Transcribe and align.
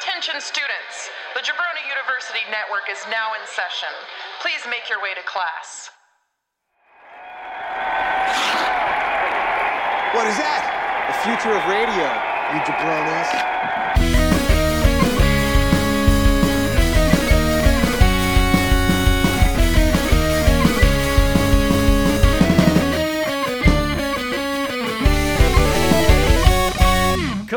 Attention 0.00 0.40
students, 0.40 1.10
the 1.34 1.40
Jabroni 1.40 1.84
University 1.86 2.40
Network 2.50 2.88
is 2.90 2.96
now 3.10 3.34
in 3.34 3.46
session. 3.46 3.92
Please 4.40 4.64
make 4.64 4.88
your 4.88 5.02
way 5.02 5.12
to 5.12 5.20
class. 5.28 5.90
What 10.16 10.26
is 10.26 10.38
that? 10.40 10.64
The 11.04 11.16
future 11.28 11.52
of 11.52 11.60
radio, 11.68 12.08
you 12.56 12.60
jabronis. 12.64 14.39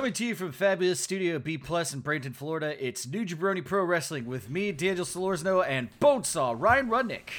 Coming 0.03 0.13
to 0.15 0.25
you 0.25 0.35
from 0.35 0.51
fabulous 0.51 0.99
Studio 0.99 1.39
B 1.39 1.57
Plus 1.57 1.93
in 1.93 2.01
Bradenton, 2.01 2.35
Florida, 2.35 2.75
it's 2.85 3.07
New 3.07 3.25
Jabroni 3.25 3.63
Pro 3.63 3.85
Wrestling 3.85 4.25
with 4.25 4.49
me, 4.49 4.73
Daniel 4.73 5.05
Solorzano, 5.05 5.65
and 5.65 5.97
Bonesaw 6.01 6.59
Ryan 6.59 6.89
Rudnick. 6.89 7.29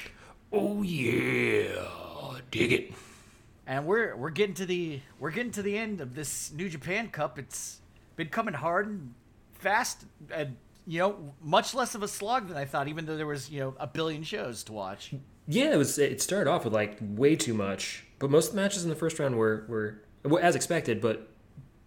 Oh 0.50 0.80
yeah, 0.80 2.40
dig 2.50 2.72
it. 2.72 2.94
And 3.66 3.84
we're 3.84 4.16
we're 4.16 4.30
getting 4.30 4.54
to 4.54 4.64
the 4.64 5.00
we're 5.20 5.30
getting 5.30 5.52
to 5.52 5.60
the 5.60 5.76
end 5.76 6.00
of 6.00 6.14
this 6.14 6.52
New 6.52 6.70
Japan 6.70 7.10
Cup. 7.10 7.38
It's 7.38 7.82
been 8.16 8.28
coming 8.28 8.54
hard 8.54 8.86
and 8.86 9.12
fast, 9.52 10.06
and 10.30 10.56
you 10.86 11.00
know, 11.00 11.34
much 11.42 11.74
less 11.74 11.94
of 11.94 12.02
a 12.02 12.08
slog 12.08 12.48
than 12.48 12.56
I 12.56 12.64
thought. 12.64 12.88
Even 12.88 13.04
though 13.04 13.18
there 13.18 13.26
was 13.26 13.50
you 13.50 13.60
know 13.60 13.74
a 13.78 13.86
billion 13.86 14.22
shows 14.22 14.64
to 14.64 14.72
watch. 14.72 15.12
Yeah, 15.46 15.74
it 15.74 15.76
was. 15.76 15.98
It 15.98 16.22
started 16.22 16.50
off 16.50 16.64
with 16.64 16.72
like 16.72 16.96
way 17.02 17.36
too 17.36 17.52
much, 17.52 18.06
but 18.18 18.30
most 18.30 18.48
of 18.48 18.54
the 18.54 18.62
matches 18.62 18.84
in 18.84 18.88
the 18.88 18.96
first 18.96 19.18
round 19.18 19.36
were 19.36 19.66
were 19.68 20.40
as 20.40 20.56
expected. 20.56 21.02
But 21.02 21.28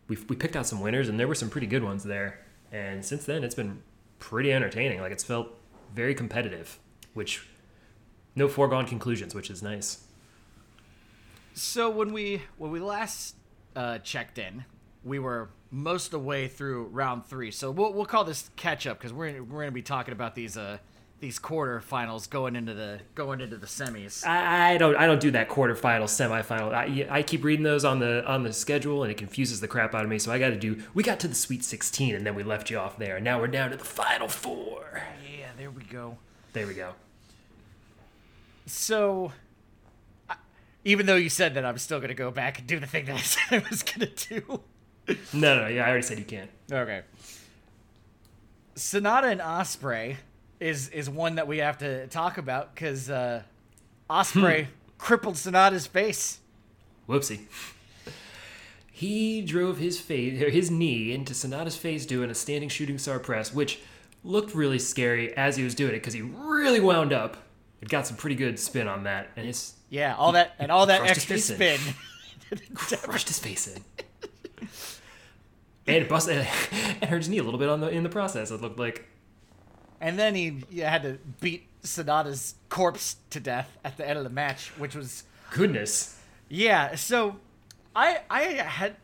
we 0.08 0.18
we 0.30 0.36
picked 0.36 0.56
out 0.56 0.66
some 0.66 0.82
winners, 0.82 1.10
and 1.10 1.20
there 1.20 1.28
were 1.28 1.36
some 1.36 1.50
pretty 1.50 1.68
good 1.68 1.84
ones 1.84 2.04
there. 2.04 2.40
And 2.72 3.04
since 3.04 3.26
then, 3.26 3.44
it's 3.44 3.56
been 3.56 3.82
pretty 4.20 4.52
entertaining. 4.52 5.02
Like 5.02 5.12
it's 5.12 5.24
felt 5.24 5.50
very 5.94 6.14
competitive, 6.16 6.80
which 7.14 7.48
no 8.36 8.48
foregone 8.48 8.86
conclusions, 8.86 9.34
which 9.34 9.50
is 9.50 9.64
nice. 9.64 10.06
So 11.54 11.90
when 11.90 12.14
we 12.14 12.44
when 12.58 12.72
we 12.72 12.80
last 12.80 13.36
uh, 13.76 14.00
checked 14.00 14.38
in, 14.38 14.66
we 15.04 15.20
were 15.20 15.50
most 15.72 16.06
of 16.06 16.12
the 16.12 16.20
way 16.20 16.48
through 16.48 16.86
round 16.86 17.26
three. 17.26 17.52
So 17.52 17.72
we'll 17.72 17.94
we'll 17.94 18.06
call 18.06 18.24
this 18.24 18.50
catch 18.56 18.86
up 18.88 19.00
because 19.00 19.14
we're 19.14 19.44
we're 19.44 19.62
gonna 19.62 19.72
be 19.72 19.82
talking 19.82 20.12
about 20.12 20.36
these 20.36 20.58
uh 20.58 20.78
these 21.20 21.40
quarterfinals 21.40 22.30
going 22.30 22.56
into 22.56 22.74
the 22.74 23.00
going 23.16 23.42
into 23.42 23.58
the 23.58 23.66
semis. 23.66 24.26
I, 24.26 24.74
I 24.74 24.78
don't 24.78 24.96
I 24.96 25.08
don't 25.08 25.20
do 25.20 25.32
that 25.32 25.50
quarterfinal, 25.50 26.04
semifinal. 26.04 26.74
I, 26.74 27.08
I 27.10 27.24
keep 27.24 27.44
reading 27.44 27.64
those 27.64 27.84
on 27.84 28.00
the 28.00 28.24
on 28.26 28.44
the 28.44 28.54
schedule, 28.54 29.04
and 29.04 29.12
it 29.12 29.18
confuses 29.18 29.60
the 29.60 29.68
crap 29.68 29.96
out 29.96 30.04
of 30.04 30.10
me. 30.10 30.20
So 30.20 30.32
I 30.32 30.38
got 30.40 30.50
to 30.50 30.58
do. 30.58 30.82
We 30.94 31.02
got 31.04 31.20
to 31.22 31.28
the 31.28 31.36
Sweet 31.36 31.64
16, 31.64 32.14
and 32.16 32.26
then 32.26 32.36
we 32.36 32.44
left 32.44 32.70
you 32.70 32.78
off 32.78 32.98
there. 32.98 33.16
And 33.16 33.26
now 33.26 33.40
we're 33.40 33.48
down 33.48 33.72
to 33.72 33.78
the 33.78 33.84
Final 33.84 34.28
Four. 34.28 35.04
Yeah, 35.40 35.48
there 35.58 35.72
we 35.72 35.84
go. 35.84 36.18
There 36.54 36.68
we 36.68 36.74
go. 36.76 36.94
So, 38.66 39.32
I- 40.30 40.36
even 40.86 41.06
though 41.06 41.16
you 41.16 41.30
said 41.30 41.54
that, 41.56 41.66
I'm 41.66 41.78
still 41.78 42.00
gonna 42.00 42.14
go 42.14 42.30
back 42.32 42.60
and 42.60 42.68
do 42.68 42.80
the 42.80 42.88
thing 42.88 43.06
that 43.06 43.16
I 43.16 43.20
said 43.22 43.64
I 43.66 43.70
was 43.70 43.82
gonna 43.82 44.08
do. 44.08 44.62
No, 45.34 45.62
no, 45.62 45.68
yeah, 45.68 45.86
I 45.86 45.90
already 45.90 46.04
said 46.04 46.20
you 46.20 46.26
can't. 46.26 46.50
Okay. 46.72 47.02
Sanada 48.76 49.32
and 49.32 49.42
Ospreay 49.42 50.18
is 50.60 50.90
is 50.90 51.10
one 51.10 51.36
that 51.36 51.48
we 51.48 51.58
have 51.60 51.78
to 51.80 52.08
talk 52.08 52.38
about 52.38 52.74
because 52.74 53.10
uh, 53.10 53.44
Ospreay 54.10 54.68
crippled 54.98 55.36
Sanada's 55.36 55.88
face. 55.88 56.40
Whoopsie. 57.08 57.42
He 58.92 59.42
drove 59.44 59.78
his 59.78 60.00
face, 60.00 60.40
his 60.40 60.72
knee 60.72 61.12
into 61.14 61.34
Sanada's 61.34 61.78
face 61.78 62.06
doing 62.06 62.32
a 62.32 62.36
standing 62.36 62.68
shooting 62.70 62.98
star 62.98 63.20
press, 63.20 63.54
which 63.54 63.80
looked 64.24 64.56
really 64.56 64.80
scary 64.80 65.36
as 65.38 65.56
he 65.56 65.64
was 65.64 65.76
doing 65.76 65.92
it 65.92 65.98
because 66.00 66.14
he 66.14 66.22
really 66.22 66.80
wound 66.80 67.14
up. 67.14 67.38
It 67.80 67.90
got 67.90 68.08
some 68.08 68.18
pretty 68.18 68.36
good 68.36 68.58
spin 68.60 68.88
on 68.88 69.04
that, 69.04 69.30
and 69.36 69.48
it's 69.48 69.76
Yeah, 69.90 70.16
all 70.16 70.32
that 70.32 70.56
and 70.58 70.72
all 70.72 70.88
that 70.88 71.04
extra 71.04 71.38
spin. 71.38 71.80
crushed 72.74 73.28
his 73.28 73.38
face 73.38 73.68
in. 73.68 73.84
and 75.86 75.98
it 75.98 76.10
busted 76.10 76.38
and 77.02 77.04
hurt 77.10 77.18
his 77.18 77.30
knee 77.30 77.38
a 77.38 77.44
little 77.44 77.60
bit 77.60 77.70
on 77.70 77.82
the 77.82 77.90
in 77.90 78.02
the 78.02 78.10
process. 78.10 78.50
It 78.50 78.62
looked 78.62 78.80
like 78.80 79.08
and 80.00 80.18
then 80.18 80.36
he 80.36 80.64
had 80.80 81.04
to 81.04 81.18
beat 81.42 81.68
Sanada's 81.84 82.56
corpse 82.70 83.18
to 83.32 83.40
death 83.40 83.78
at 83.84 83.98
the 83.98 84.08
end 84.08 84.18
of 84.18 84.24
the 84.24 84.30
match, 84.30 84.70
which 84.78 84.96
was 84.96 85.24
goodness. 85.52 86.20
Yeah, 86.50 86.96
so 86.96 87.38
I 87.96 88.20
I 88.30 88.42
had 88.44 88.96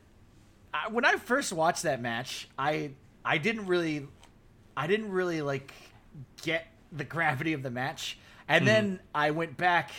I, 0.74 0.90
when 0.90 1.06
I 1.06 1.16
first 1.18 1.54
watched 1.54 1.84
that 1.84 2.02
match, 2.02 2.48
I 2.58 2.92
I 3.24 3.38
didn't 3.38 3.68
really 3.68 4.08
I 4.76 4.88
didn't 4.88 5.12
really 5.12 5.42
like 5.42 5.74
get 6.42 6.68
the 6.92 7.04
gravity 7.04 7.54
of 7.54 7.64
the 7.64 7.72
match. 7.72 8.18
And 8.48 8.68
then 8.68 9.00
I 9.16 9.32
went 9.32 9.56
back 9.56 9.92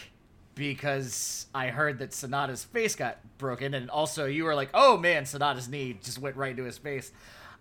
because 0.54 1.46
I 1.54 1.68
heard 1.68 1.98
that 1.98 2.10
Sanada's 2.10 2.62
face 2.62 2.94
got 2.94 3.18
broken 3.38 3.74
and 3.74 3.90
also 3.90 4.26
you 4.26 4.44
were 4.44 4.54
like, 4.54 4.70
"Oh 4.74 4.96
man, 4.96 5.24
Sanada's 5.24 5.68
knee 5.68 5.98
just 6.02 6.18
went 6.18 6.36
right 6.36 6.50
into 6.50 6.64
his 6.64 6.78
face." 6.78 7.10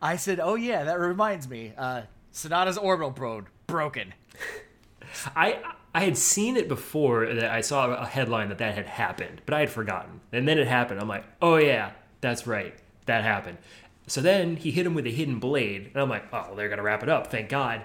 I 0.02 0.18
said, 0.18 0.40
"Oh 0.40 0.56
yeah, 0.56 0.84
that 0.84 1.00
reminds 1.00 1.48
me. 1.48 1.74
Uh 1.78 2.04
Sanada's 2.34 2.78
orbital 2.78 3.12
bone 3.12 3.48
broken." 3.68 4.14
I 5.36 5.60
I 5.96 6.02
had 6.02 6.18
seen 6.18 6.58
it 6.58 6.68
before 6.68 7.34
that 7.34 7.52
I 7.52 7.62
saw 7.62 7.94
a 7.94 8.06
headline 8.06 8.50
that 8.50 8.58
that 8.58 8.74
had 8.76 8.88
happened, 8.88 9.42
but 9.46 9.54
I 9.54 9.60
had 9.60 9.70
forgotten. 9.70 10.22
And 10.32 10.48
then 10.48 10.58
it 10.58 10.68
happened. 10.68 11.00
I'm 11.00 11.08
like, 11.08 11.26
oh 11.42 11.58
yeah, 11.58 11.92
that's 12.20 12.48
right, 12.48 12.74
that 13.06 13.24
happened. 13.24 13.60
So 14.08 14.20
then 14.20 14.58
he 14.58 14.72
hit 14.72 14.86
him 14.86 14.96
with 14.96 15.06
a 15.06 15.12
hidden 15.12 15.40
blade, 15.40 15.92
and 15.94 16.02
I'm 16.02 16.10
like, 16.10 16.26
oh, 16.34 16.46
well, 16.48 16.56
they're 16.56 16.70
gonna 16.70 16.84
wrap 16.84 17.04
it 17.04 17.10
up, 17.10 17.28
thank 17.28 17.50
God. 17.50 17.84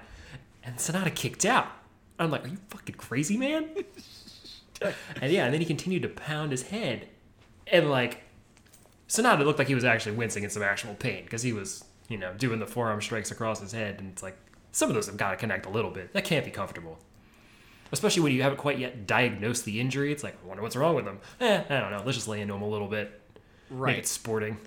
And 0.65 0.77
Sanada 0.77 1.15
kicked 1.15 1.45
out. 1.45 1.69
I'm 2.19 2.31
like, 2.31 2.45
are 2.45 2.49
you 2.49 2.59
fucking 2.69 2.97
crazy, 2.97 3.37
man? 3.37 3.69
and 5.21 5.31
yeah, 5.31 5.45
and 5.45 5.53
then 5.53 5.61
he 5.61 5.67
continued 5.67 6.03
to 6.03 6.09
pound 6.09 6.51
his 6.51 6.63
head, 6.63 7.09
and 7.67 7.91
like, 7.91 8.23
Sanada 9.07 9.45
looked 9.45 9.59
like 9.59 9.69
he 9.69 9.75
was 9.75 9.85
actually 9.85 10.17
wincing 10.17 10.45
in 10.45 10.51
some 10.51 10.63
actual 10.63 10.95
pain 10.95 11.25
because 11.25 11.43
he 11.43 11.53
was, 11.53 11.85
you 12.09 12.19
know, 12.19 12.33
doing 12.35 12.59
the 12.59 12.67
forearm 12.67 13.01
strikes 13.01 13.31
across 13.31 13.61
his 13.61 13.73
head, 13.73 14.01
and 14.01 14.11
it's 14.11 14.23
like 14.23 14.37
some 14.73 14.89
of 14.89 14.95
those 14.95 15.07
have 15.07 15.17
got 15.17 15.31
to 15.31 15.37
connect 15.37 15.67
a 15.67 15.71
little 15.71 15.91
bit. 15.91 16.13
That 16.13 16.25
can't 16.25 16.45
be 16.45 16.51
comfortable 16.51 16.99
especially 17.93 18.23
when 18.23 18.33
you 18.33 18.43
haven't 18.43 18.59
quite 18.59 18.79
yet 18.79 19.07
diagnosed 19.07 19.65
the 19.65 19.81
injury. 19.81 20.13
It's 20.13 20.23
like, 20.23 20.37
I 20.43 20.47
wonder 20.47 20.63
what's 20.63 20.77
wrong 20.77 20.95
with 20.95 21.07
him. 21.07 21.19
Eh, 21.41 21.63
I 21.69 21.81
don't 21.81 21.91
know. 21.91 22.03
Let's 22.05 22.17
just 22.17 22.29
lay 22.29 22.41
into 22.41 22.55
him 22.55 22.63
a 22.63 22.69
little 22.69 22.89
bit. 22.89 23.21
Right. 23.71 23.93
Make 23.93 24.05
it 24.05 24.07
sporting. 24.07 24.59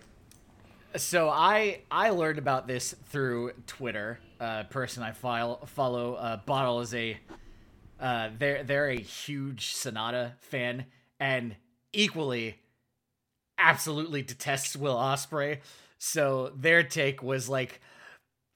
So 0.96 1.30
I 1.30 1.82
I 1.90 2.10
learned 2.10 2.38
about 2.38 2.68
this 2.68 2.94
through 3.10 3.54
Twitter. 3.66 4.20
Uh, 4.40 4.64
person 4.64 5.04
I 5.04 5.12
file, 5.12 5.66
follow, 5.66 6.16
uh, 6.16 6.38
Bottle 6.38 6.82
is 6.82 6.94
a 6.94 7.18
uh, 8.00 8.30
they're 8.38 8.64
they're 8.64 8.90
a 8.90 9.00
huge 9.00 9.74
Sanada 9.74 10.34
fan 10.40 10.86
and 11.20 11.56
equally 11.94 12.60
absolutely 13.58 14.22
detests 14.22 14.76
Will 14.76 14.96
Ospreay. 14.96 15.60
So 16.04 16.52
their 16.56 16.82
take 16.82 17.22
was 17.22 17.48
like 17.48 17.80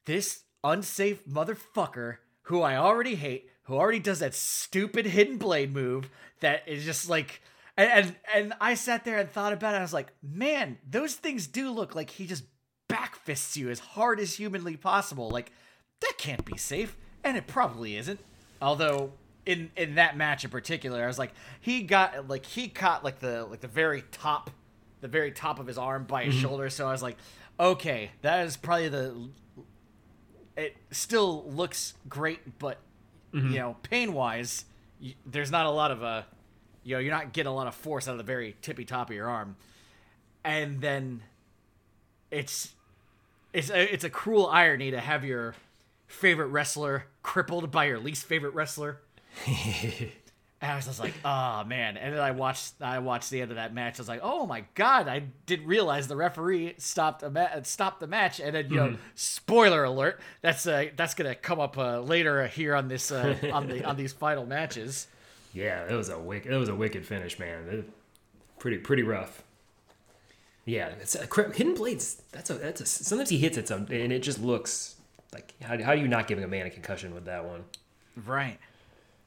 this 0.07 0.45
unsafe 0.63 1.23
motherfucker 1.27 2.17
who 2.41 2.63
I 2.63 2.75
already 2.75 3.13
hate, 3.13 3.51
who 3.65 3.75
already 3.75 3.99
does 3.99 4.17
that 4.19 4.33
stupid 4.33 5.05
hidden 5.05 5.37
blade 5.37 5.71
move 5.71 6.09
that 6.39 6.67
is 6.67 6.83
just 6.83 7.07
like 7.07 7.43
and 7.77 7.91
and, 7.91 8.15
and 8.33 8.53
I 8.59 8.73
sat 8.73 9.05
there 9.05 9.19
and 9.19 9.29
thought 9.29 9.53
about 9.53 9.75
it. 9.75 9.77
I 9.77 9.81
was 9.81 9.93
like, 9.93 10.11
man, 10.23 10.79
those 10.89 11.13
things 11.13 11.45
do 11.45 11.69
look 11.69 11.93
like 11.93 12.09
he 12.09 12.25
just 12.25 12.45
backfists 12.89 13.55
you 13.55 13.69
as 13.69 13.77
hard 13.77 14.19
as 14.19 14.33
humanly 14.33 14.75
possible. 14.75 15.29
Like 15.29 15.51
that 16.01 16.13
can't 16.17 16.45
be 16.45 16.57
safe, 16.57 16.97
and 17.23 17.37
it 17.37 17.45
probably 17.45 17.95
isn't. 17.95 18.19
Although 18.59 19.11
in 19.45 19.69
in 19.77 19.95
that 19.95 20.17
match 20.17 20.43
in 20.43 20.49
particular, 20.49 21.03
I 21.03 21.07
was 21.07 21.19
like, 21.19 21.33
he 21.61 21.83
got 21.83 22.27
like 22.27 22.47
he 22.47 22.69
caught 22.69 23.03
like 23.03 23.19
the 23.19 23.45
like 23.45 23.61
the 23.61 23.67
very 23.67 24.03
top, 24.11 24.49
the 25.01 25.07
very 25.07 25.31
top 25.31 25.59
of 25.59 25.67
his 25.67 25.77
arm 25.77 26.05
by 26.05 26.23
his 26.25 26.35
shoulder. 26.35 26.69
So 26.69 26.87
I 26.87 26.91
was 26.91 27.03
like, 27.03 27.17
okay, 27.59 28.11
that 28.21 28.45
is 28.45 28.57
probably 28.57 28.89
the. 28.89 29.29
It 30.57 30.77
still 30.91 31.43
looks 31.49 31.93
great, 32.07 32.59
but 32.59 32.79
you 33.51 33.59
know, 33.59 33.75
pain 33.83 34.13
wise, 34.13 34.65
there's 35.25 35.51
not 35.51 35.65
a 35.65 35.69
lot 35.69 35.91
of 35.91 36.01
uh, 36.03 36.23
you 36.83 36.95
know, 36.95 36.99
you're 36.99 37.13
not 37.13 37.33
getting 37.33 37.51
a 37.51 37.55
lot 37.55 37.67
of 37.67 37.75
force 37.75 38.07
out 38.07 38.11
of 38.11 38.17
the 38.17 38.23
very 38.23 38.55
tippy 38.61 38.85
top 38.85 39.09
of 39.09 39.15
your 39.15 39.27
arm, 39.27 39.57
and 40.43 40.79
then 40.81 41.21
it's 42.31 42.73
it's 43.53 43.69
a, 43.69 43.93
it's 43.93 44.03
a 44.03 44.09
cruel 44.09 44.47
irony 44.47 44.91
to 44.91 44.99
have 44.99 45.25
your 45.25 45.55
favorite 46.07 46.47
wrestler 46.47 47.05
crippled 47.23 47.71
by 47.71 47.85
your 47.85 47.99
least 47.99 48.25
favorite 48.25 48.53
wrestler. 48.53 49.01
And 50.61 50.71
I 50.71 50.75
was 50.77 50.85
just 50.85 50.99
like, 50.99 51.13
oh 51.23 51.63
man. 51.65 51.97
And 51.97 52.13
then 52.13 52.21
I 52.21 52.31
watched 52.31 52.81
I 52.81 52.99
watched 52.99 53.29
the 53.29 53.41
end 53.41 53.51
of 53.51 53.57
that 53.57 53.73
match. 53.73 53.99
I 53.99 54.01
was 54.01 54.07
like, 54.07 54.21
oh 54.23 54.45
my 54.45 54.63
god, 54.73 55.07
I 55.07 55.23
didn't 55.45 55.67
realize 55.67 56.07
the 56.07 56.15
referee 56.15 56.75
stopped 56.77 57.23
a 57.23 57.29
ma- 57.29 57.61
stopped 57.63 57.99
the 57.99 58.07
match. 58.07 58.39
And 58.39 58.55
then 58.55 58.69
you 58.69 58.77
know, 58.77 58.95
spoiler 59.15 59.83
alert, 59.83 60.19
that's 60.41 60.65
uh 60.65 60.87
that's 60.95 61.13
gonna 61.13 61.35
come 61.35 61.59
up 61.59 61.77
uh, 61.77 61.99
later 61.99 62.47
here 62.47 62.73
on 62.73 62.87
this 62.87 63.11
uh, 63.11 63.35
on 63.53 63.67
the 63.67 63.83
on 63.83 63.97
these 63.97 64.13
final 64.13 64.45
matches. 64.45 65.07
Yeah, 65.53 65.85
it 65.89 65.93
was 65.93 66.09
a 66.09 66.17
wicked. 66.17 66.51
It 66.51 66.57
was 66.57 66.69
a 66.69 66.75
wicked 66.75 67.05
finish, 67.05 67.37
man. 67.37 67.85
Pretty 68.57 68.77
pretty 68.77 69.03
rough. 69.03 69.43
Yeah, 70.65 70.87
it's 70.99 71.15
a, 71.15 71.27
hidden 71.53 71.75
blades. 71.75 72.21
That's 72.31 72.49
a 72.49 72.55
that's 72.55 72.81
a. 72.81 72.85
Sometimes 72.85 73.29
he 73.29 73.37
hits 73.37 73.57
it 73.57 73.67
some, 73.67 73.85
and 73.91 74.11
it 74.11 74.19
just 74.23 74.41
looks 74.41 74.95
Like, 75.33 75.53
how, 75.61 75.77
how 75.83 75.93
do 75.95 76.01
you 76.01 76.07
not 76.07 76.27
giving 76.27 76.43
a 76.43 76.47
man 76.47 76.65
a 76.65 76.69
concussion 76.69 77.13
with 77.13 77.25
that 77.25 77.45
one? 77.45 77.65
Right. 78.25 78.57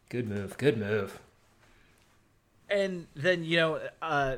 Good 0.08 0.28
move. 0.28 0.56
Good 0.58 0.78
move. 0.78 1.18
and 2.70 3.06
then 3.14 3.44
you 3.44 3.56
know 3.56 3.80
uh 4.02 4.36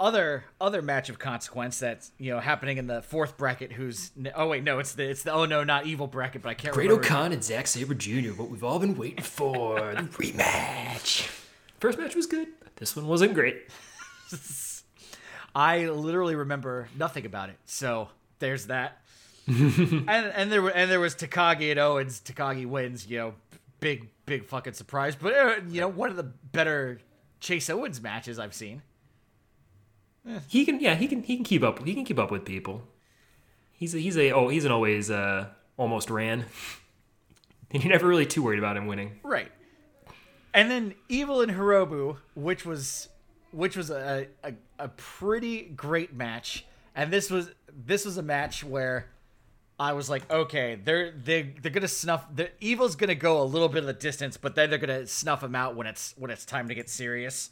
other 0.00 0.44
other 0.60 0.82
match 0.82 1.08
of 1.08 1.18
consequence 1.20 1.78
that's 1.78 2.10
you 2.18 2.32
know 2.32 2.40
happening 2.40 2.78
in 2.78 2.86
the 2.88 3.00
fourth 3.02 3.36
bracket 3.36 3.70
who's 3.72 4.10
oh 4.34 4.48
wait 4.48 4.64
no 4.64 4.80
it's 4.80 4.92
the 4.94 5.04
it's 5.08 5.22
the 5.22 5.32
oh 5.32 5.44
no 5.44 5.62
not 5.62 5.86
evil 5.86 6.06
bracket 6.08 6.42
but 6.42 6.48
i 6.48 6.54
can't 6.54 6.74
Great 6.74 6.88
remember 6.88 7.06
O-Khan 7.06 7.32
and 7.32 7.42
Zack 7.44 7.66
Sabre 7.68 7.94
Jr. 7.94 8.30
What 8.30 8.50
we've 8.50 8.64
all 8.64 8.78
been 8.80 8.96
waiting 8.96 9.22
for 9.22 9.78
the 9.78 10.02
rematch. 10.18 11.28
First 11.78 11.96
match 11.98 12.14
was 12.16 12.26
good. 12.26 12.48
This 12.76 12.96
one 12.96 13.06
wasn't 13.06 13.34
great. 13.34 13.62
i 15.54 15.86
literally 15.86 16.34
remember 16.34 16.88
nothing 16.98 17.24
about 17.26 17.48
it 17.48 17.56
so 17.66 18.08
there's 18.40 18.66
that 18.66 19.00
and 19.46 20.08
and 20.08 20.50
there 20.50 20.62
were 20.62 20.70
and 20.70 20.90
there 20.90 20.98
was 21.00 21.14
takagi 21.14 21.70
and 21.70 21.78
owens 21.78 22.20
takagi 22.20 22.66
wins 22.66 23.06
you 23.06 23.18
know 23.18 23.34
big 23.78 24.08
big 24.26 24.44
fucking 24.44 24.72
surprise 24.72 25.16
but 25.16 25.34
uh, 25.34 25.54
you 25.68 25.80
know 25.80 25.88
one 25.88 26.10
of 26.10 26.16
the 26.16 26.22
better 26.22 27.00
chase 27.40 27.68
owens 27.68 28.00
matches 28.00 28.38
i've 28.38 28.54
seen 28.54 28.82
He 30.48 30.64
can, 30.64 30.80
yeah, 30.80 30.94
he 30.94 31.06
can, 31.06 31.22
he 31.22 31.36
can 31.36 31.44
keep 31.44 31.62
up. 31.62 31.84
He 31.84 31.92
can 31.92 32.04
keep 32.04 32.18
up 32.18 32.30
with 32.30 32.46
people. 32.46 32.82
He's 33.72 33.94
a, 33.94 33.98
he's 33.98 34.16
a, 34.16 34.32
oh, 34.32 34.48
he's 34.48 34.64
an 34.64 34.72
always 34.72 35.10
uh, 35.10 35.48
almost 35.76 36.10
ran. 36.10 36.46
And 37.70 37.82
you're 37.82 37.92
never 37.92 38.06
really 38.06 38.24
too 38.24 38.40
worried 38.40 38.60
about 38.60 38.76
him 38.76 38.86
winning. 38.86 39.18
Right. 39.24 39.50
And 40.52 40.70
then 40.70 40.94
Evil 41.08 41.40
and 41.40 41.50
Hiromu, 41.50 42.18
which 42.36 42.64
was 42.64 43.08
which 43.50 43.76
was 43.76 43.90
a, 43.90 44.28
a, 44.44 44.52
a 44.78 44.88
pretty 44.88 45.62
great 45.62 46.14
match. 46.14 46.64
And 46.94 47.12
this 47.12 47.30
was 47.30 47.50
this 47.74 48.04
was 48.04 48.16
a 48.16 48.22
match 48.22 48.62
where 48.62 49.10
I 49.78 49.92
was 49.92 50.08
like, 50.08 50.30
okay, 50.30 50.78
they're 50.82 51.10
they 51.10 51.54
they're 51.60 51.72
gonna 51.72 51.88
snuff 51.88 52.24
the 52.34 52.50
Evil's 52.60 52.94
gonna 52.94 53.14
go 53.14 53.42
a 53.42 53.44
little 53.44 53.68
bit 53.68 53.78
of 53.78 53.86
the 53.86 53.92
distance, 53.92 54.36
but 54.36 54.54
then 54.54 54.70
they're 54.70 54.78
gonna 54.78 55.06
snuff 55.06 55.42
him 55.42 55.54
out 55.54 55.74
when 55.74 55.86
it's 55.86 56.14
when 56.16 56.30
it's 56.30 56.44
time 56.44 56.68
to 56.68 56.74
get 56.74 56.88
serious. 56.88 57.50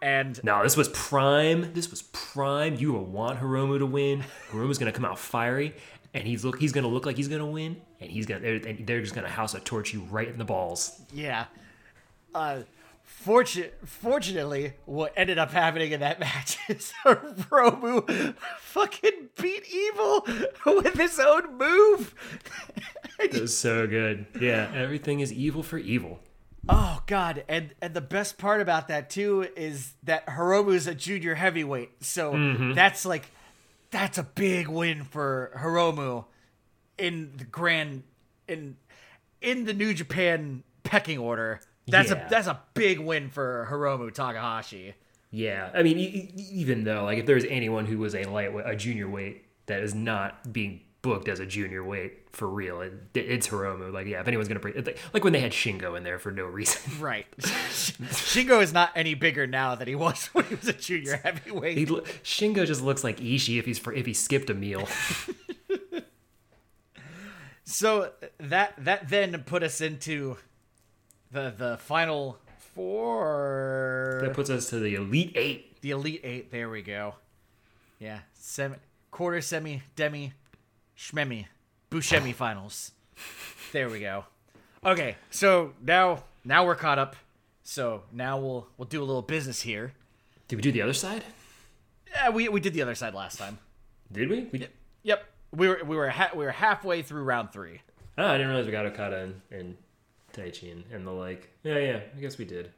And 0.00 0.42
No, 0.42 0.62
this 0.62 0.76
was 0.76 0.88
prime. 0.88 1.72
This 1.74 1.90
was 1.90 2.02
prime. 2.02 2.74
You 2.76 2.92
will 2.92 3.04
want 3.04 3.38
Hiromu 3.40 3.78
to 3.78 3.86
win. 3.86 4.24
Hiromu's 4.50 4.78
gonna 4.78 4.90
come 4.90 5.04
out 5.04 5.18
fiery, 5.18 5.74
and 6.14 6.26
he's 6.26 6.44
look. 6.44 6.58
He's 6.58 6.72
gonna 6.72 6.88
look 6.88 7.04
like 7.06 7.16
he's 7.16 7.28
gonna 7.28 7.46
win, 7.46 7.80
and 8.00 8.10
he's 8.10 8.26
gonna. 8.26 8.40
They're, 8.40 8.58
they're 8.58 9.00
just 9.02 9.14
gonna 9.14 9.28
house 9.28 9.54
a 9.54 9.60
torch 9.60 9.92
you 9.92 10.00
right 10.10 10.28
in 10.28 10.38
the 10.38 10.44
balls. 10.44 11.00
yeah. 11.12 11.44
Uh 12.34 12.62
fortunate 13.22 13.78
fortunately 13.84 14.72
what 14.84 15.12
ended 15.16 15.38
up 15.38 15.52
happening 15.52 15.92
in 15.92 16.00
that 16.00 16.18
match 16.20 16.58
is 16.68 16.92
Hiromu 17.04 18.36
fucking 18.58 19.28
beat 19.40 19.64
Evil 19.72 20.26
with 20.66 20.94
his 20.94 21.18
own 21.18 21.56
move. 21.56 22.14
It 23.18 23.40
was 23.40 23.56
so 23.56 23.86
good. 23.86 24.26
Yeah, 24.40 24.72
everything 24.74 25.20
is 25.20 25.32
evil 25.32 25.62
for 25.62 25.78
evil. 25.78 26.18
Oh 26.68 27.00
God! 27.06 27.44
And 27.48 27.72
and 27.80 27.94
the 27.94 28.00
best 28.00 28.36
part 28.36 28.60
about 28.60 28.88
that 28.88 29.10
too 29.10 29.46
is 29.54 29.92
that 30.02 30.26
Hiromu's 30.26 30.88
a 30.88 30.94
junior 30.94 31.36
heavyweight, 31.36 32.02
so 32.02 32.32
mm-hmm. 32.32 32.72
that's 32.72 33.04
like 33.04 33.26
that's 33.92 34.18
a 34.18 34.24
big 34.24 34.66
win 34.66 35.04
for 35.04 35.52
Hiromu 35.56 36.24
in 36.98 37.32
the 37.36 37.44
grand 37.44 38.02
in 38.48 38.76
in 39.40 39.66
the 39.66 39.74
New 39.74 39.94
Japan 39.94 40.64
pecking 40.82 41.18
order. 41.18 41.60
That's 41.88 42.10
Yeah. 42.10 42.26
a 42.26 42.30
that's 42.30 42.46
a 42.46 42.60
big 42.74 42.98
win 43.00 43.28
for 43.30 43.66
Hiromu 43.70 44.12
Takahashi. 44.12 44.94
Yeah, 45.30 45.70
I 45.74 45.82
mean, 45.82 45.96
even 46.52 46.84
though 46.84 47.04
like 47.04 47.18
if 47.18 47.26
there's 47.26 47.44
anyone 47.44 47.86
who 47.86 47.98
was 47.98 48.14
a 48.14 48.24
lightweight, 48.24 48.66
a 48.66 48.76
junior 48.76 49.08
weight 49.08 49.44
that 49.66 49.82
is 49.82 49.94
not 49.94 50.52
being 50.52 50.82
booked 51.00 51.26
as 51.26 51.40
a 51.40 51.46
junior 51.46 51.82
weight 51.82 52.12
for 52.32 52.48
real, 52.48 52.80
it, 52.82 52.92
it's 53.14 53.48
Hiromu. 53.48 53.92
Like, 53.92 54.06
yeah, 54.06 54.20
if 54.20 54.28
anyone's 54.28 54.46
gonna 54.48 54.60
bring, 54.60 54.74
like, 54.76 54.98
like 55.12 55.24
when 55.24 55.32
they 55.32 55.40
had 55.40 55.52
Shingo 55.52 55.96
in 55.96 56.04
there 56.04 56.18
for 56.18 56.30
no 56.30 56.44
reason. 56.44 56.80
Right. 57.00 57.26
Shingo 57.38 58.62
is 58.62 58.72
not 58.72 58.90
any 58.94 59.14
bigger 59.14 59.46
now 59.46 59.74
than 59.74 59.88
he 59.88 59.94
was 59.94 60.26
when 60.32 60.44
he 60.44 60.54
was 60.54 60.68
a 60.68 60.72
junior 60.74 61.16
heavyweight. 61.16 61.76
He, 61.78 61.86
lo- 61.86 62.02
Shingo 62.22 62.64
just 62.66 62.82
looks 62.82 63.02
like 63.02 63.18
Ishii 63.18 63.58
if 63.58 63.64
he's 63.64 63.78
for, 63.78 63.92
if 63.92 64.06
he 64.06 64.14
skipped 64.14 64.50
a 64.50 64.54
meal. 64.54 64.86
So 67.64 68.10
that 68.38 68.74
that 68.84 69.08
then 69.08 69.42
put 69.44 69.62
us 69.62 69.80
into 69.80 70.36
the 71.32 71.52
the 71.56 71.76
final 71.78 72.38
four. 72.74 74.20
that 74.22 74.34
puts 74.34 74.50
us 74.50 74.68
to 74.70 74.78
the 74.78 74.94
elite 74.94 75.32
eight. 75.34 75.80
the 75.80 75.90
elite 75.90 76.20
eight. 76.24 76.50
There 76.50 76.68
we 76.70 76.82
go. 76.82 77.14
Yeah, 77.98 78.20
semi, 78.34 78.76
quarter, 79.10 79.40
semi, 79.40 79.82
demi, 79.96 80.32
shmemi, 80.96 81.46
bushemi 81.90 82.34
finals. 82.44 82.92
There 83.72 83.88
we 83.88 84.00
go. 84.00 84.24
Okay, 84.84 85.16
so 85.30 85.72
now 85.82 86.24
now 86.44 86.64
we're 86.66 86.74
caught 86.74 86.98
up. 86.98 87.16
So 87.62 88.02
now 88.12 88.38
we'll 88.38 88.66
we'll 88.76 88.88
do 88.88 89.00
a 89.02 89.04
little 89.04 89.22
business 89.22 89.62
here. 89.62 89.92
Did 90.48 90.56
we 90.56 90.62
do 90.62 90.72
the 90.72 90.82
other 90.82 90.92
side? 90.92 91.24
Yeah, 92.10 92.30
we 92.30 92.48
we 92.48 92.60
did 92.60 92.74
the 92.74 92.82
other 92.82 92.94
side 92.94 93.14
last 93.14 93.38
time. 93.38 93.58
Did 94.10 94.28
we? 94.28 94.48
we 94.52 94.66
Yep, 95.04 95.24
we 95.52 95.68
were 95.68 95.80
we 95.84 95.96
were 95.96 96.10
ha- 96.10 96.30
we 96.34 96.44
were 96.44 96.50
halfway 96.50 97.02
through 97.02 97.22
round 97.22 97.52
three. 97.52 97.80
oh, 98.18 98.26
I 98.26 98.32
didn't 98.32 98.48
realize 98.48 98.66
we 98.66 98.72
got 98.72 98.84
Okada 98.86 99.20
and, 99.22 99.40
and 99.50 99.76
Taichi 100.32 100.72
and, 100.72 100.84
and 100.92 101.06
the 101.06 101.10
like. 101.10 101.50
Yeah, 101.62 101.78
yeah, 101.78 102.00
I 102.16 102.20
guess 102.20 102.38
we 102.38 102.44
did. 102.44 102.70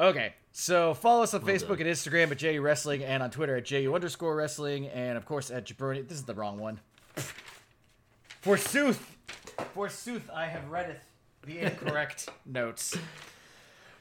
Okay, 0.00 0.34
so 0.52 0.94
follow 0.94 1.22
us 1.24 1.34
on 1.34 1.40
Facebook 1.42 1.78
done. 1.78 1.86
and 1.88 1.96
Instagram 1.96 2.30
at 2.30 2.38
JU 2.38 2.60
Wrestling 2.60 3.02
and 3.02 3.22
on 3.22 3.30
Twitter 3.30 3.56
at 3.56 3.64
JU 3.64 3.92
underscore 3.94 4.36
wrestling 4.36 4.86
and 4.88 5.16
of 5.18 5.24
course 5.26 5.50
at 5.50 5.64
Jabroni. 5.66 6.06
This 6.06 6.18
is 6.18 6.24
the 6.24 6.34
wrong 6.34 6.58
one. 6.58 6.78
Forsooth, 8.42 9.16
forsooth, 9.74 10.30
I 10.32 10.46
have 10.46 10.70
readeth 10.70 11.00
the 11.44 11.58
incorrect 11.58 12.28
notes. 12.46 12.96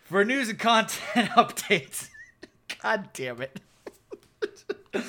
For 0.03 0.23
news 0.23 0.49
and 0.49 0.59
content 0.59 1.29
updates. 1.35 2.09
God 2.83 3.09
damn 3.13 3.41
it. 3.41 3.59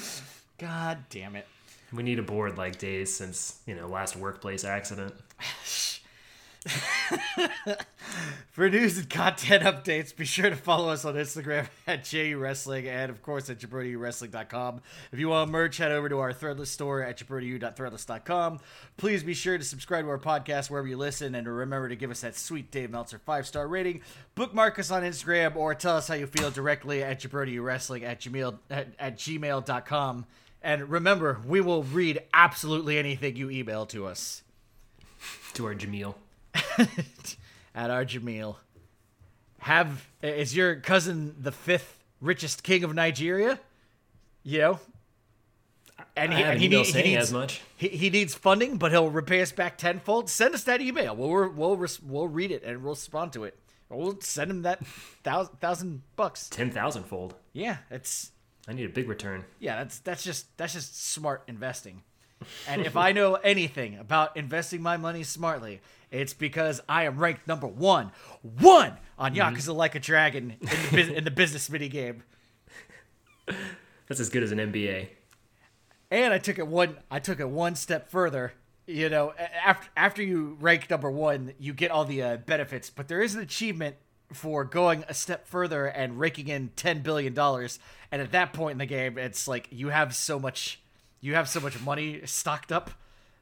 God 0.59 1.05
damn 1.11 1.37
it. 1.37 1.47
We 1.93 2.03
need 2.03 2.19
a 2.19 2.23
board 2.23 2.57
like 2.59 2.79
days 2.79 3.15
since 3.15 3.61
you 3.67 3.75
know 3.75 3.87
last 3.87 4.17
workplace 4.17 4.65
accident. 4.65 5.15
For 8.51 8.69
news 8.69 8.99
and 8.99 9.09
content 9.09 9.63
updates, 9.63 10.15
be 10.15 10.25
sure 10.25 10.51
to 10.51 10.57
follow 10.57 10.89
us 10.89 11.05
on 11.05 11.15
Instagram 11.15 11.69
at 11.87 12.05
JU 12.05 12.39
Wrestling 12.39 12.89
and, 12.89 13.11
of 13.11 13.23
course, 13.23 13.49
at 13.51 13.59
JabroniWrestling.com. 13.59 14.81
If 15.13 15.19
you 15.19 15.29
want 15.29 15.51
merch, 15.51 15.77
head 15.77 15.93
over 15.93 16.09
to 16.09 16.19
our 16.19 16.33
Threadless 16.33 16.67
store 16.67 17.03
at 17.03 17.19
JabroniU.threadless.com. 17.19 18.61
Please 18.97 19.23
be 19.23 19.35
sure 19.35 19.59
to 19.59 19.65
subscribe 19.65 20.05
to 20.05 20.11
our 20.11 20.19
podcast 20.19 20.71
wherever 20.71 20.89
you 20.89 20.97
listen 20.97 21.35
and 21.35 21.47
remember 21.47 21.89
to 21.89 21.97
give 21.97 22.11
us 22.11 22.23
that 22.23 22.37
sweet 22.37 22.71
Dave 22.71 22.91
Meltzer 22.91 23.19
five 23.19 23.47
star 23.47 23.69
rating. 23.69 24.01
Bookmark 24.35 24.79
us 24.79 24.91
on 24.91 25.03
Instagram 25.03 25.55
or 25.57 25.75
tell 25.75 25.97
us 25.97 26.09
how 26.09 26.15
you 26.15 26.27
feel 26.27 26.51
directly 26.51 27.03
at 27.03 27.21
JabroniWrestling 27.21 28.03
at, 28.03 28.21
gmail, 28.21 28.59
at, 28.71 28.89
at 28.99 29.17
gmail.com. 29.17 30.27
And 30.63 30.91
remember, 30.91 31.41
we 31.47 31.61
will 31.61 31.85
read 31.85 32.23
absolutely 32.35 32.99
anything 32.99 33.37
you 33.37 33.51
email 33.51 33.87
to 33.87 34.07
us. 34.07 34.43
To 35.55 35.67
our 35.67 35.75
Jameel. 35.75 36.15
At 37.75 37.91
our 37.91 38.05
Jameel. 38.05 38.57
Have 39.61 40.09
is 40.23 40.55
your 40.55 40.77
cousin 40.77 41.35
the 41.39 41.53
fifth 41.53 42.03
richest 42.21 42.63
king 42.63 42.85
of 42.85 42.95
Nigeria? 42.95 43.59
You 44.45 44.59
know, 44.59 44.81
and 46.17 46.33
I 46.33 46.41
have 46.41 46.57
an 46.57 46.63
email 46.63 46.85
saying 46.85 47.07
needs 47.07 47.23
as 47.25 47.33
much. 47.33 47.61
He, 47.77 47.89
he 47.89 48.11
needs 48.11 48.35
funding, 48.35 48.77
but 48.77 48.93
he'll 48.93 49.11
repay 49.11 49.43
us 49.43 49.53
back 49.53 49.79
tenfold. 49.79 50.31
Send 50.31 50.55
us 50.55 50.65
that 50.65 50.81
email. 50.81 51.15
We'll 51.15 51.49
we'll 51.51 51.87
we'll 52.07 52.29
read 52.29 52.51
it 52.51 52.63
and 52.63 52.83
we'll 52.83 52.95
respond 52.95 53.33
to 53.35 53.45
it. 53.45 53.59
We'll 53.89 54.21
send 54.21 54.51
him 54.51 54.63
that 54.63 54.85
thousand 55.25 55.61
thousand 55.61 56.03
bucks. 56.17 56.49
Ten 56.49 56.71
thousand 56.71 57.05
fold. 57.05 57.35
Yeah, 57.53 57.79
it's 57.91 58.31
I 58.69 58.73
need 58.75 58.85
a 58.85 58.93
big 58.93 59.09
return. 59.09 59.45
yeah, 59.59 59.77
that's 59.77 59.99
that's 60.01 60.23
just 60.23 60.57
that's 60.57 60.75
just 60.75 61.03
smart 61.13 61.43
investing. 61.49 62.03
And 62.69 62.83
if 62.83 62.97
I 62.97 63.11
know 63.13 63.35
anything 63.35 63.99
about 63.99 64.37
investing 64.37 64.81
my 64.81 64.97
money 64.97 65.25
smartly, 65.25 65.81
it's 66.11 66.35
because 66.35 66.81
I 66.89 67.05
am 67.05 67.19
ranked 67.19 67.47
number 67.47 67.67
one, 67.67 68.13
one 68.43 68.97
on 69.19 69.35
Yakuza 69.35 69.75
Like 69.75 69.95
a 69.95 70.01
Dragon 70.01 70.57
in 70.61 70.69
the, 70.97 71.17
in 71.17 71.25
the 71.25 71.31
business 71.31 71.69
mini 71.69 71.89
game. 71.89 72.23
That's 74.09 74.21
as 74.21 74.31
good 74.31 74.43
as 74.43 74.53
an 74.53 74.59
MBA. 74.59 75.09
And 76.11 76.33
I 76.33 76.39
took 76.39 76.59
it 76.59 76.67
one. 76.67 76.97
I 77.11 77.19
took 77.19 77.41
it 77.41 77.49
one 77.49 77.75
step 77.75 78.11
further. 78.11 78.55
You 78.87 79.11
know, 79.11 79.35
after 79.65 79.89
after 79.97 80.23
you 80.23 80.57
rank 80.61 80.89
number 80.89 81.11
one, 81.11 81.53
you 81.59 81.75
get 81.75 81.91
all 81.91 82.07
the 82.07 82.23
uh, 82.23 82.37
benefits, 82.39 82.89
but 82.89 83.09
there 83.09 83.21
is 83.21 83.35
an 83.35 83.43
achievement 83.43 83.97
for 84.33 84.65
going 84.65 85.05
a 85.09 85.15
step 85.15 85.47
further 85.47 85.87
and 85.87 86.19
raking 86.19 86.49
in 86.49 86.71
ten 86.77 87.03
billion 87.03 87.35
dollars. 87.35 87.79
And 88.11 88.23
at 88.23 88.33
that 88.33 88.55
point 88.55 88.73
in 88.73 88.79
the 88.79 88.87
game, 88.87 89.19
it's 89.19 89.47
like 89.47 89.69
you 89.71 89.91
have 89.91 90.15
so 90.15 90.39
much, 90.39 90.81
you 91.21 91.35
have 91.35 91.49
so 91.49 91.61
much 91.61 91.79
money 91.83 92.23
stocked 92.25 92.73
up 92.73 92.91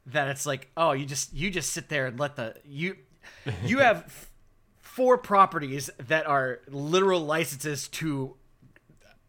that 0.07 0.29
it's 0.29 0.47
like, 0.47 0.71
oh, 0.77 0.93
you 0.93 1.05
just 1.05 1.33
you 1.35 1.51
just 1.51 1.73
sit 1.73 1.89
there 1.89 2.07
and 2.07 2.19
let 2.19 2.37
the 2.37 2.55
you 2.65 2.97
you 3.65 3.79
have 3.79 4.05
f- 4.07 4.31
four 4.79 5.19
properties 5.19 5.91
that 5.99 6.27
are 6.27 6.61
literal 6.69 7.21
licenses 7.21 7.89
to 7.89 8.37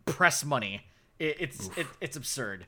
press 0.06 0.46
money. 0.46 0.84
It, 1.20 1.38
it's 1.40 1.70
it, 1.78 1.88
it's 2.00 2.16
absurd. 2.16 2.66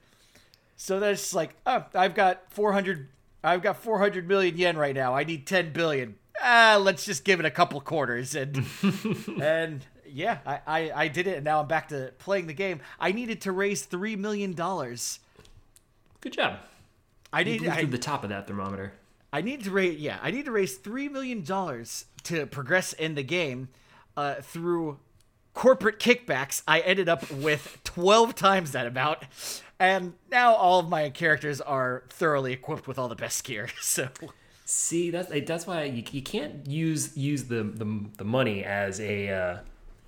So 0.75 0.99
that's 0.99 1.33
like, 1.33 1.55
oh, 1.65 1.85
I've 1.93 2.15
got 2.15 2.51
400 2.51 3.09
I've 3.43 3.61
got 3.61 3.77
400 3.77 4.27
million 4.27 4.57
yen 4.57 4.77
right 4.77 4.95
now. 4.95 5.15
I 5.15 5.23
need 5.23 5.45
10 5.47 5.71
billion. 5.71 6.15
Ah, 6.41 6.77
let's 6.81 7.05
just 7.05 7.23
give 7.23 7.39
it 7.39 7.45
a 7.45 7.51
couple 7.51 7.79
quarters 7.81 8.33
and 8.35 8.65
and 9.41 9.85
yeah, 10.05 10.39
I, 10.45 10.59
I 10.65 10.91
I 11.03 11.07
did 11.09 11.27
it 11.27 11.35
and 11.35 11.45
now 11.45 11.61
I'm 11.61 11.67
back 11.67 11.89
to 11.89 12.13
playing 12.17 12.47
the 12.47 12.53
game. 12.53 12.79
I 12.99 13.11
needed 13.11 13.41
to 13.41 13.51
raise 13.51 13.83
3 13.83 14.15
million 14.15 14.53
dollars. 14.53 15.19
Good 16.21 16.33
job. 16.33 16.59
I 17.31 17.43
need 17.43 17.67
I, 17.67 17.81
through 17.81 17.89
the 17.89 17.97
top 17.97 18.23
of 18.23 18.29
that 18.29 18.47
thermometer. 18.47 18.93
I 19.31 19.41
need 19.41 19.63
to 19.65 19.71
raise 19.71 19.99
yeah, 19.99 20.19
I 20.21 20.31
need 20.31 20.45
to 20.45 20.51
raise 20.51 20.77
3 20.77 21.09
million 21.09 21.43
dollars 21.43 22.05
to 22.23 22.45
progress 22.47 22.93
in 22.93 23.15
the 23.15 23.23
game 23.23 23.69
uh, 24.17 24.35
through 24.35 24.99
corporate 25.53 25.99
kickbacks. 25.99 26.63
I 26.67 26.79
ended 26.79 27.09
up 27.09 27.29
with 27.31 27.79
12 27.83 28.35
times 28.35 28.71
that 28.71 28.87
amount. 28.87 29.19
And 29.79 30.13
now 30.29 30.53
all 30.55 30.79
of 30.79 30.89
my 30.89 31.09
characters 31.09 31.61
are 31.61 32.03
thoroughly 32.09 32.51
equipped 32.53 32.87
with 32.87 32.99
all 32.99 33.07
the 33.07 33.15
best 33.15 33.43
gear. 33.43 33.69
So 33.81 34.09
See, 34.65 35.09
that's 35.09 35.31
that's 35.47 35.65
why 35.65 35.85
you, 35.85 36.03
you 36.11 36.21
can't 36.21 36.67
use 36.67 37.17
use 37.17 37.45
the, 37.45 37.63
the, 37.63 38.05
the 38.17 38.23
money 38.23 38.63
as 38.63 38.99
a 38.99 39.29
uh, 39.29 39.57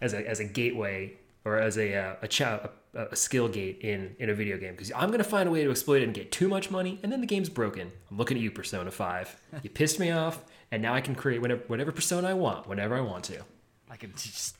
as 0.01 0.13
a 0.13 0.29
as 0.29 0.39
a 0.39 0.43
gateway 0.43 1.13
or 1.43 1.57
as 1.57 1.79
a 1.79 1.95
uh, 1.95 2.15
a, 2.21 2.27
cha- 2.27 2.59
a, 2.65 2.69
a 2.93 3.15
skill 3.15 3.47
gate 3.47 3.79
in 3.81 4.15
in 4.19 4.29
a 4.29 4.33
video 4.33 4.57
game 4.57 4.71
because 4.73 4.91
I'm 4.93 5.11
gonna 5.11 5.23
find 5.23 5.47
a 5.47 5.51
way 5.51 5.63
to 5.63 5.71
exploit 5.71 6.01
it 6.01 6.05
and 6.05 6.13
get 6.13 6.31
too 6.31 6.47
much 6.49 6.69
money 6.69 6.99
and 7.03 7.11
then 7.11 7.21
the 7.21 7.27
game's 7.27 7.49
broken. 7.49 7.91
I'm 8.09 8.17
looking 8.17 8.35
at 8.37 8.43
you, 8.43 8.51
Persona 8.51 8.91
Five. 8.91 9.39
You 9.63 9.69
pissed 9.69 9.99
me 9.99 10.11
off, 10.11 10.43
and 10.71 10.81
now 10.81 10.93
I 10.93 11.01
can 11.01 11.15
create 11.15 11.41
whatever 11.41 11.61
whatever 11.67 11.91
persona 11.91 12.27
I 12.29 12.33
want 12.33 12.67
whenever 12.67 12.95
I 12.95 13.01
want 13.01 13.23
to. 13.25 13.41
I 13.89 13.95
can 13.95 14.11
just 14.13 14.55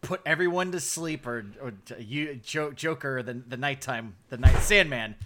put 0.00 0.20
everyone 0.26 0.70
to 0.72 0.80
sleep, 0.80 1.26
or 1.26 1.44
or 1.60 1.72
you 1.98 2.36
jo- 2.36 2.72
Joker 2.72 3.22
the 3.22 3.34
the 3.34 3.56
nighttime 3.56 4.14
the 4.28 4.36
night 4.38 4.58
Sandman, 4.62 5.16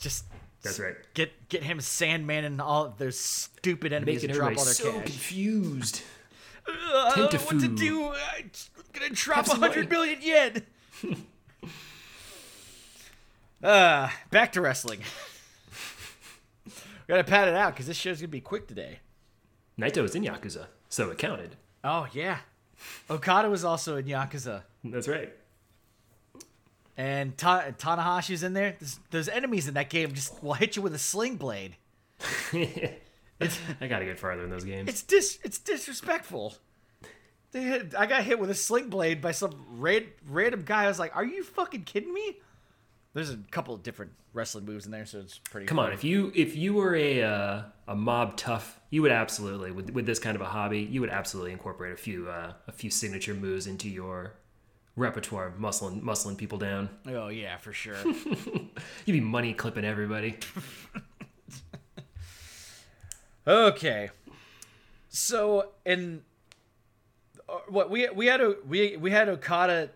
just 0.00 0.24
That's 0.62 0.78
right. 0.78 0.94
get 1.14 1.48
get 1.48 1.62
him 1.62 1.80
Sandman 1.80 2.44
and 2.44 2.60
all 2.60 2.84
of 2.86 2.98
those 2.98 3.18
stupid 3.18 3.92
enemies 3.92 4.16
Making 4.22 4.30
and 4.30 4.38
drop 4.38 4.58
all 4.58 4.64
their 4.64 4.74
so 4.74 4.92
cash. 4.92 5.02
confused. 5.06 6.02
Ugh, 6.68 6.72
I 6.74 7.12
don't 7.16 7.32
know 7.32 7.38
what 7.40 7.60
to 7.60 7.68
do. 7.68 8.04
I'm 8.10 8.50
gonna 8.92 9.10
drop 9.10 9.46
a 9.48 9.54
hundred 9.54 9.90
million 9.90 10.18
yen. 10.22 10.62
uh, 13.62 14.08
back 14.30 14.52
to 14.52 14.60
wrestling. 14.60 15.00
we 16.64 16.72
gotta 17.08 17.24
pat 17.24 17.48
it 17.48 17.54
out 17.54 17.74
because 17.74 17.86
this 17.86 17.96
show's 17.96 18.20
gonna 18.20 18.28
be 18.28 18.40
quick 18.40 18.66
today. 18.66 19.00
Naito 19.78 20.02
was 20.02 20.14
in 20.14 20.24
Yakuza, 20.24 20.66
so 20.88 21.10
it 21.10 21.18
counted. 21.18 21.56
Oh 21.84 22.06
yeah, 22.12 22.38
Okada 23.10 23.50
was 23.50 23.64
also 23.64 23.96
in 23.96 24.06
Yakuza. 24.06 24.62
That's 24.84 25.08
right. 25.08 25.32
And 26.96 27.36
Ta- 27.36 27.72
Tanahashi's 27.78 28.42
in 28.42 28.54
there. 28.54 28.74
There's, 28.78 28.98
those 29.10 29.28
enemies 29.28 29.68
in 29.68 29.74
that 29.74 29.90
game 29.90 30.14
just 30.14 30.42
will 30.42 30.54
hit 30.54 30.76
you 30.76 30.82
with 30.82 30.94
a 30.94 30.98
sling 30.98 31.36
blade. 31.36 31.76
I 32.54 33.86
gotta 33.86 34.06
get 34.06 34.18
farther 34.18 34.44
in 34.44 34.50
those 34.50 34.64
games. 34.64 34.88
It's 34.88 35.02
dis 35.02 35.38
it's 35.42 35.58
disrespectful. 35.58 36.54
They 37.56 37.62
hit, 37.62 37.94
I 37.96 38.04
got 38.04 38.22
hit 38.22 38.38
with 38.38 38.50
a 38.50 38.54
sling 38.54 38.90
blade 38.90 39.22
by 39.22 39.32
some 39.32 39.54
ran- 39.78 40.08
random 40.28 40.60
guy. 40.62 40.84
I 40.84 40.88
was 40.88 40.98
like, 40.98 41.16
"Are 41.16 41.24
you 41.24 41.42
fucking 41.42 41.84
kidding 41.84 42.12
me?" 42.12 42.36
There's 43.14 43.30
a 43.30 43.38
couple 43.50 43.72
of 43.72 43.82
different 43.82 44.12
wrestling 44.34 44.66
moves 44.66 44.84
in 44.84 44.92
there, 44.92 45.06
so 45.06 45.20
it's 45.20 45.38
pretty. 45.38 45.66
Come 45.66 45.78
on, 45.78 45.90
if 45.90 46.04
you 46.04 46.30
if 46.34 46.54
you 46.54 46.74
were 46.74 46.94
a 46.94 47.22
uh, 47.22 47.62
a 47.88 47.96
mob 47.96 48.36
tough, 48.36 48.78
you 48.90 49.00
would 49.00 49.10
absolutely 49.10 49.70
with 49.70 49.88
with 49.88 50.04
this 50.04 50.18
kind 50.18 50.36
of 50.36 50.42
a 50.42 50.44
hobby, 50.44 50.80
you 50.80 51.00
would 51.00 51.08
absolutely 51.08 51.50
incorporate 51.52 51.94
a 51.94 51.96
few 51.96 52.28
uh, 52.28 52.52
a 52.68 52.72
few 52.72 52.90
signature 52.90 53.32
moves 53.32 53.66
into 53.66 53.88
your 53.88 54.34
repertoire, 54.94 55.46
of 55.46 55.54
muscling 55.54 56.02
muscling 56.02 56.36
people 56.36 56.58
down. 56.58 56.90
Oh 57.08 57.28
yeah, 57.28 57.56
for 57.56 57.72
sure. 57.72 57.96
You'd 58.04 59.14
be 59.14 59.20
money 59.20 59.54
clipping 59.54 59.86
everybody. 59.86 60.36
okay, 63.46 64.10
so 65.08 65.70
in 65.86 66.20
what 67.68 67.90
we 67.90 68.08
we 68.10 68.26
had 68.26 68.40
a 68.40 68.56
we 68.66 68.96
we 68.96 69.10
had 69.10 69.28
Okada 69.28 69.90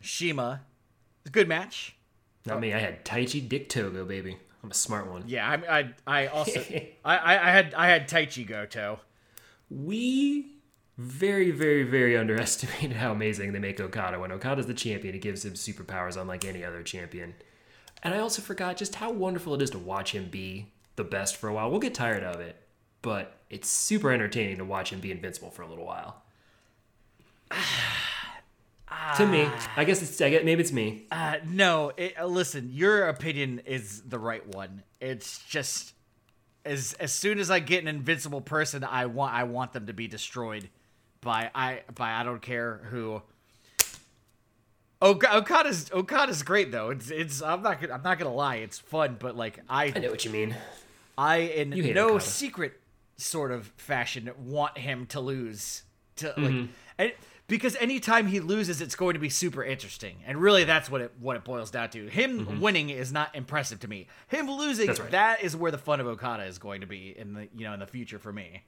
Shima, 0.00 0.62
good 1.30 1.48
match. 1.48 1.96
Not 2.44 2.60
me. 2.60 2.72
I 2.72 2.78
had 2.78 3.04
Taichi 3.04 3.46
Dick 3.46 3.68
Togo, 3.68 4.04
baby. 4.04 4.38
I'm 4.62 4.70
a 4.70 4.74
smart 4.74 5.10
one. 5.10 5.24
Yeah, 5.26 5.48
I 5.48 5.78
I, 5.78 5.94
I 6.06 6.26
also 6.28 6.60
I, 7.04 7.16
I 7.16 7.48
I 7.48 7.50
had 7.50 7.74
I 7.74 7.88
had 7.88 8.08
Taichi 8.08 8.46
Goto. 8.46 9.00
We 9.68 10.56
very, 10.98 11.50
very, 11.50 11.82
very 11.82 12.16
underestimated 12.16 12.96
how 12.96 13.12
amazing 13.12 13.52
they 13.52 13.58
make 13.58 13.80
Okada. 13.80 14.18
When 14.18 14.32
Okada's 14.32 14.66
the 14.66 14.74
champion, 14.74 15.14
it 15.14 15.20
gives 15.20 15.44
him 15.44 15.52
superpowers 15.52 16.20
unlike 16.20 16.44
any 16.44 16.64
other 16.64 16.82
champion. 16.82 17.34
And 18.02 18.14
I 18.14 18.18
also 18.18 18.40
forgot 18.40 18.76
just 18.76 18.94
how 18.96 19.10
wonderful 19.10 19.54
it 19.54 19.62
is 19.62 19.70
to 19.70 19.78
watch 19.78 20.12
him 20.12 20.28
be 20.30 20.72
the 20.96 21.04
best 21.04 21.36
for 21.36 21.48
a 21.48 21.54
while. 21.54 21.70
We'll 21.70 21.80
get 21.80 21.94
tired 21.94 22.22
of 22.22 22.40
it, 22.40 22.56
but 23.02 23.38
it's 23.50 23.68
super 23.68 24.10
entertaining 24.10 24.56
to 24.58 24.64
watch 24.64 24.90
him 24.90 25.00
be 25.00 25.10
invincible 25.12 25.50
for 25.50 25.62
a 25.62 25.68
little 25.68 25.84
while. 25.84 26.22
To 29.16 29.26
me, 29.26 29.48
I 29.76 29.84
guess 29.84 30.02
it's 30.02 30.20
I 30.20 30.30
guess 30.30 30.44
maybe 30.44 30.60
it's 30.62 30.72
me. 30.72 31.06
Uh, 31.10 31.36
no, 31.46 31.92
it, 31.96 32.14
uh, 32.18 32.26
listen, 32.26 32.70
your 32.72 33.08
opinion 33.08 33.60
is 33.66 34.02
the 34.02 34.18
right 34.18 34.46
one. 34.54 34.82
It's 35.00 35.42
just 35.44 35.94
as 36.64 36.94
as 36.94 37.12
soon 37.12 37.38
as 37.38 37.50
I 37.50 37.60
get 37.60 37.82
an 37.82 37.88
invincible 37.88 38.40
person, 38.40 38.84
I 38.84 39.06
want 39.06 39.34
I 39.34 39.44
want 39.44 39.72
them 39.72 39.86
to 39.86 39.92
be 39.92 40.08
destroyed 40.08 40.68
by 41.20 41.50
I 41.54 41.82
by 41.94 42.10
I 42.12 42.22
don't 42.24 42.42
care 42.42 42.80
who. 42.90 43.22
Ok- 45.02 45.26
Okada's 45.30 45.90
Okada's 45.92 46.42
great 46.42 46.72
though. 46.72 46.90
It's 46.90 47.10
it's 47.10 47.42
I'm 47.42 47.62
not 47.62 47.80
gonna, 47.80 47.92
I'm 47.94 48.02
not 48.02 48.18
gonna 48.18 48.34
lie. 48.34 48.56
It's 48.56 48.78
fun, 48.78 49.16
but 49.18 49.36
like 49.36 49.60
I 49.68 49.92
I 49.94 49.98
know 49.98 50.10
what 50.10 50.24
you 50.24 50.30
mean. 50.30 50.54
I 51.18 51.36
in 51.38 51.70
no 51.94 52.06
Okada. 52.10 52.20
secret 52.24 52.80
sort 53.18 53.50
of 53.52 53.66
fashion 53.76 54.30
want 54.38 54.76
him 54.78 55.06
to 55.06 55.20
lose 55.20 55.82
to 56.16 56.28
like 56.36 56.36
Mm-hmm. 56.36 57.06
Because 57.48 57.76
anytime 57.76 58.26
he 58.26 58.40
loses 58.40 58.80
it's 58.80 58.96
going 58.96 59.14
to 59.14 59.20
be 59.20 59.28
super 59.28 59.62
interesting 59.62 60.16
and 60.26 60.40
really 60.40 60.64
that's 60.64 60.90
what 60.90 61.00
it 61.00 61.12
what 61.20 61.36
it 61.36 61.44
boils 61.44 61.70
down 61.70 61.88
to 61.90 62.06
him 62.08 62.60
winning 62.60 62.90
is 62.90 63.12
not 63.12 63.34
impressive 63.34 63.78
to 63.80 63.88
me 63.88 64.06
him 64.28 64.50
losing 64.50 64.88
Mm-hmm. 64.88 65.02
Right. 65.02 65.10
that 65.12 65.42
is 65.42 65.56
where 65.56 65.70
the 65.70 65.78
fun 65.78 66.00
of 66.00 66.06
okada 66.06 66.44
is 66.44 66.58
going 66.58 66.80
to 66.80 66.86
be 66.86 67.14
in 67.16 67.34
the 67.34 67.48
you 67.56 67.64
know 67.66 67.72
in 67.74 67.80
the 67.80 67.86
future 67.86 68.18
for 68.18 68.32
me 68.32 68.62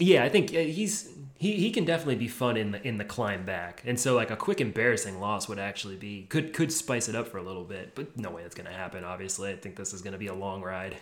Yeah, 0.00 0.22
I 0.24 0.28
think 0.28 0.50
he's 0.50 1.10
he, 1.38 1.52
he 1.54 1.70
can 1.72 1.84
definitely 1.84 2.16
be 2.16 2.28
fun 2.28 2.56
in 2.56 2.70
the 2.70 2.80
in 2.86 2.98
the 2.98 3.04
climb 3.04 3.44
back, 3.44 3.82
and 3.84 3.98
so 3.98 4.14
like 4.14 4.30
a 4.30 4.36
quick 4.36 4.60
embarrassing 4.60 5.18
loss 5.18 5.48
would 5.48 5.58
actually 5.58 5.96
be 5.96 6.22
could 6.28 6.52
could 6.54 6.70
spice 6.72 7.08
it 7.08 7.16
up 7.16 7.26
for 7.26 7.38
a 7.38 7.42
little 7.42 7.64
bit, 7.64 7.96
but 7.96 8.16
no 8.16 8.30
way 8.30 8.42
that's 8.42 8.54
gonna 8.54 8.72
happen. 8.72 9.02
Obviously, 9.02 9.50
I 9.50 9.56
think 9.56 9.74
this 9.74 9.92
is 9.92 10.00
gonna 10.02 10.16
be 10.18 10.28
a 10.28 10.34
long 10.34 10.62
ride. 10.62 10.96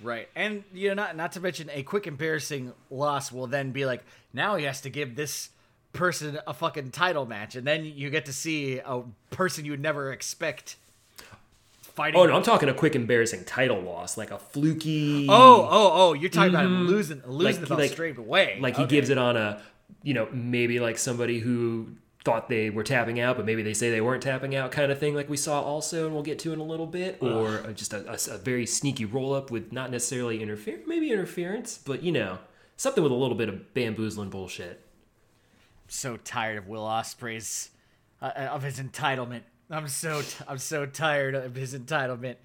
right 0.00 0.28
and 0.36 0.62
you 0.72 0.86
know 0.88 0.94
not 0.94 1.16
not 1.16 1.32
to 1.32 1.40
mention 1.40 1.68
a 1.72 1.82
quick 1.82 2.06
embarrassing 2.06 2.72
loss 2.90 3.32
will 3.32 3.48
then 3.48 3.72
be 3.72 3.84
like 3.84 4.04
now 4.32 4.54
he 4.54 4.64
has 4.64 4.80
to 4.80 4.90
give 4.90 5.16
this 5.16 5.50
person 5.92 6.38
a 6.46 6.52
fucking 6.54 6.90
title 6.90 7.26
match 7.26 7.56
and 7.56 7.66
then 7.66 7.84
you 7.84 8.10
get 8.10 8.26
to 8.26 8.32
see 8.32 8.78
a 8.84 9.02
person 9.30 9.64
you 9.64 9.70
would 9.72 9.80
never 9.80 10.12
expect 10.12 10.76
fighting 11.82 12.20
Oh 12.20 12.26
no, 12.26 12.34
I'm 12.36 12.42
talking 12.42 12.68
a 12.68 12.74
quick 12.74 12.94
embarrassing 12.94 13.44
title 13.44 13.80
loss, 13.80 14.16
like 14.16 14.30
a 14.30 14.38
fluky. 14.38 15.26
Oh, 15.28 15.68
oh, 15.70 15.90
oh! 15.94 16.12
You're 16.12 16.30
talking 16.30 16.50
about 16.54 16.66
him 16.66 16.86
losing, 16.86 17.22
losing 17.26 17.62
Like- 17.62 17.68
the 17.68 17.76
like- 17.76 17.90
straight 17.90 18.18
away. 18.18 18.58
like 18.60 18.76
he 18.76 18.84
gives 18.86 19.10
it 19.10 19.18
on 19.18 19.36
a, 19.36 19.60
you 20.02 20.14
know, 20.14 20.28
maybe 20.32 20.78
like 20.78 20.98
somebody 20.98 21.38
who 21.40 21.88
thought 22.24 22.48
they 22.48 22.68
were 22.68 22.84
tapping 22.84 23.18
out, 23.18 23.36
but 23.36 23.46
maybe 23.46 23.62
they 23.62 23.72
say 23.72 23.90
they 23.90 24.00
weren't 24.02 24.22
tapping 24.22 24.54
out, 24.54 24.70
kind 24.70 24.92
of 24.92 24.98
thing, 24.98 25.14
like 25.14 25.28
we 25.30 25.36
saw 25.36 25.62
also, 25.62 26.04
and 26.04 26.14
we'll 26.14 26.22
get 26.22 26.38
to 26.40 26.52
in 26.52 26.60
a 26.60 26.64
little 26.64 26.86
bit, 26.86 27.16
or 27.22 27.62
just 27.74 27.92
a, 27.94 28.04
a- 28.12 28.34
a 28.34 28.38
very 28.38 28.66
sneaky 28.66 29.04
roll 29.06 29.32
up 29.32 29.50
with 29.50 29.72
not 29.72 29.90
necessarily 29.90 30.42
interfere, 30.42 30.78
maybe 30.86 31.10
interference, 31.10 31.78
but 31.84 32.02
you 32.02 32.12
know, 32.12 32.38
something 32.76 33.02
with 33.02 33.12
a 33.12 33.16
little 33.16 33.36
bit 33.36 33.48
of 33.48 33.72
bamboozling 33.74 34.28
bullshit. 34.30 34.80
So 35.88 36.16
tired 36.16 36.58
of 36.58 36.68
Will 36.68 36.84
Ospreay's 36.84 37.70
uh, 38.22 38.30
of 38.50 38.62
his 38.62 38.78
entitlement. 38.80 39.42
I'm 39.70 39.88
so 39.88 40.22
t- 40.22 40.44
I'm 40.46 40.58
so 40.58 40.86
tired 40.86 41.34
of 41.34 41.54
his 41.54 41.74
entitlement. 41.74 42.36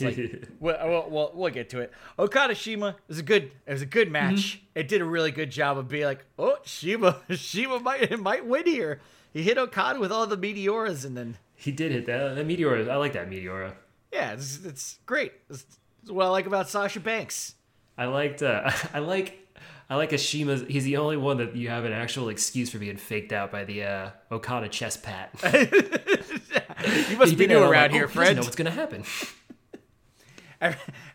Like, 0.00 0.48
well, 0.60 0.78
well, 0.88 1.06
well, 1.10 1.30
we'll 1.34 1.52
get 1.52 1.68
to 1.70 1.80
it. 1.80 1.92
Okada 2.18 2.54
Shima 2.54 2.96
is 3.08 3.18
a 3.18 3.22
good. 3.22 3.52
It 3.66 3.72
was 3.72 3.82
a 3.82 3.86
good 3.86 4.10
match. 4.10 4.60
It 4.74 4.88
did 4.88 5.00
a 5.00 5.04
really 5.04 5.30
good 5.30 5.50
job 5.50 5.78
of 5.78 5.88
being 5.88 6.04
like, 6.04 6.24
oh, 6.38 6.56
Shima, 6.64 7.20
Shima 7.30 7.78
might 7.80 8.18
might 8.18 8.44
win 8.46 8.66
here. 8.66 9.00
He 9.32 9.42
hit 9.42 9.58
Okada 9.58 10.00
with 10.00 10.10
all 10.10 10.26
the 10.26 10.38
meteoras, 10.38 11.04
and 11.04 11.16
then 11.16 11.36
He 11.54 11.70
did 11.72 11.92
hit 11.92 12.06
that. 12.06 12.34
That 12.36 12.46
Meteora, 12.46 12.88
I 12.88 12.96
like 12.96 13.12
that 13.12 13.28
Meteora. 13.28 13.74
yeah, 14.12 14.32
it's, 14.32 14.64
it's 14.64 14.98
great. 15.06 15.32
It's, 15.50 15.66
it's 16.02 16.10
what 16.10 16.26
I 16.26 16.28
like 16.28 16.46
about 16.46 16.68
Sasha 16.68 17.00
Banks. 17.00 17.54
I 17.98 18.06
liked. 18.06 18.42
Uh, 18.42 18.70
I 18.92 18.98
like. 19.00 19.43
I 19.90 19.96
like 19.96 20.12
Ashima's. 20.12 20.64
He's 20.68 20.84
the 20.84 20.96
only 20.96 21.16
one 21.16 21.36
that 21.38 21.54
you 21.56 21.68
have 21.68 21.84
an 21.84 21.92
actual 21.92 22.28
excuse 22.30 22.70
for 22.70 22.78
being 22.78 22.96
faked 22.96 23.32
out 23.32 23.52
by 23.52 23.64
the 23.64 23.84
uh, 23.84 24.10
Okada 24.32 24.68
chest 24.68 25.02
pat. 25.02 25.30
You 27.08 27.16
must 27.16 27.38
be 27.38 27.46
new 27.46 27.58
around 27.62 27.72
like, 27.72 27.90
here, 27.92 28.04
oh, 28.04 28.08
friend. 28.08 28.36
Know 28.36 28.42
what's 28.42 28.56
gonna 28.56 28.70
happen? 28.70 29.04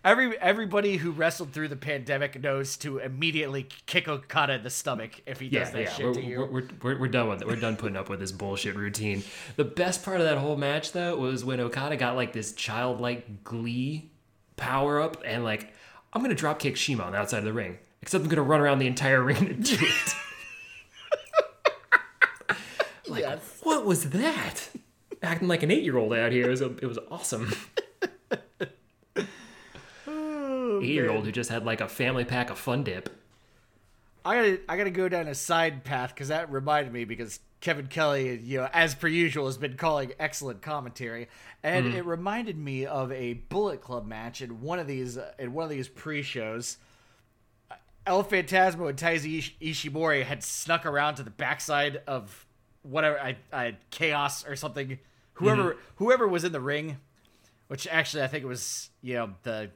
Every 0.03 0.37
everybody 0.39 0.97
who 0.97 1.11
wrestled 1.11 1.53
through 1.53 1.69
the 1.69 1.75
pandemic 1.75 2.41
knows 2.41 2.77
to 2.77 2.99
immediately 2.99 3.67
kick 3.85 4.07
Okada 4.07 4.53
in 4.53 4.63
the 4.63 4.69
stomach 4.69 5.21
if 5.25 5.39
he 5.39 5.49
does 5.49 5.69
Yeah, 5.69 5.73
that 5.73 5.81
yeah. 5.81 5.89
shit 5.93 6.05
We're, 6.05 6.13
to 6.13 6.21
you. 6.23 6.39
we're, 6.39 6.45
we're, 6.47 6.67
we're, 6.81 6.99
we're 7.01 7.07
done 7.07 7.29
with 7.29 7.41
it. 7.41 7.47
We're 7.47 7.55
done 7.55 7.75
putting 7.75 7.97
up 7.97 8.09
with 8.09 8.19
this 8.19 8.31
bullshit 8.31 8.75
routine. 8.75 9.23
The 9.55 9.65
best 9.65 10.03
part 10.03 10.19
of 10.19 10.27
that 10.27 10.37
whole 10.37 10.55
match, 10.55 10.91
though, 10.91 11.17
was 11.17 11.43
when 11.43 11.59
Okada 11.59 11.97
got 11.97 12.15
like 12.15 12.33
this 12.33 12.53
childlike 12.53 13.43
glee 13.43 14.11
power 14.55 15.01
up 15.01 15.17
and 15.25 15.43
like 15.43 15.73
I'm 16.13 16.21
gonna 16.21 16.35
drop 16.35 16.59
kick 16.59 16.75
Shima 16.77 17.03
on 17.03 17.11
the 17.13 17.17
outside 17.17 17.39
of 17.39 17.45
the 17.45 17.53
ring. 17.53 17.77
Except 18.01 18.23
I'm 18.23 18.29
gonna 18.29 18.41
run 18.43 18.59
around 18.61 18.79
the 18.79 18.87
entire 18.87 19.21
ring 19.23 19.45
to 19.47 19.53
do 19.53 19.75
it. 19.79 20.13
like, 23.07 23.21
Yes. 23.21 23.59
what 23.63 23.85
was 23.85 24.09
that? 24.11 24.69
Acting 25.21 25.47
like 25.47 25.63
an 25.63 25.71
eight 25.71 25.83
year 25.83 25.97
old 25.97 26.13
out 26.13 26.31
here. 26.31 26.47
It 26.47 26.49
was, 26.51 26.61
it 26.61 26.85
was 26.85 26.99
awesome. 27.11 27.53
Oh, 30.07 30.79
eight 30.81 30.89
year 30.89 31.09
old 31.11 31.25
who 31.25 31.31
just 31.31 31.49
had 31.49 31.65
like 31.65 31.81
a 31.81 31.87
family 31.87 32.25
pack 32.25 32.49
of 32.49 32.57
Fun 32.57 32.83
Dip. 32.83 33.09
I 34.25 34.35
gotta 34.35 34.59
I 34.69 34.77
gotta 34.77 34.91
go 34.91 35.09
down 35.09 35.27
a 35.27 35.35
side 35.35 35.83
path 35.83 36.13
because 36.13 36.27
that 36.29 36.51
reminded 36.51 36.93
me 36.93 37.05
because 37.05 37.39
Kevin 37.61 37.87
Kelly, 37.87 38.37
you 38.37 38.59
know, 38.59 38.69
as 38.73 38.95
per 38.95 39.07
usual, 39.07 39.45
has 39.47 39.57
been 39.57 39.75
calling 39.75 40.13
excellent 40.19 40.61
commentary, 40.61 41.27
and 41.63 41.93
it 41.93 42.05
reminded 42.05 42.57
me 42.57 42.85
of 42.85 43.11
a 43.11 43.33
Bullet 43.33 43.81
Club 43.81 44.05
match 44.07 44.41
in 44.41 44.61
one 44.61 44.79
of 44.79 44.87
these 44.87 45.17
uh, 45.17 45.31
in 45.39 45.51
one 45.53 45.63
of 45.65 45.69
these 45.69 45.87
pre-shows. 45.89 46.77
El 48.09 48.23
Phantasmo 48.23 48.89
and 48.89 48.97
Taiji 48.97 49.37
Ish- 49.37 49.55
Ishimori 49.61 50.23
had 50.23 50.43
snuck 50.43 50.87
around 50.87 51.15
to 51.15 51.23
the 51.23 51.29
backside 51.29 52.01
of 52.07 52.47
whatever 52.81 53.19
I, 53.19 53.37
I 53.53 53.75
chaos 53.91 54.43
or 54.47 54.55
something. 54.55 54.97
Whoever 55.33 55.73
mm-hmm. 55.73 55.79
whoever 55.97 56.27
was 56.27 56.43
in 56.43 56.51
the 56.51 56.59
ring, 56.59 56.97
which 57.67 57.87
actually 57.87 58.23
I 58.23 58.27
think 58.27 58.43
it 58.43 58.47
was 58.47 58.89
you 59.03 59.13
know 59.13 59.35
the 59.43 59.69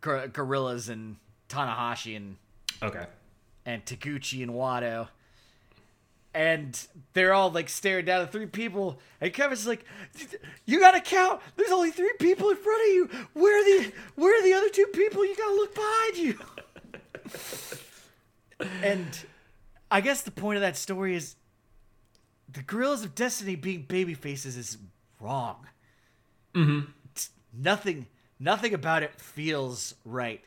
gor- 0.00 0.28
gorillas 0.28 0.88
and 0.88 1.16
Tanahashi 1.50 2.16
and 2.16 2.36
Okay. 2.82 3.04
and 3.66 3.84
Taguchi 3.84 4.42
and 4.42 4.52
Wato. 4.52 5.08
And 6.32 6.86
they're 7.12 7.34
all 7.34 7.50
like 7.50 7.68
staring 7.68 8.06
down 8.06 8.22
at 8.22 8.32
three 8.32 8.46
people, 8.46 8.98
and 9.20 9.32
Kevin's 9.32 9.66
like, 9.66 9.84
"You 10.64 10.80
gotta 10.80 11.02
count. 11.02 11.42
There's 11.56 11.70
only 11.70 11.90
three 11.90 12.14
people 12.18 12.48
in 12.48 12.56
front 12.56 12.88
of 12.88 12.94
you. 12.94 13.26
Where 13.34 13.60
are 13.60 13.62
the 13.62 13.92
Where 14.14 14.36
are 14.36 14.42
the 14.42 14.54
other 14.54 14.70
two 14.70 14.86
people? 14.86 15.24
You 15.24 15.36
gotta 15.36 15.54
look 15.54 15.74
behind 15.74 16.16
you." 16.16 16.38
and 18.82 19.18
I 19.90 20.00
guess 20.00 20.22
the 20.22 20.30
point 20.30 20.56
of 20.56 20.62
that 20.62 20.76
story 20.76 21.14
is 21.14 21.36
the 22.50 22.62
Guerrillas 22.62 23.04
of 23.04 23.14
Destiny 23.14 23.56
being 23.56 23.82
baby 23.82 24.14
faces 24.14 24.56
is 24.56 24.78
wrong. 25.20 25.66
Mm-hmm. 26.54 26.90
Nothing, 27.56 28.06
nothing 28.38 28.74
about 28.74 29.02
it 29.02 29.20
feels 29.20 29.94
right. 30.04 30.42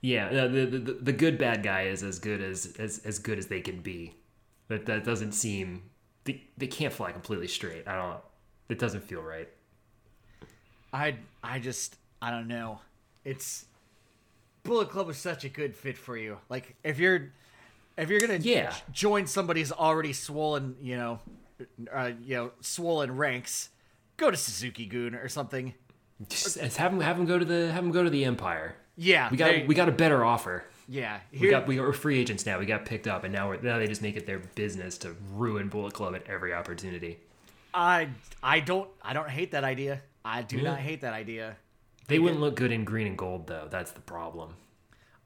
Yeah, 0.00 0.28
the, 0.28 0.66
the 0.66 0.78
the 0.78 1.12
good 1.12 1.38
bad 1.38 1.62
guy 1.62 1.82
is 1.82 2.02
as 2.02 2.18
good 2.18 2.42
as 2.42 2.74
as, 2.78 2.98
as 3.06 3.18
good 3.18 3.38
as 3.38 3.46
they 3.46 3.60
can 3.60 3.80
be. 3.80 4.14
That 4.68 4.86
that 4.86 5.02
doesn't 5.02 5.32
seem 5.32 5.82
they, 6.24 6.42
they 6.58 6.66
can't 6.66 6.92
fly 6.92 7.12
completely 7.12 7.48
straight. 7.48 7.88
I 7.88 7.96
don't. 7.96 8.20
It 8.68 8.78
doesn't 8.78 9.02
feel 9.02 9.22
right. 9.22 9.48
I 10.92 11.16
I 11.42 11.58
just 11.58 11.96
I 12.20 12.30
don't 12.30 12.48
know. 12.48 12.80
It's 13.24 13.64
Bullet 14.64 14.90
Club 14.90 15.08
is 15.10 15.16
such 15.18 15.44
a 15.44 15.48
good 15.48 15.76
fit 15.76 15.96
for 15.96 16.16
you. 16.16 16.38
Like 16.48 16.74
if 16.82 16.98
you're 16.98 17.30
if 17.96 18.08
you're 18.10 18.20
gonna 18.20 18.38
Yeah. 18.38 18.74
join 18.90 19.26
somebody's 19.26 19.70
already 19.70 20.12
swollen, 20.12 20.76
you 20.80 20.96
know, 20.96 21.20
uh, 21.92 22.12
you 22.24 22.34
know, 22.36 22.50
swollen 22.60 23.14
ranks, 23.16 23.68
go 24.16 24.30
to 24.30 24.36
Suzuki-gun 24.36 25.14
or 25.14 25.28
something. 25.28 25.74
Just 26.28 26.56
have 26.78 26.92
them 26.92 27.00
have 27.00 27.16
them 27.18 27.26
go 27.26 27.38
to 27.38 27.44
the 27.44 27.70
have 27.72 27.84
them 27.84 27.92
go 27.92 28.02
to 28.02 28.10
the 28.10 28.24
Empire. 28.24 28.74
Yeah, 28.96 29.28
We 29.30 29.36
got 29.36 29.48
they- 29.50 29.66
we 29.66 29.74
got 29.74 29.88
a 29.88 29.92
better 29.92 30.24
offer. 30.24 30.64
yeah. 30.88 31.20
We 31.32 31.48
got 31.50 31.66
we 31.66 31.78
are 31.78 31.92
free 31.92 32.18
agents 32.18 32.46
now. 32.46 32.58
We 32.58 32.66
got 32.66 32.84
picked 32.86 33.06
up, 33.06 33.24
and 33.24 33.32
now 33.32 33.48
we're 33.48 33.60
now 33.60 33.78
they 33.78 33.86
just 33.86 34.02
make 34.02 34.16
it 34.16 34.24
their 34.26 34.38
business 34.38 34.96
to 34.98 35.14
ruin 35.32 35.68
Bullet 35.68 35.92
Club 35.92 36.14
at 36.14 36.26
every 36.26 36.54
opportunity. 36.54 37.18
I 37.74 38.08
I 38.42 38.60
don't 38.60 38.88
I 39.02 39.12
don't 39.12 39.28
hate 39.28 39.50
that 39.50 39.64
idea. 39.64 40.00
I 40.24 40.40
do 40.42 40.62
not 40.62 40.78
hate 40.78 41.02
that 41.02 41.12
idea. 41.12 41.56
They 42.06 42.18
wouldn't 42.18 42.40
look 42.40 42.56
good 42.56 42.72
in 42.72 42.84
green 42.84 43.06
and 43.06 43.16
gold 43.16 43.46
though. 43.46 43.66
That's 43.70 43.92
the 43.92 44.00
problem. 44.00 44.54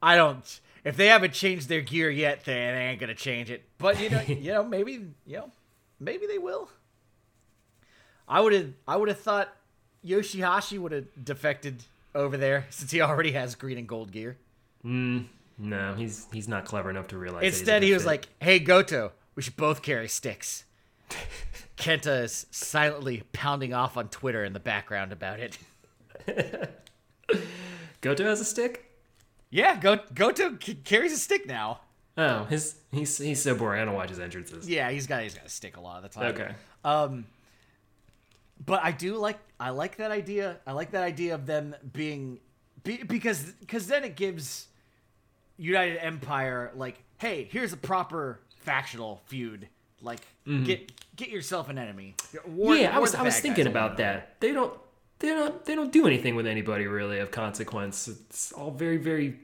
I 0.01 0.15
don't. 0.15 0.59
If 0.85 0.95
they 0.95 1.07
haven't 1.07 1.33
changed 1.33 1.67
their 1.67 1.81
gear 1.81 2.09
yet, 2.09 2.45
they, 2.45 2.53
they 2.53 2.87
ain't 2.89 2.99
gonna 2.99 3.15
change 3.15 3.51
it. 3.51 3.63
But 3.77 3.99
you 3.99 4.09
know, 4.09 4.21
you 4.27 4.53
know, 4.53 4.63
maybe 4.63 4.91
you 5.25 5.37
know, 5.37 5.51
maybe 5.99 6.25
they 6.27 6.37
will. 6.37 6.69
I 8.27 8.41
would 8.41 8.53
have, 8.53 8.69
I 8.87 8.95
would 8.95 9.09
have 9.09 9.19
thought 9.19 9.49
Yoshihashi 10.05 10.79
would 10.79 10.91
have 10.91 11.05
defected 11.21 11.83
over 12.13 12.37
there 12.37 12.67
since 12.69 12.91
he 12.91 13.01
already 13.01 13.31
has 13.31 13.55
green 13.55 13.77
and 13.77 13.87
gold 13.87 14.11
gear. 14.11 14.37
Mm, 14.85 15.25
no, 15.57 15.95
he's 15.95 16.27
he's 16.31 16.47
not 16.47 16.65
clever 16.65 16.89
enough 16.89 17.07
to 17.09 17.17
realize. 17.17 17.43
Instead, 17.43 17.83
he 17.83 17.91
was 17.91 18.03
fit. 18.03 18.07
like, 18.07 18.27
"Hey, 18.39 18.59
Goto, 18.59 19.11
we 19.35 19.41
should 19.41 19.57
both 19.57 19.81
carry 19.81 20.07
sticks." 20.07 20.63
Kenta 21.77 22.23
is 22.23 22.45
silently 22.51 23.23
pounding 23.31 23.73
off 23.73 23.97
on 23.97 24.09
Twitter 24.09 24.43
in 24.43 24.53
the 24.53 24.59
background 24.59 25.11
about 25.11 25.39
it. 25.39 25.57
Goto 28.01 28.23
has 28.23 28.39
a 28.39 28.45
stick. 28.45 28.85
Yeah, 29.49 29.79
Go- 29.79 29.99
Goto 30.13 30.57
c- 30.61 30.75
carries 30.75 31.11
a 31.11 31.17
stick 31.17 31.47
now. 31.47 31.81
Oh, 32.17 32.43
his 32.45 32.75
he's 32.91 33.17
he's 33.17 33.41
so 33.41 33.55
boring. 33.55 33.81
I 33.81 33.85
don't 33.85 33.93
watch 33.95 34.09
his 34.09 34.19
entrances. 34.19 34.67
Yeah, 34.69 34.89
he's 34.91 35.07
got 35.07 35.23
he's 35.23 35.35
got 35.35 35.45
a 35.45 35.49
stick 35.49 35.77
a 35.77 35.81
lot 35.81 35.97
of 35.97 36.03
the 36.03 36.09
time. 36.19 36.33
Okay. 36.33 36.51
Um, 36.83 37.25
but 38.65 38.83
I 38.83 38.91
do 38.91 39.15
like 39.17 39.39
I 39.59 39.69
like 39.71 39.97
that 39.97 40.11
idea. 40.11 40.57
I 40.67 40.73
like 40.73 40.91
that 40.91 41.03
idea 41.03 41.35
of 41.35 41.45
them 41.45 41.75
being 41.93 42.39
be, 42.83 43.03
because 43.03 43.43
because 43.59 43.87
then 43.87 44.03
it 44.03 44.15
gives 44.15 44.67
United 45.57 45.97
Empire 46.03 46.71
like, 46.75 47.01
hey, 47.19 47.47
here's 47.51 47.73
a 47.73 47.77
proper 47.77 48.39
factional 48.57 49.21
feud. 49.25 49.67
Like, 50.01 50.19
get 50.45 50.91
get 51.15 51.29
yourself 51.29 51.69
an 51.69 51.77
enemy. 51.77 52.15
War- 52.45 52.73
Mm-hmm. 52.75 52.83
yeah, 52.83 52.95
I 52.95 52.99
was 52.99 53.15
I 53.15 53.21
was 53.23 53.39
thinking 53.39 53.67
about 53.67 53.97
that. 53.97 54.39
They 54.39 54.51
don't 54.53 54.73
they 55.19 55.29
don't 55.29 55.65
they 55.65 55.75
don't 55.75 55.91
do 55.91 56.07
anything 56.07 56.35
with 56.35 56.47
anybody 56.47 56.87
really 56.87 57.19
of 57.19 57.31
consequence. 57.31 58.07
It's 58.07 58.51
all 58.51 58.71
very 58.71 58.97
very 58.97 59.39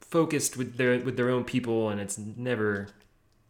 focused 0.00 0.56
with 0.56 0.76
their 0.76 0.98
with 1.00 1.16
their 1.16 1.30
own 1.30 1.44
people, 1.44 1.90
and 1.90 2.00
it's 2.00 2.18
never 2.18 2.88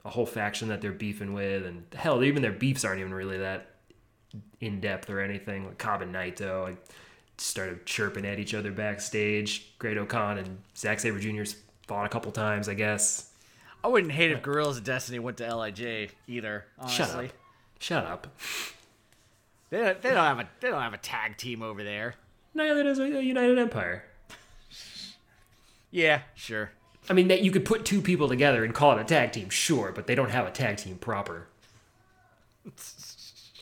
a 0.04 0.10
whole 0.10 0.26
faction 0.26 0.68
that 0.68 0.80
they're 0.80 0.92
beefing 0.92 1.32
with. 1.32 1.66
And 1.66 1.84
hell, 1.94 2.22
even 2.22 2.42
their 2.42 2.52
beefs 2.52 2.84
aren't 2.84 3.00
even 3.00 3.14
really 3.14 3.38
that 3.38 3.74
in 4.60 4.80
depth 4.80 5.10
or 5.10 5.20
anything. 5.20 5.66
Like 5.66 5.78
Cobb 5.78 6.02
and 6.02 6.14
Naito, 6.14 6.64
like 6.64 6.76
started 7.36 7.86
chirping 7.86 8.26
at 8.26 8.38
each 8.38 8.54
other 8.54 8.72
backstage. 8.72 9.78
Great 9.78 9.96
O-Khan 9.98 10.38
and 10.38 10.58
Zack 10.76 11.00
Sabre 11.00 11.20
Jr. 11.20 11.44
fought 11.86 12.06
a 12.06 12.08
couple 12.08 12.32
times, 12.32 12.68
I 12.68 12.74
guess. 12.74 13.30
I 13.82 13.88
wouldn't 13.88 14.12
hate 14.12 14.32
if 14.32 14.42
Guerrillas 14.42 14.78
of 14.78 14.84
Destiny 14.84 15.20
went 15.20 15.36
to 15.36 15.54
Lij 15.54 16.10
either. 16.26 16.64
Honestly, 16.78 16.96
Shut 16.96 17.24
up. 17.24 17.32
Shut 17.78 18.04
up. 18.06 18.26
They 19.70 19.78
don't, 19.78 20.02
they 20.02 20.10
don't 20.10 20.24
have 20.24 20.38
a 20.40 20.48
they 20.60 20.68
don't 20.68 20.82
have 20.82 20.94
a 20.94 20.98
tag 20.98 21.36
team 21.36 21.62
over 21.62 21.82
there. 21.84 22.14
Neither 22.54 22.82
does 22.82 22.98
a 22.98 23.22
United 23.22 23.58
Empire. 23.58 24.04
Yeah, 25.90 26.22
sure. 26.34 26.70
I 27.08 27.14
mean, 27.14 27.28
that 27.28 27.42
you 27.42 27.50
could 27.50 27.64
put 27.64 27.84
two 27.86 28.02
people 28.02 28.28
together 28.28 28.64
and 28.64 28.74
call 28.74 28.96
it 28.96 29.00
a 29.00 29.04
tag 29.04 29.32
team, 29.32 29.48
sure, 29.48 29.92
but 29.92 30.06
they 30.06 30.14
don't 30.14 30.30
have 30.30 30.46
a 30.46 30.50
tag 30.50 30.76
team 30.76 30.96
proper. 30.98 31.48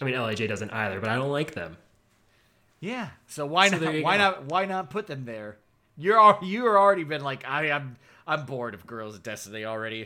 I 0.01 0.05
mean, 0.05 0.15
Lij 0.21 0.47
doesn't 0.49 0.71
either, 0.73 1.01
but 1.01 1.09
I 1.09 1.15
don't 1.15 1.31
like 1.31 1.53
them. 1.55 1.77
Yeah. 2.81 3.11
So 3.29 3.47
why 3.47 3.69
So 3.71 3.79
not? 3.79 4.03
Why 4.03 4.17
go. 4.17 4.23
not? 4.25 4.45
Why 4.47 4.65
not 4.65 4.91
put 4.91 5.07
them 5.07 5.25
there? 5.25 5.59
You're 5.97 6.19
al- 6.19 6.41
you 6.45 6.67
are 6.67 6.79
already 6.79 7.05
been 7.05 7.23
like 7.23 7.47
I 7.47 7.69
am. 7.69 7.97
I'm 8.27 8.45
bored 8.45 8.75
of 8.75 8.87
Girls 8.87 9.15
of 9.15 9.23
Destiny 9.23 9.65
already. 9.65 10.05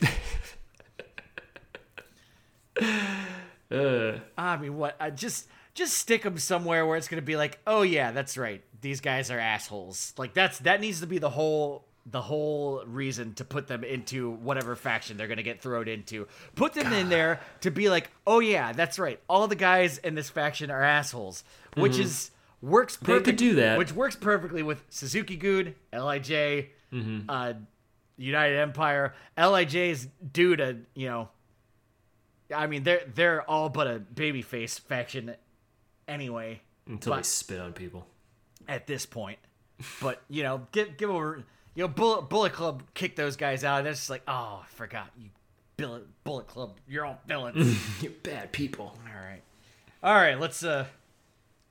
Uh, 3.71 4.19
I 4.39 4.57
mean, 4.59 4.77
what? 4.77 4.97
I 5.01 5.11
just 5.11 5.49
just 5.75 5.95
stick 5.97 6.23
them 6.23 6.39
somewhere 6.39 6.87
where 6.87 6.97
it's 6.97 7.09
gonna 7.09 7.23
be 7.23 7.37
like, 7.37 7.59
oh 7.67 7.83
yeah, 7.83 8.11
that's 8.13 8.37
right. 8.37 8.63
These 8.81 9.01
guys 9.01 9.31
are 9.31 9.39
assholes. 9.39 10.13
Like 10.17 10.35
that's 10.35 10.59
that 10.61 10.81
needs 10.81 11.01
to 11.01 11.07
be 11.07 11.19
the 11.19 11.31
whole 11.31 11.85
the 12.07 12.23
whole 12.23 12.83
reason 12.87 13.35
to 13.35 13.45
put 13.45 13.69
them 13.69 13.85
into 13.85 14.31
whatever 14.31 14.75
faction 14.75 15.17
they're 15.17 15.29
gonna 15.29 15.43
get 15.43 15.61
thrown 15.61 15.87
into. 15.87 16.27
Put 16.57 16.73
them 16.75 16.93
in 16.93 17.09
there 17.09 17.41
to 17.61 17.71
be 17.71 17.89
like, 17.91 18.11
oh 18.27 18.41
yeah, 18.41 18.73
that's 18.73 18.99
right. 18.99 19.21
All 19.29 19.47
the 19.49 19.55
guys 19.57 19.99
in 19.99 20.15
this 20.15 20.31
faction 20.31 20.71
are 20.71 20.83
assholes, 20.83 21.45
which 21.77 21.99
is 21.99 22.31
works 22.63 22.97
Mm-hmm. 22.97 23.13
They 23.13 23.21
could 23.21 23.37
do 23.37 23.55
that. 23.57 23.79
which 23.79 23.93
works 23.93 24.17
perfectly 24.17 24.63
with 24.63 24.83
Suzuki-gun, 24.89 25.75
Lij, 25.93 26.31
Mm-hmm. 26.93 27.21
uh, 27.29 27.53
United 28.17 28.59
Empire. 28.59 29.15
Lij 29.39 29.75
is 29.75 30.09
due 30.33 30.57
to 30.57 30.79
you 30.95 31.09
know. 31.09 31.29
I 32.55 32.67
mean, 32.67 32.83
they're 32.83 33.03
they're 33.15 33.49
all 33.49 33.69
but 33.69 33.87
a 33.87 34.01
babyface 34.01 34.81
faction, 34.81 35.37
anyway. 36.11 36.61
until 36.87 37.15
they 37.15 37.23
spit 37.23 37.61
on 37.61 37.73
people. 37.73 38.07
At 38.69 38.87
this 38.87 39.07
point, 39.07 39.39
but 40.03 40.23
you 40.29 40.43
know, 40.43 40.67
give 40.73 40.97
give 40.97 41.11
over. 41.11 41.45
You 41.75 41.85
know, 41.85 41.89
Bullet 41.89 42.29
Bullet 42.29 42.53
Club 42.53 42.83
kicked 42.95 43.17
those 43.17 43.37
guys 43.37 43.65
out. 43.65 43.85
That's 43.85 44.01
just 44.01 44.11
like, 44.11 44.23
oh, 44.29 44.63
I 44.63 44.67
forgot 44.75 45.09
you, 45.19 45.31
Bullet 45.77 46.05
Bullet 46.25 46.47
Club. 46.47 46.77
You're 46.87 47.07
all 47.07 47.21
villains. 47.27 47.79
You're 48.03 48.13
bad 48.23 48.53
people. 48.53 48.97
All 49.07 49.21
right. 49.21 49.41
All 50.03 50.15
right, 50.15 50.39
let's 50.39 50.63
uh 50.63 50.87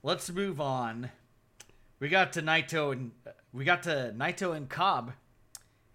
let's 0.04 0.30
move 0.32 0.60
on. 0.60 1.12
We 2.00 2.10
got 2.10 2.34
to 2.34 2.42
Naito 2.42 2.92
and 2.92 3.12
we 3.54 3.66
got 3.66 3.84
to 3.84 4.14
Naito 4.18 4.56
and 4.56 4.68
Cobb. 4.70 5.12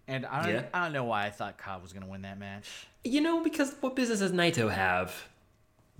And 0.06 0.26
I 0.26 0.42
don't 0.42 0.54
Yeah. 0.54 0.64
I 0.74 0.84
don't 0.84 0.92
know 0.92 1.04
why 1.04 1.26
I 1.26 1.30
thought 1.30 1.56
Cobb 1.58 1.82
was 1.82 1.92
going 1.92 2.04
to 2.04 2.10
win 2.10 2.22
that 2.22 2.38
match. 2.38 2.86
You 3.04 3.20
know, 3.20 3.42
because 3.42 3.74
what 3.80 3.96
business 3.96 4.20
does 4.20 4.32
Naito 4.32 4.70
have 4.70 5.14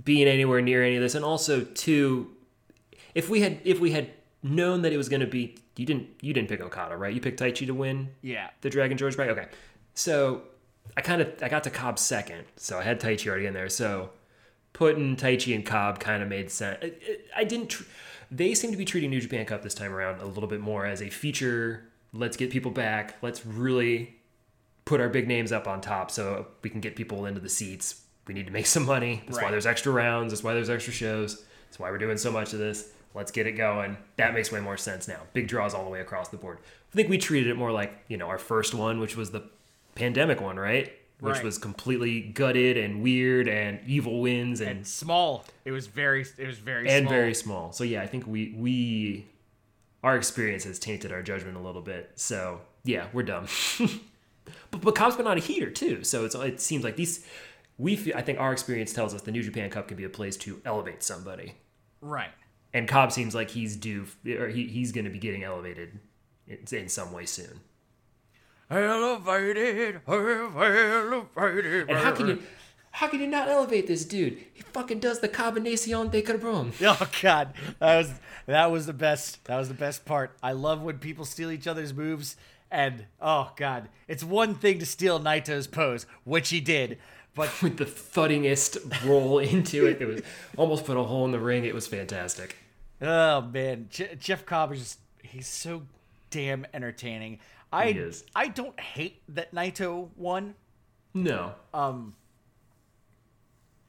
being 0.02 0.26
anywhere 0.26 0.60
near 0.60 0.82
any 0.82 0.96
of 0.96 1.02
this? 1.02 1.14
And 1.14 1.24
also, 1.24 1.62
too, 1.62 2.30
if 3.14 3.28
we 3.28 3.40
had 3.40 3.60
if 3.64 3.80
we 3.80 3.92
had 3.92 4.10
known 4.42 4.82
that 4.82 4.92
it 4.92 4.96
was 4.96 5.08
going 5.08 5.20
to 5.20 5.26
be. 5.26 5.56
You 5.76 5.86
didn't. 5.86 6.06
You 6.20 6.32
didn't 6.32 6.48
pick 6.48 6.60
Okada, 6.60 6.96
right? 6.96 7.12
You 7.12 7.20
picked 7.20 7.40
Taichi 7.40 7.66
to 7.66 7.74
win 7.74 8.10
Yeah. 8.22 8.50
the 8.60 8.70
Dragon 8.70 8.96
George 8.96 9.16
right? 9.16 9.30
Okay, 9.30 9.46
so 9.94 10.42
I 10.96 11.00
kind 11.00 11.20
of 11.20 11.32
I 11.42 11.48
got 11.48 11.64
to 11.64 11.70
Cobb 11.70 11.98
second, 11.98 12.44
so 12.56 12.78
I 12.78 12.84
had 12.84 13.00
Taichi 13.00 13.26
already 13.26 13.46
in 13.46 13.54
there. 13.54 13.68
So 13.68 14.10
putting 14.72 15.16
Taichi 15.16 15.52
and 15.52 15.66
Cobb 15.66 15.98
kind 15.98 16.22
of 16.22 16.28
made 16.28 16.52
sense. 16.52 16.78
I, 16.80 16.92
I 17.36 17.44
didn't. 17.44 17.70
Tr- 17.70 17.82
they 18.30 18.54
seem 18.54 18.70
to 18.70 18.76
be 18.76 18.84
treating 18.84 19.10
New 19.10 19.20
Japan 19.20 19.46
Cup 19.46 19.62
this 19.62 19.74
time 19.74 19.92
around 19.92 20.20
a 20.20 20.26
little 20.26 20.48
bit 20.48 20.60
more 20.60 20.86
as 20.86 21.02
a 21.02 21.10
feature. 21.10 21.88
Let's 22.12 22.36
get 22.36 22.50
people 22.50 22.70
back. 22.70 23.16
Let's 23.20 23.44
really 23.44 24.14
put 24.84 25.00
our 25.00 25.08
big 25.08 25.26
names 25.26 25.50
up 25.50 25.66
on 25.66 25.80
top 25.80 26.10
so 26.12 26.46
we 26.62 26.70
can 26.70 26.80
get 26.80 26.94
people 26.94 27.26
into 27.26 27.40
the 27.40 27.48
seats. 27.48 28.03
We 28.26 28.34
need 28.34 28.46
to 28.46 28.52
make 28.52 28.66
some 28.66 28.86
money. 28.86 29.22
That's 29.26 29.40
why 29.40 29.50
there's 29.50 29.66
extra 29.66 29.92
rounds. 29.92 30.32
That's 30.32 30.42
why 30.42 30.54
there's 30.54 30.70
extra 30.70 30.92
shows. 30.92 31.44
That's 31.66 31.78
why 31.78 31.90
we're 31.90 31.98
doing 31.98 32.16
so 32.16 32.30
much 32.32 32.52
of 32.52 32.58
this. 32.58 32.90
Let's 33.14 33.30
get 33.30 33.46
it 33.46 33.52
going. 33.52 33.96
That 34.16 34.34
makes 34.34 34.50
way 34.50 34.60
more 34.60 34.76
sense 34.76 35.06
now. 35.06 35.20
Big 35.34 35.46
draws 35.46 35.74
all 35.74 35.84
the 35.84 35.90
way 35.90 36.00
across 36.00 36.28
the 36.30 36.36
board. 36.36 36.58
I 36.92 36.96
think 36.96 37.08
we 37.08 37.18
treated 37.18 37.50
it 37.50 37.56
more 37.56 37.70
like, 37.70 37.92
you 38.08 38.16
know, 38.16 38.26
our 38.28 38.38
first 38.38 38.74
one, 38.74 38.98
which 38.98 39.16
was 39.16 39.30
the 39.30 39.42
pandemic 39.94 40.40
one, 40.40 40.56
right? 40.58 40.92
Which 41.20 41.36
Right. 41.36 41.44
was 41.44 41.58
completely 41.58 42.20
gutted 42.20 42.76
and 42.76 43.02
weird 43.02 43.46
and 43.48 43.78
evil 43.86 44.20
wins 44.20 44.60
and 44.60 44.70
And 44.70 44.86
small. 44.86 45.44
It 45.64 45.70
was 45.70 45.86
very. 45.86 46.24
It 46.38 46.46
was 46.46 46.58
very. 46.58 46.88
and 46.88 47.04
small. 47.04 47.12
very 47.12 47.34
small. 47.34 47.72
So 47.72 47.84
yeah, 47.84 48.02
I 48.02 48.06
think 48.08 48.26
we 48.26 48.52
we 48.56 49.26
our 50.02 50.16
experience 50.16 50.64
has 50.64 50.78
tainted 50.78 51.12
our 51.12 51.22
judgment 51.22 51.56
a 51.56 51.60
little 51.60 51.82
bit. 51.82 52.10
So 52.16 52.60
yeah, 52.82 53.06
we're 53.12 53.22
dumb. 53.22 53.46
but 54.70 54.80
but 54.80 54.94
Cobb's 54.96 55.16
been 55.16 55.26
on 55.28 55.36
a 55.36 55.40
heater 55.40 55.70
too, 55.70 56.02
so 56.04 56.24
it's 56.24 56.34
it 56.34 56.60
seems 56.60 56.82
like 56.84 56.96
these 56.96 57.24
we 57.78 57.96
feel, 57.96 58.16
I 58.16 58.22
think 58.22 58.38
our 58.40 58.52
experience 58.52 58.92
tells 58.92 59.14
us 59.14 59.22
the 59.22 59.32
New 59.32 59.42
Japan 59.42 59.70
Cup 59.70 59.88
can 59.88 59.96
be 59.96 60.04
a 60.04 60.08
place 60.08 60.36
to 60.38 60.60
elevate 60.64 61.02
somebody, 61.02 61.54
right. 62.00 62.30
and 62.72 62.86
Cobb 62.86 63.12
seems 63.12 63.34
like 63.34 63.50
he's 63.50 63.76
due 63.76 64.06
or 64.38 64.48
he, 64.48 64.66
he's 64.66 64.92
going 64.92 65.04
to 65.04 65.10
be 65.10 65.18
getting 65.18 65.42
elevated 65.42 65.98
in, 66.46 66.58
in 66.70 66.88
some 66.88 67.12
way 67.12 67.26
soon. 67.26 67.60
Elevated, 68.70 70.00
elevated. 70.06 71.90
And 71.90 71.98
how 71.98 72.12
can 72.12 72.28
you? 72.28 72.42
How 72.92 73.08
can 73.08 73.20
you 73.20 73.26
not 73.26 73.48
elevate 73.48 73.88
this 73.88 74.04
dude? 74.04 74.38
He 74.52 74.62
fucking 74.62 75.00
does 75.00 75.18
the 75.18 75.28
combinación 75.28 76.12
de 76.12 76.22
carbón. 76.22 76.72
Oh 76.80 77.10
god, 77.20 77.52
that 77.80 77.96
was 77.96 78.14
that 78.46 78.70
was 78.70 78.86
the 78.86 78.92
best. 78.92 79.44
That 79.46 79.58
was 79.58 79.66
the 79.66 79.74
best 79.74 80.04
part. 80.04 80.36
I 80.42 80.52
love 80.52 80.80
when 80.80 80.98
people 80.98 81.24
steal 81.24 81.50
each 81.50 81.66
other's 81.66 81.92
moves, 81.92 82.36
and 82.70 83.06
oh 83.20 83.50
god, 83.56 83.88
it's 84.06 84.22
one 84.22 84.54
thing 84.54 84.78
to 84.78 84.86
steal 84.86 85.18
Naito's 85.18 85.66
pose, 85.66 86.06
which 86.22 86.50
he 86.50 86.60
did, 86.60 86.98
but 87.34 87.50
with 87.62 87.76
the 87.76 87.84
thuddingest 87.84 89.06
roll 89.06 89.38
into 89.38 89.86
it. 89.86 90.00
It 90.00 90.06
was 90.06 90.22
almost 90.56 90.84
put 90.84 90.96
a 90.96 91.02
hole 91.02 91.24
in 91.24 91.30
the 91.32 91.40
ring. 91.40 91.64
It 91.64 91.74
was 91.74 91.86
fantastic. 91.86 92.56
oh 93.02 93.42
man, 93.42 93.86
Je- 93.90 94.14
Jeff 94.18 94.44
Cobb 94.46 94.72
is 94.72 94.78
just 94.80 94.98
he's 95.22 95.46
so 95.46 95.82
damn 96.30 96.66
entertaining. 96.74 97.38
I 97.72 97.90
He 97.92 97.98
is. 97.98 98.24
I 98.36 98.48
don't 98.48 98.78
hate 98.78 99.22
that 99.28 99.52
Naito 99.54 100.08
won. 100.16 100.54
No, 101.12 101.54
Um. 101.72 102.14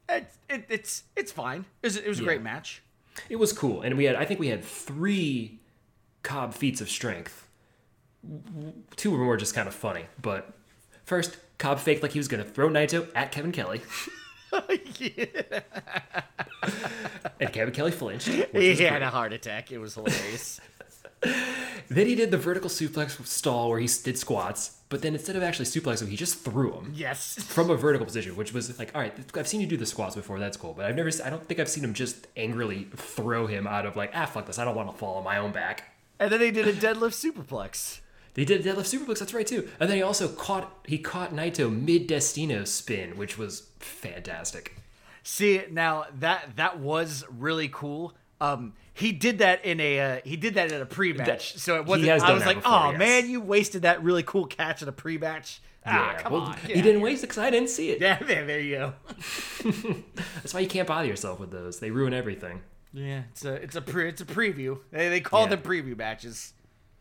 It, 0.07 0.27
it, 0.47 0.65
it's 0.69 1.03
it's 1.15 1.31
fine. 1.31 1.65
It 1.81 1.87
was, 1.87 1.95
it 1.97 2.07
was 2.07 2.19
a 2.19 2.23
great 2.23 2.43
match. 2.43 2.83
it 3.27 3.37
was 3.37 3.51
cool, 3.51 3.81
and 3.81 3.97
we 3.97 4.03
had. 4.05 4.15
I 4.15 4.23
think 4.25 4.39
we 4.39 4.49
had 4.49 4.63
three 4.63 5.59
Cobb 6.21 6.53
feats 6.53 6.79
of 6.79 6.89
strength. 6.89 7.47
Two 8.95 9.13
of 9.13 9.17
them 9.19 9.27
were 9.27 9.37
just 9.37 9.55
kind 9.55 9.67
of 9.67 9.73
funny, 9.73 10.05
but 10.21 10.53
first 11.05 11.37
Cobb 11.57 11.79
faked 11.79 12.03
like 12.03 12.11
he 12.11 12.19
was 12.19 12.27
going 12.27 12.43
to 12.43 12.49
throw 12.49 12.69
Naito 12.69 13.07
at 13.15 13.31
Kevin 13.31 13.51
Kelly, 13.51 13.81
and 17.39 17.53
Kevin 17.53 17.73
Kelly 17.73 17.91
flinched. 17.91 18.27
He 18.27 18.39
had 18.39 18.51
great. 18.51 19.01
a 19.01 19.09
heart 19.09 19.33
attack. 19.33 19.71
It 19.71 19.79
was 19.79 19.95
hilarious. 19.95 20.59
Then 21.87 22.07
he 22.07 22.15
did 22.15 22.31
the 22.31 22.37
vertical 22.37 22.69
suplex 22.69 23.23
stall 23.25 23.69
where 23.69 23.79
he 23.79 23.87
did 24.03 24.17
squats, 24.17 24.81
but 24.89 25.01
then 25.01 25.13
instead 25.13 25.35
of 25.35 25.43
actually 25.43 25.65
suplexing, 25.65 26.07
he 26.07 26.15
just 26.15 26.39
threw 26.39 26.73
him. 26.73 26.91
yes. 26.95 27.35
from 27.43 27.69
a 27.69 27.75
vertical 27.75 28.05
position, 28.05 28.35
which 28.35 28.53
was 28.53 28.77
like, 28.79 28.91
all 28.95 29.01
right, 29.01 29.13
I've 29.35 29.47
seen 29.47 29.61
you 29.61 29.67
do 29.67 29.77
the 29.77 29.85
squats 29.85 30.15
before, 30.15 30.39
that's 30.39 30.57
cool, 30.57 30.73
but 30.73 30.85
I've 30.85 30.95
never, 30.95 31.11
I 31.23 31.29
don't 31.29 31.45
think 31.47 31.59
I've 31.59 31.69
seen 31.69 31.83
him 31.83 31.93
just 31.93 32.27
angrily 32.35 32.87
throw 32.95 33.45
him 33.47 33.67
out 33.67 33.85
of 33.85 33.95
like, 33.95 34.11
ah, 34.15 34.25
fuck 34.25 34.47
this, 34.47 34.57
I 34.57 34.65
don't 34.65 34.75
want 34.75 34.91
to 34.91 34.97
fall 34.97 35.15
on 35.17 35.23
my 35.23 35.37
own 35.37 35.51
back. 35.51 35.95
And 36.19 36.31
then 36.31 36.41
he 36.41 36.49
did 36.51 36.67
a 36.67 36.73
deadlift 36.73 37.13
superplex. 37.13 37.99
They 38.35 38.45
did 38.45 38.63
deadlift 38.63 38.93
superplex, 38.93 39.19
that's 39.19 39.33
right 39.33 39.47
too, 39.47 39.67
and 39.79 39.89
then 39.89 39.97
he 39.97 40.03
also 40.03 40.27
caught, 40.27 40.71
he 40.85 40.97
caught 40.97 41.33
Naito 41.33 41.71
mid 41.73 42.05
Destino 42.07 42.63
spin, 42.65 43.17
which 43.17 43.37
was 43.37 43.67
fantastic. 43.79 44.75
See, 45.23 45.61
now 45.71 46.05
that 46.19 46.55
that 46.57 46.79
was 46.79 47.25
really 47.29 47.67
cool. 47.69 48.13
Um, 48.39 48.73
he 48.93 49.11
did 49.11 49.39
that 49.39 49.65
in 49.65 49.79
a 49.79 49.99
uh, 49.99 50.19
he 50.23 50.35
did 50.35 50.53
that 50.55 50.71
in 50.71 50.81
a 50.81 50.85
pre-match, 50.85 51.55
so 51.57 51.77
it 51.77 51.85
wasn't. 51.85 52.09
I 52.11 52.33
was 52.33 52.45
like, 52.45 52.57
before, 52.57 52.71
oh 52.71 52.89
yes. 52.91 52.99
man, 52.99 53.29
you 53.29 53.41
wasted 53.41 53.81
that 53.83 54.03
really 54.03 54.23
cool 54.23 54.45
catch 54.45 54.81
in 54.83 54.87
a 54.87 54.91
pre-match. 54.91 55.61
Ah, 55.85 56.11
Yeah, 56.13 56.21
come 56.21 56.33
well, 56.33 56.41
on. 56.43 56.57
he 56.57 56.81
didn't 56.81 57.01
waste 57.01 57.23
it 57.23 57.27
because 57.27 57.37
I 57.37 57.49
didn't 57.49 57.69
see 57.69 57.91
it. 57.91 58.01
Yeah, 58.01 58.17
there, 58.21 58.45
there 58.45 58.59
you 58.59 58.75
go. 58.75 58.93
That's 60.35 60.53
why 60.53 60.59
you 60.59 60.67
can't 60.67 60.87
bother 60.87 61.07
yourself 61.07 61.39
with 61.39 61.51
those. 61.51 61.79
They 61.79 61.91
ruin 61.91 62.13
everything. 62.13 62.61
Yeah, 62.93 63.23
it's 63.31 63.45
a 63.45 63.53
it's 63.53 63.75
a 63.75 63.81
pre 63.81 64.09
it's 64.09 64.21
a 64.21 64.25
preview. 64.25 64.79
They 64.91 65.09
they 65.09 65.21
call 65.21 65.43
Yeah. 65.43 65.55
them 65.55 65.61
preview 65.61 65.97
matches. 65.97 66.53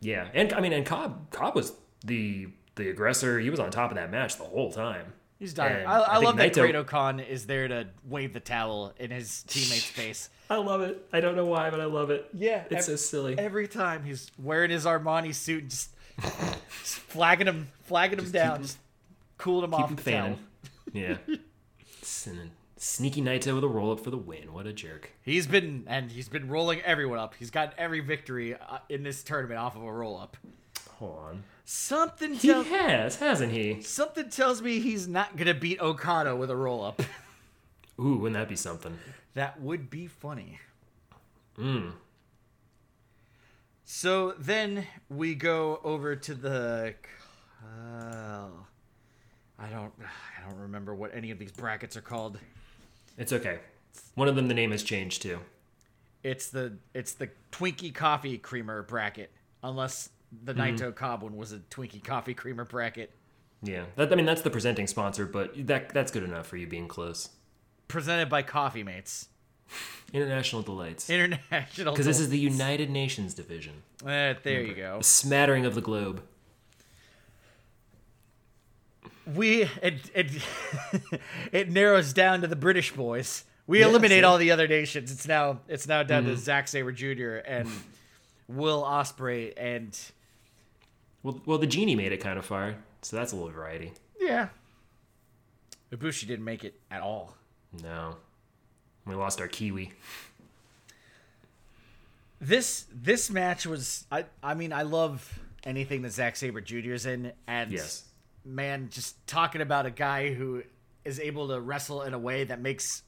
Yeah, 0.05 0.27
and 0.33 0.53
I 0.53 0.59
mean, 0.59 0.71
and 0.71 0.85
Cobb, 0.85 1.31
Cobb 1.31 1.55
was 1.55 1.73
the 2.05 2.47
the 2.75 2.89
aggressor. 2.89 3.39
He 3.39 3.49
was 3.49 3.59
on 3.59 3.71
top 3.71 3.89
of 3.89 3.97
that 3.97 4.11
match 4.11 4.37
the 4.37 4.43
whole 4.43 4.71
time. 4.71 5.13
He's 5.39 5.53
dying. 5.53 5.77
And 5.77 5.87
I, 5.87 6.01
I, 6.01 6.13
think 6.13 6.25
love 6.25 6.37
that 6.37 6.53
Naito- 6.53 6.71
Great 6.71 6.87
Khan 6.87 7.19
is 7.19 7.45
there 7.45 7.67
to 7.67 7.87
wave 8.07 8.33
the 8.33 8.39
towel 8.39 8.93
in 8.99 9.11
his 9.11 9.43
teammate's 9.43 9.83
face. 9.89 10.29
I 10.49 10.57
love 10.57 10.81
it. 10.81 11.07
I 11.11 11.19
don't 11.19 11.35
know 11.35 11.45
why, 11.45 11.69
but 11.69 11.81
I 11.81 11.85
love 11.85 12.09
it. 12.11 12.29
Yeah, 12.33 12.63
it's 12.69 12.73
ev- 12.73 12.83
so 12.83 12.95
silly. 12.95 13.37
Every 13.37 13.67
time 13.67 14.03
he's 14.03 14.31
wearing 14.41 14.69
his 14.69 14.85
Armani 14.85 15.33
suit, 15.33 15.69
just, 15.69 15.89
just 16.21 16.95
flagging 16.95 17.47
him, 17.47 17.67
flagging 17.83 18.19
him 18.19 18.29
down, 18.31 18.61
just 18.61 18.77
cooling 19.37 19.65
him 19.65 19.73
off 19.73 19.89
Keep 19.89 19.99
him 19.99 20.03
the 20.05 20.11
towel. 20.11 20.39
Yeah. 20.93 21.17
Sin- 22.01 22.51
Sneaky 22.85 23.19
Naito 23.19 23.55
with 23.55 23.63
a 23.63 23.67
roll 23.67 23.91
up 23.91 23.99
for 23.99 24.11
the 24.11 24.17
win. 24.17 24.53
What 24.53 24.67
a 24.67 24.71
jerk. 24.73 25.11
He's 25.23 25.47
been 25.47 25.85
and 25.87 26.11
he's 26.11 26.29
been 26.29 26.47
rolling 26.47 26.81
everyone 26.81 27.17
up. 27.17 27.33
He's 27.33 27.49
gotten 27.49 27.73
every 27.79 27.99
victory 27.99 28.53
uh, 28.53 28.77
in 28.89 29.01
this 29.01 29.23
tournament 29.23 29.59
off 29.59 29.75
of 29.75 29.81
a 29.81 29.91
roll 29.91 30.19
up. 30.19 30.37
Hold 30.99 31.17
on. 31.17 31.43
Something 31.65 32.35
He 32.35 32.47
tells 32.47 32.67
has, 32.67 33.15
hasn't 33.15 33.51
he? 33.51 33.81
something 33.81 34.29
tells 34.29 34.61
me 34.61 34.79
he's 34.79 35.07
not 35.07 35.35
gonna 35.35 35.55
beat 35.55 35.81
Okada 35.81 36.35
with 36.35 36.51
a 36.51 36.55
roll 36.55 36.83
up. 36.83 37.01
Ooh, 37.99 38.17
wouldn't 38.17 38.35
that 38.39 38.47
be 38.47 38.55
something? 38.55 38.99
That 39.33 39.59
would 39.59 39.89
be 39.89 40.05
funny. 40.05 40.59
Hmm. 41.55 41.89
So 43.83 44.35
then 44.37 44.85
we 45.09 45.33
go 45.33 45.79
over 45.83 46.15
to 46.15 46.33
the. 46.35 46.93
Uh, 47.63 48.45
I 49.57 49.69
don't. 49.71 49.91
I 49.99 50.47
don't 50.47 50.59
remember 50.59 50.93
what 50.93 51.15
any 51.15 51.31
of 51.31 51.39
these 51.39 51.51
brackets 51.51 51.97
are 51.97 52.01
called. 52.01 52.37
It's 53.17 53.33
okay. 53.33 53.59
One 54.15 54.27
of 54.27 54.35
them, 54.35 54.47
the 54.47 54.53
name 54.53 54.71
has 54.71 54.83
changed 54.83 55.21
too. 55.21 55.39
It's 56.23 56.49
the 56.49 56.73
it's 56.93 57.13
the 57.13 57.29
Twinkie 57.51 57.93
Coffee 57.93 58.37
Creamer 58.37 58.81
bracket, 58.83 59.31
unless 59.63 60.09
the 60.43 60.53
Mm-hmm. 60.53 60.75
Naito 60.83 60.93
Cobb 60.95 61.21
one 61.23 61.37
was 61.37 61.51
a 61.53 61.59
Twinkie 61.59 62.03
Coffee 62.03 62.33
Creamer 62.33 62.65
bracket. 62.65 63.11
Yeah, 63.61 63.85
that, 63.95 64.11
I 64.11 64.15
mean 64.15 64.25
that's 64.25 64.41
the 64.41 64.49
presenting 64.49 64.87
sponsor, 64.87 65.25
but 65.25 65.67
that 65.67 65.89
that's 65.89 66.11
good 66.11 66.23
enough 66.23 66.47
for 66.47 66.57
you 66.57 66.67
being 66.67 66.87
close. 66.87 67.29
presented 67.87 68.27
by 68.29 68.41
Coffee 68.41 68.83
Mates 68.83 69.27
International 70.13 70.61
delights, 70.61 71.09
International. 71.09 71.93
because 71.93 72.05
this 72.05 72.19
is 72.19 72.29
the 72.29 72.37
United 72.39 72.89
Nations 72.89 73.33
division, 73.33 73.81
Eh, 74.05 74.33
there 74.43 74.61
you 74.61 74.73
go. 74.75 74.97
a 74.99 75.03
smattering 75.03 75.65
of 75.65 75.73
the 75.75 75.81
globe. 75.81 76.21
We 79.33 79.63
it 79.81 80.09
it 80.13 80.31
it 81.51 81.69
narrows 81.71 82.13
down 82.13 82.41
to 82.41 82.47
the 82.47 82.55
British 82.55 82.91
boys. 82.93 83.43
We 83.67 83.79
Yeah, 83.79 83.87
eliminate? 83.87 84.19
Mm-hmm. 84.23 84.29
all 84.31 84.37
the 84.37 84.51
other 84.51 84.67
nations. 84.67 85.11
It's 85.11 85.27
now 85.27 85.61
it's 85.67 85.87
now 85.87 86.03
down 86.03 86.25
to 86.25 86.37
Zack 86.37 86.67
Sabre 86.67 86.91
Jr. 86.91 87.37
and 87.47 87.67
Will 88.47 88.83
Ospreay 88.83 89.53
and 89.57 89.97
Well, 91.23 91.41
well, 91.47 91.57
the 91.57 91.65
genie 91.67 91.95
made 91.95 92.11
it 92.11 92.17
kind 92.17 92.37
of 92.37 92.45
far, 92.45 92.75
so 93.01 93.15
that's 93.15 93.31
a 93.31 93.35
little 93.35 93.49
variety. 93.51 93.93
yeah. 94.19 94.49
Ibushi 95.91 96.27
didn't 96.27 96.45
make 96.45 96.63
it 96.63 96.79
at 96.91 97.01
all. 97.01 97.35
No, 97.83 98.17
we 99.05 99.15
lost 99.15 99.39
our 99.41 99.47
Kiwi. 99.47 99.93
This 102.41 102.85
this 102.93 103.29
match 103.29 103.65
was 103.65 104.05
I 104.11 104.25
I 104.43 104.53
mean 104.53 104.73
I 104.73 104.81
love 104.83 105.39
anything 105.63 106.01
that 106.03 106.11
Zack 106.11 106.35
Sabre 106.35 106.61
Jr.'s 106.61 107.05
in 107.05 107.31
and 107.47 107.71
Yes. 107.71 108.03
Man 108.45 108.89
just 108.91 109.25
talking 109.27 109.61
about 109.61 109.85
a 109.85 109.91
guy 109.91 110.33
who 110.33 110.63
is 111.03 111.19
able 111.19 111.47
to 111.49 111.59
wrestle 111.59 112.03
in 112.03 112.13
a 112.13 112.19
way 112.19 112.43
that 112.43 112.61
makes 112.61 113.03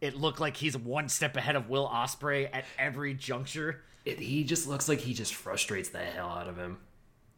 it 0.00 0.16
look 0.16 0.40
like 0.40 0.56
he's 0.56 0.76
one 0.76 1.08
step 1.08 1.36
ahead 1.36 1.56
of 1.56 1.68
Will 1.68 1.88
Ospreay 1.88 2.48
at 2.52 2.64
every 2.78 3.14
juncture 3.14 3.82
It, 4.04 4.18
he 4.18 4.44
just 4.44 4.66
looks 4.68 4.88
like 4.88 5.00
he 5.00 5.14
just 5.14 5.34
frustrates 5.34 5.88
the 5.88 5.98
hell 5.98 6.28
out 6.28 6.48
of 6.48 6.56
him. 6.56 6.78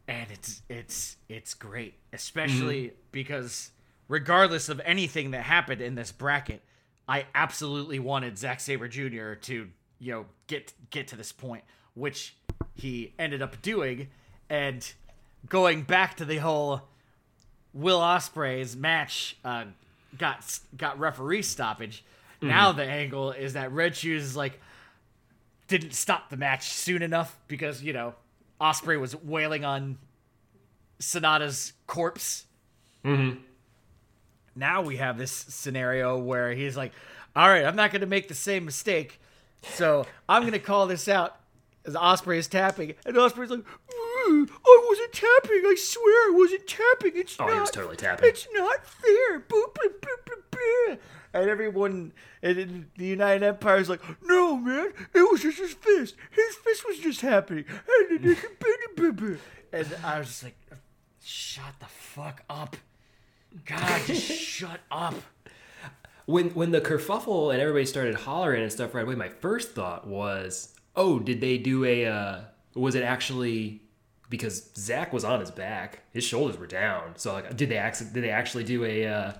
and 0.07 0.29
it's 0.31 0.61
it's 0.69 1.17
it's 1.29 1.53
great 1.53 1.93
especially 2.13 2.93
because 3.11 3.71
regardless 4.07 4.69
of 4.69 4.81
anything 4.83 5.31
that 5.31 5.43
happened 5.43 5.81
in 5.81 5.95
this 5.95 6.11
bracket 6.11 6.61
I 7.07 7.25
absolutely 7.33 7.99
wanted 7.99 8.37
Zack 8.37 8.59
Sabre 8.59 8.87
Jr. 8.87 9.33
to 9.33 9.69
you 9.99 10.11
know 10.11 10.25
get 10.47 10.73
get 10.89 11.07
to 11.09 11.15
this 11.15 11.31
point 11.31 11.63
which 11.93 12.35
he 12.75 13.13
ended 13.17 13.41
up 13.41 13.59
doing, 13.63 14.09
and 14.49 14.93
going 15.49 15.81
back 15.81 16.15
to 16.17 16.25
the 16.25 16.37
whole 16.37 16.83
Will 17.77 17.99
Ospreay's 17.99 18.75
match 18.75 19.37
uh, 19.45 19.65
got 20.17 20.59
got 20.75 20.99
referee 20.99 21.43
stoppage. 21.43 22.03
Now 22.41 22.71
the 22.71 22.83
angle 22.83 23.31
is 23.31 23.53
that 23.53 23.71
Red 23.71 23.95
Shoes 23.95 24.35
like 24.35 24.59
didn't 25.67 25.93
stop 25.93 26.29
the 26.29 26.37
match 26.37 26.69
soon 26.69 27.01
enough 27.01 27.37
because 27.47 27.83
you 27.83 27.93
know 27.93 28.15
Ospreay 28.59 28.99
was 28.99 29.15
wailing 29.15 29.63
on 29.63 29.97
Sanada's 30.99 31.73
corpse. 31.85 32.45
Mm-hmm. 33.05 33.39
Now 34.55 34.81
we 34.81 34.97
have 34.97 35.17
this 35.17 35.31
scenario 35.31 36.17
where 36.17 36.53
he's 36.53 36.75
like, 36.75 36.93
"All 37.35 37.47
right, 37.47 37.63
I'm 37.63 37.75
not 37.75 37.91
going 37.91 38.01
to 38.01 38.07
make 38.07 38.27
the 38.27 38.33
same 38.33 38.65
mistake, 38.65 39.19
so 39.61 40.05
I'm 40.27 40.41
going 40.41 40.53
to 40.53 40.59
call 40.59 40.87
this 40.87 41.07
out." 41.07 41.37
As 41.85 41.93
Ospreay 41.93 42.37
is 42.37 42.47
tapping, 42.47 42.95
and 43.05 43.15
Ospreay's 43.15 43.51
like, 43.51 43.59
"Mm, 43.59 44.06
"I 44.45 44.85
wasn't 44.89 45.13
tapping. 45.13 45.63
I 45.65 45.75
swear 45.77 46.13
I 46.13 46.33
wasn't 46.35 46.67
tapping. 46.67 47.11
It's 47.15 47.35
Oh, 47.39 47.45
not. 47.45 47.53
he 47.53 47.59
was 47.59 47.71
totally 47.71 47.95
tapping. 47.95 48.29
It's 48.29 48.47
not 48.53 48.85
fair." 48.85 49.39
Boop, 49.39 49.73
boop, 49.73 49.99
boop, 50.01 50.21
boop, 50.25 50.43
boop. 50.51 50.99
And 51.33 51.49
everyone 51.49 52.13
in 52.41 52.87
the 52.97 53.05
United 53.05 53.43
Empire 53.43 53.77
is 53.77 53.89
like, 53.89 54.01
"No, 54.23 54.57
man, 54.57 54.91
it 55.13 55.31
was 55.31 55.41
just 55.41 55.57
his 55.59 55.73
fist. 55.73 56.15
His 56.31 56.55
fist 56.55 56.85
was 56.87 56.99
just 56.99 57.21
happening." 57.21 57.65
And 59.71 59.95
I 60.03 60.19
was 60.19 60.27
just 60.27 60.43
like, 60.43 60.55
"Shut 61.23 61.73
the 61.79 61.85
fuck 61.85 62.43
up, 62.49 62.75
God, 63.65 64.01
just 64.05 64.31
shut 64.31 64.79
up." 64.91 65.15
when 66.25 66.49
when 66.49 66.71
the 66.71 66.81
kerfuffle 66.81 67.53
and 67.53 67.61
everybody 67.61 67.85
started 67.85 68.15
hollering 68.15 68.61
and 68.63 68.71
stuff 68.71 68.93
right 68.93 69.05
away, 69.05 69.15
my 69.15 69.29
first 69.29 69.71
thought 69.71 70.05
was, 70.07 70.73
oh, 70.95 71.19
did 71.19 71.39
they 71.41 71.57
do 71.57 71.85
a? 71.85 72.05
Uh, 72.05 72.41
was 72.75 72.95
it 72.95 73.03
actually 73.03 73.81
because 74.29 74.69
Zach 74.75 75.13
was 75.13 75.23
on 75.23 75.39
his 75.39 75.51
back, 75.51 75.99
his 76.11 76.23
shoulders 76.23 76.57
were 76.57 76.67
down. 76.67 77.13
So 77.17 77.33
like, 77.33 77.55
did 77.55 77.69
they 77.69 77.77
acc- 77.77 78.13
did 78.13 78.23
they 78.23 78.29
actually 78.29 78.63
do 78.63 78.83
a 78.83 79.05
uh, 79.07 79.33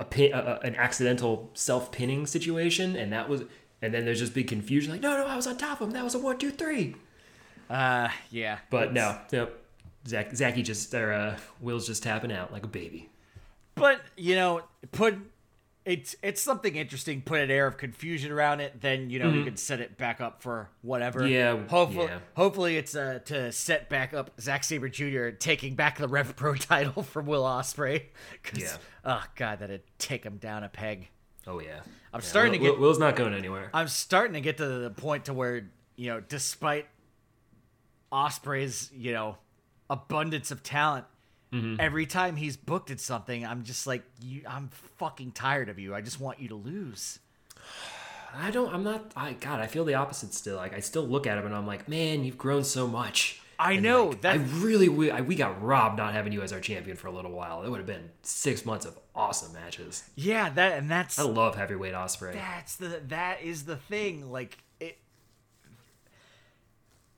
a, 0.00 0.04
pin, 0.04 0.32
a 0.32 0.38
a- 0.62 0.66
an 0.66 0.74
accidental 0.76 1.50
self 1.54 1.92
pinning 1.92 2.26
situation? 2.26 2.96
And 2.96 3.12
that 3.12 3.28
was, 3.28 3.42
and 3.82 3.92
then 3.92 4.04
there's 4.04 4.20
just 4.20 4.34
big 4.34 4.48
confusion. 4.48 4.92
Like, 4.92 5.00
no, 5.02 5.16
no, 5.16 5.26
I 5.26 5.36
was 5.36 5.46
on 5.46 5.56
top 5.58 5.80
of 5.80 5.88
him. 5.88 5.92
That 5.94 6.04
was 6.04 6.14
a 6.14 6.18
one, 6.18 6.38
two, 6.38 6.50
three. 6.50 6.96
Uh, 7.68 8.08
yeah. 8.30 8.58
But 8.70 8.92
no, 8.92 9.18
no. 9.32 9.48
Zach, 10.06 10.34
Zachy 10.36 10.62
just, 10.62 10.92
or 10.94 11.12
uh, 11.12 11.38
Will's 11.60 11.86
just 11.86 12.02
tapping 12.02 12.30
out 12.32 12.52
like 12.52 12.64
a 12.64 12.68
baby. 12.68 13.08
But 13.74 14.00
you 14.16 14.34
know, 14.36 14.62
put 14.92 15.16
it's 15.84 16.16
it's 16.22 16.40
something 16.40 16.76
interesting. 16.76 17.20
Put 17.20 17.40
an 17.40 17.50
air 17.50 17.66
of 17.66 17.76
confusion 17.76 18.32
around 18.32 18.60
it, 18.60 18.80
then 18.80 19.10
you 19.10 19.18
know 19.18 19.28
you 19.30 19.44
can 19.44 19.56
set 19.56 19.80
it 19.80 19.98
back 19.98 20.20
up 20.20 20.42
for 20.42 20.70
whatever. 20.82 21.20
Mm-hmm. 21.20 21.32
Yeah, 21.32 21.66
hopefully, 21.68 22.06
yeah. 22.06 22.18
hopefully 22.34 22.76
it's 22.78 22.96
uh, 22.96 23.18
to 23.26 23.52
set 23.52 23.88
back 23.90 24.14
up 24.14 24.30
Zack 24.40 24.64
Sabre 24.64 24.88
Jr. 24.88 25.28
taking 25.30 25.74
back 25.74 25.98
the 25.98 26.08
Rev 26.08 26.34
Pro 26.36 26.54
title 26.54 27.02
from 27.02 27.26
Will 27.26 27.42
Ospreay. 27.44 28.04
Yeah. 28.54 28.76
Oh 29.04 29.22
god, 29.36 29.58
that'd 29.58 29.82
take 29.98 30.24
him 30.24 30.38
down 30.38 30.64
a 30.64 30.68
peg. 30.68 31.08
Oh 31.46 31.60
yeah. 31.60 31.80
I'm 32.12 32.20
Yeah, 32.20 32.26
starting 32.26 32.52
to 32.52 32.58
get- 32.58 32.78
Will's 32.78 32.98
not 32.98 33.16
going 33.16 33.34
anywhere. 33.34 33.68
I'm 33.74 33.88
starting 33.88 34.34
to 34.34 34.40
get 34.40 34.56
to 34.58 34.66
the 34.66 34.90
point 34.90 35.26
to 35.26 35.34
where 35.34 35.68
you 35.96 36.08
know, 36.08 36.20
despite 36.20 36.86
Ospreay's 38.12 38.90
you 38.94 39.12
know 39.12 39.36
abundance 39.90 40.50
of 40.50 40.62
talent. 40.62 41.04
Mm-hmm. 41.54 41.76
Every 41.80 42.06
time 42.06 42.36
he's 42.36 42.56
booked 42.56 42.90
at 42.90 42.98
something, 43.00 43.46
I'm 43.46 43.62
just 43.62 43.86
like, 43.86 44.02
you, 44.20 44.42
I'm 44.48 44.68
fucking 44.98 45.32
tired 45.32 45.68
of 45.68 45.78
you. 45.78 45.94
I 45.94 46.00
just 46.00 46.18
want 46.20 46.40
you 46.40 46.48
to 46.48 46.54
lose. 46.56 47.20
I 48.36 48.50
don't. 48.50 48.74
I'm 48.74 48.82
not. 48.82 49.12
I 49.16 49.34
God. 49.34 49.60
I 49.60 49.66
feel 49.68 49.84
the 49.84 49.94
opposite 49.94 50.34
still. 50.34 50.56
Like 50.56 50.74
I 50.74 50.80
still 50.80 51.06
look 51.06 51.26
at 51.26 51.38
him 51.38 51.46
and 51.46 51.54
I'm 51.54 51.66
like, 51.66 51.88
man, 51.88 52.24
you've 52.24 52.38
grown 52.38 52.64
so 52.64 52.86
much. 52.88 53.40
I 53.56 53.74
And, 53.74 53.84
know, 53.84 54.06
like, 54.08 54.22
that- 54.22 54.34
I 54.34 54.38
really. 54.58 54.88
We, 54.88 55.12
I, 55.12 55.20
we 55.20 55.36
got 55.36 55.62
robbed 55.62 55.96
not 55.96 56.12
having 56.12 56.32
you 56.32 56.42
as 56.42 56.52
our 56.52 56.58
champion 56.58 56.96
for 56.96 57.06
a 57.06 57.12
little 57.12 57.30
while. 57.30 57.62
It 57.62 57.70
would 57.70 57.78
have 57.78 57.86
been 57.86 58.10
six 58.22 58.66
months 58.66 58.84
of 58.84 58.98
awesome 59.14 59.52
matches. 59.52 60.02
Yeah, 60.16 60.50
that 60.50 60.76
and 60.78 60.90
that's 60.90 61.20
I 61.20 61.22
love 61.22 61.54
heavyweight 61.54 61.94
Ospreay. 61.94 62.32
that's 62.32 62.74
the 62.74 63.00
that 63.08 63.42
is 63.42 63.64
the 63.66 63.76
thing. 63.76 64.32
Like 64.32 64.58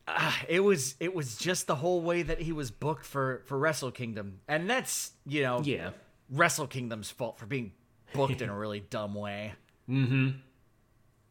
it, 0.08 0.12
Ah, 0.16 0.40
it 0.48 0.60
was 0.60 0.94
it 1.00 1.14
was 1.14 1.36
just 1.36 1.66
the 1.66 1.74
whole 1.76 2.00
way 2.00 2.22
that 2.22 2.40
he 2.40 2.52
was 2.52 2.70
booked 2.70 3.04
for 3.04 3.42
for 3.46 3.58
Wrestle 3.58 3.90
Kingdom, 3.90 4.40
and 4.48 4.68
that's 4.70 5.12
you 5.26 5.42
know 5.42 5.60
Yeah. 5.64 5.90
Wrestle 6.30 6.66
Kingdom's 6.66 7.10
fault 7.10 7.38
for 7.38 7.46
being 7.46 7.72
booked 8.12 8.40
in 8.40 8.48
a 8.48 8.56
really 8.58 8.80
dumb 8.80 9.14
way. 9.14 9.54
Mm-hmm. 9.88 10.30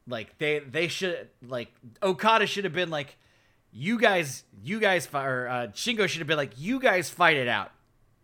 Like 0.07 0.37
they 0.37 0.59
they 0.59 0.87
should 0.87 1.29
like 1.41 1.69
Okada 2.03 2.45
should 2.47 2.63
have 2.65 2.73
been 2.73 2.89
like, 2.89 3.17
you 3.71 3.97
guys 3.99 4.43
you 4.63 4.79
guys 4.79 5.05
fi- 5.07 5.25
or 5.25 5.47
uh, 5.47 5.67
Shingo 5.67 6.07
should 6.07 6.19
have 6.19 6.27
been 6.27 6.37
like, 6.37 6.53
you 6.57 6.79
guys 6.79 7.09
fight 7.09 7.37
it 7.37 7.47
out. 7.47 7.71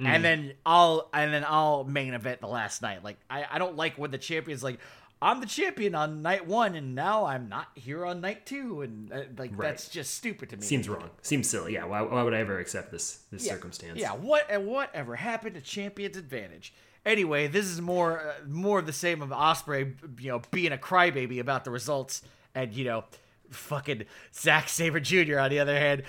And 0.04 0.26
then 0.26 0.54
I'll 0.66 1.10
and 1.14 1.32
then 1.32 1.46
I'll 1.48 1.84
main 1.84 2.16
event 2.16 2.42
the 2.42 2.48
last 2.48 2.82
night. 2.82 3.04
Like 3.04 3.18
I, 3.30 3.46
I 3.52 3.60
don't 3.60 3.76
like 3.76 4.00
when 4.00 4.10
the 4.10 4.18
champion's 4.18 4.64
like, 4.64 4.80
I'm 5.22 5.40
the 5.40 5.46
champion 5.46 5.94
on 5.94 6.22
night 6.24 6.48
one, 6.48 6.76
and 6.76 6.96
now 6.96 7.26
I'm 7.26 7.48
not 7.48 7.68
here 7.76 8.06
on 8.06 8.22
night 8.22 8.46
two, 8.46 8.82
and 8.82 9.12
uh, 9.14 9.22
like 9.38 9.52
Right. 9.54 9.70
that's 9.70 9.88
just 9.88 10.16
stupid 10.16 10.50
to 10.50 10.58
me. 10.58 10.64
Seems 10.64 10.90
wrong. 10.90 11.10
Seems 11.22 11.48
silly. 11.50 11.74
Yeah. 11.74 11.86
Why, 11.86 12.02
why 12.02 12.24
would 12.24 12.34
I 12.34 12.40
ever 12.40 12.60
accept 12.60 12.92
this 12.92 13.22
this 13.32 13.46
yeah. 13.46 13.54
circumstance? 13.54 14.00
Yeah, 14.00 14.14
what 14.14 14.48
and 14.50 14.66
whatever 14.66 15.16
happened 15.16 15.56
to 15.56 15.62
Champion's 15.62 16.18
advantage? 16.18 16.74
Anyway, 17.06 17.48
this 17.48 17.66
is 17.66 17.82
more 17.82 18.20
uh, 18.20 18.34
more 18.48 18.80
of 18.80 18.86
the 18.86 18.94
same 18.94 19.22
of 19.22 19.30
Ospreay, 19.30 19.94
you 20.20 20.30
know, 20.32 20.42
being 20.52 20.72
a 20.72 20.78
crybaby 20.78 21.40
about 21.40 21.66
the 21.66 21.72
results, 21.72 22.24
and 22.56 22.74
you 22.74 22.86
know, 22.86 23.04
fucking 23.52 24.06
Zack 24.34 24.70
Sabre 24.70 25.00
Jr. 25.00 25.38
on 25.40 25.50
the 25.52 25.60
other 25.60 25.78
hand, 25.78 26.04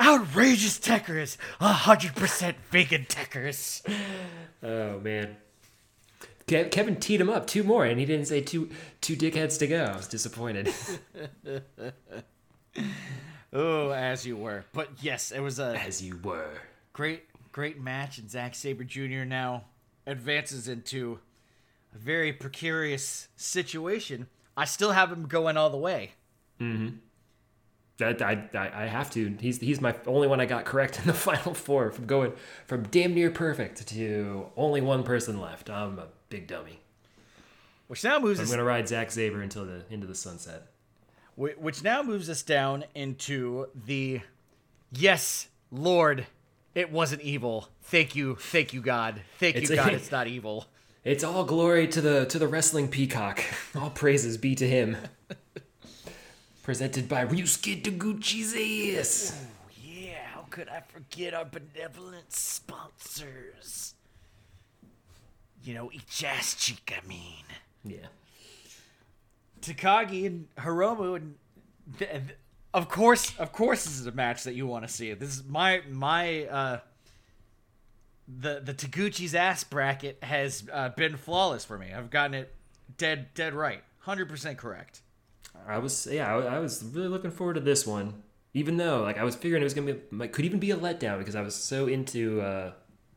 outrageous 0.00 0.78
techers, 0.78 1.36
hundred 1.60 2.14
percent 2.16 2.56
vegan 2.70 3.04
techers. 3.08 3.82
Oh 4.62 4.98
man. 5.00 5.36
Ke- 6.48 6.70
Kevin 6.70 6.96
teed 6.96 7.20
him 7.20 7.28
up 7.28 7.46
two 7.46 7.64
more, 7.64 7.84
and 7.84 7.98
he 7.98 8.06
didn't 8.06 8.26
say 8.26 8.40
two 8.40 8.70
two 9.00 9.16
dickheads 9.16 9.58
to 9.58 9.66
go. 9.66 9.84
I 9.84 9.96
was 9.96 10.08
disappointed. 10.08 10.72
Oh, 13.52 13.90
as 13.90 14.26
you 14.26 14.36
were, 14.36 14.64
but 14.74 14.90
yes, 15.00 15.30
it 15.30 15.40
was 15.40 15.58
a 15.58 15.74
As 15.78 16.02
you 16.02 16.18
were. 16.22 16.60
great 16.92 17.22
great 17.52 17.80
match, 17.80 18.18
and 18.18 18.30
Zack 18.30 18.54
Sabre 18.54 18.84
Jr. 18.84 19.24
now 19.24 19.64
advances 20.06 20.68
into 20.68 21.20
a 21.94 21.98
very 21.98 22.32
precarious 22.34 23.28
situation. 23.36 24.26
I 24.58 24.66
still 24.66 24.92
have 24.92 25.10
him 25.10 25.26
going 25.26 25.56
all 25.56 25.70
the 25.70 25.76
way. 25.78 26.12
Mm-hmm. 26.60 26.96
That 27.98 28.20
I, 28.20 28.48
I 28.54 28.82
I 28.82 28.86
have 28.86 29.10
to. 29.12 29.34
He's 29.40 29.58
he's 29.58 29.80
my 29.80 29.94
only 30.06 30.28
one 30.28 30.40
I 30.40 30.46
got 30.46 30.64
correct 30.66 30.98
in 31.00 31.06
the 31.06 31.12
final 31.28 31.54
four. 31.54 31.90
From 31.90 32.06
going 32.06 32.32
from 32.66 32.82
damn 32.84 33.14
near 33.14 33.30
perfect 33.30 33.86
to 33.88 34.46
only 34.56 34.80
one 34.80 35.02
person 35.02 35.40
left. 35.40 35.70
I'm 35.70 35.98
a 35.98 36.06
big 36.28 36.46
dummy. 36.46 36.80
Which 37.88 38.02
now 38.04 38.18
moves 38.18 38.40
I'm 38.40 38.48
gonna 38.48 38.64
ride 38.64 38.88
Zach 38.88 39.10
Sabre 39.10 39.40
until 39.40 39.64
the 39.64 39.82
into 39.90 40.06
the 40.06 40.14
sunset. 40.14 40.66
Which 41.36 41.82
now 41.82 42.02
moves 42.02 42.28
us 42.30 42.42
down 42.42 42.84
into 42.94 43.66
the 43.86 44.20
yes, 44.92 45.48
Lord, 45.70 46.26
it 46.74 46.90
wasn't 46.90 47.22
evil. 47.22 47.68
Thank 47.82 48.16
you, 48.16 48.36
thank 48.36 48.72
you, 48.72 48.80
God. 48.80 49.20
Thank 49.38 49.56
It's 49.56 49.70
you, 49.70 49.74
a- 49.74 49.84
God. 49.84 49.92
It's 49.94 50.10
not 50.10 50.26
evil. 50.26 50.66
It's 51.04 51.22
all 51.22 51.44
glory 51.44 51.86
to 51.88 52.00
the 52.00 52.26
to 52.26 52.38
the 52.38 52.48
wrestling 52.48 52.88
peacock. 52.88 53.40
All 53.76 53.90
praises 53.90 54.36
be 54.38 54.56
to 54.56 54.66
him. 54.66 54.96
Presented 56.66 57.08
by 57.08 57.24
Ryusuke 57.24 57.80
Taguchi's 57.80 58.52
ass. 58.98 59.40
Yeah, 59.84 60.18
how 60.34 60.46
could 60.50 60.68
I 60.68 60.80
forget 60.80 61.32
our 61.32 61.44
benevolent 61.44 62.32
sponsors? 62.32 63.94
You 65.62 65.74
know, 65.74 65.92
each 65.92 66.24
ass 66.24 66.56
cheek. 66.56 66.92
I 66.92 67.06
mean, 67.06 67.44
Yeah. 67.84 68.08
Takagi 69.62 70.26
and 70.26 70.48
Hiromu, 70.56 71.14
and 71.14 71.36
th- 71.98 72.10
th- 72.10 72.36
of 72.74 72.88
course, 72.88 73.38
of 73.38 73.52
course, 73.52 73.84
this 73.84 74.00
is 74.00 74.08
a 74.08 74.12
match 74.12 74.42
that 74.42 74.54
you 74.54 74.66
want 74.66 74.84
to 74.88 74.92
see. 74.92 75.14
This 75.14 75.36
is 75.38 75.44
my 75.44 75.82
my 75.88 76.46
uh, 76.46 76.80
the 78.26 78.58
the 78.58 78.74
Taguchi's 78.74 79.36
ass 79.36 79.62
bracket 79.62 80.18
has 80.20 80.64
uh, 80.72 80.88
been 80.88 81.16
flawless 81.16 81.64
for 81.64 81.78
me. 81.78 81.92
I've 81.92 82.10
gotten 82.10 82.34
it 82.34 82.52
dead 82.98 83.28
dead 83.34 83.54
right, 83.54 83.84
hundred 84.00 84.28
percent 84.28 84.58
correct. 84.58 85.02
I 85.66 85.78
was 85.78 86.06
yeah, 86.10 86.34
I, 86.34 86.56
I 86.56 86.58
was 86.58 86.82
really 86.84 87.08
looking 87.08 87.30
forward 87.30 87.54
to 87.54 87.60
this 87.60 87.86
one. 87.86 88.22
Even 88.54 88.76
though 88.78 89.02
like 89.02 89.18
I 89.18 89.24
was 89.24 89.36
figuring 89.36 89.62
it 89.62 89.64
was 89.64 89.74
gonna 89.74 89.94
be 89.94 90.16
like, 90.16 90.32
could 90.32 90.44
even 90.44 90.58
be 90.58 90.70
a 90.70 90.76
letdown 90.76 91.18
because 91.18 91.34
I 91.36 91.42
was 91.42 91.54
so 91.54 91.86
into 91.86 92.40
uh, 92.40 92.72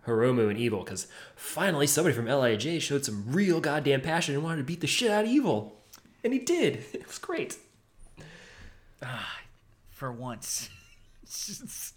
Hiromu 0.05 0.49
and 0.49 0.57
Evil 0.59 0.83
because 0.83 1.07
finally 1.35 1.87
somebody 1.87 2.15
from 2.15 2.25
Lij 2.25 2.81
showed 2.81 3.05
some 3.05 3.23
real 3.27 3.61
goddamn 3.61 4.01
passion 4.01 4.35
and 4.35 4.43
wanted 4.43 4.57
to 4.57 4.63
beat 4.63 4.81
the 4.81 4.87
shit 4.87 5.09
out 5.11 5.23
of 5.25 5.29
Evil, 5.29 5.81
and 6.23 6.33
he 6.33 6.39
did. 6.39 6.83
It 6.93 7.07
was 7.07 7.17
great. 7.19 7.57
Ah, 9.01 9.39
For 9.91 10.11
once, 10.11 10.69
just- 11.25 11.93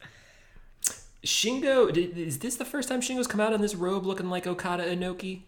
Shingo, 1.24 1.96
is 1.96 2.38
this 2.40 2.56
the 2.56 2.64
first 2.64 2.88
time 2.88 3.00
Shingo's 3.00 3.26
come 3.28 3.40
out 3.40 3.52
in 3.52 3.60
this 3.60 3.74
robe 3.76 4.04
looking 4.06 4.28
like 4.28 4.46
Okada 4.46 4.84
Inoki? 4.84 5.42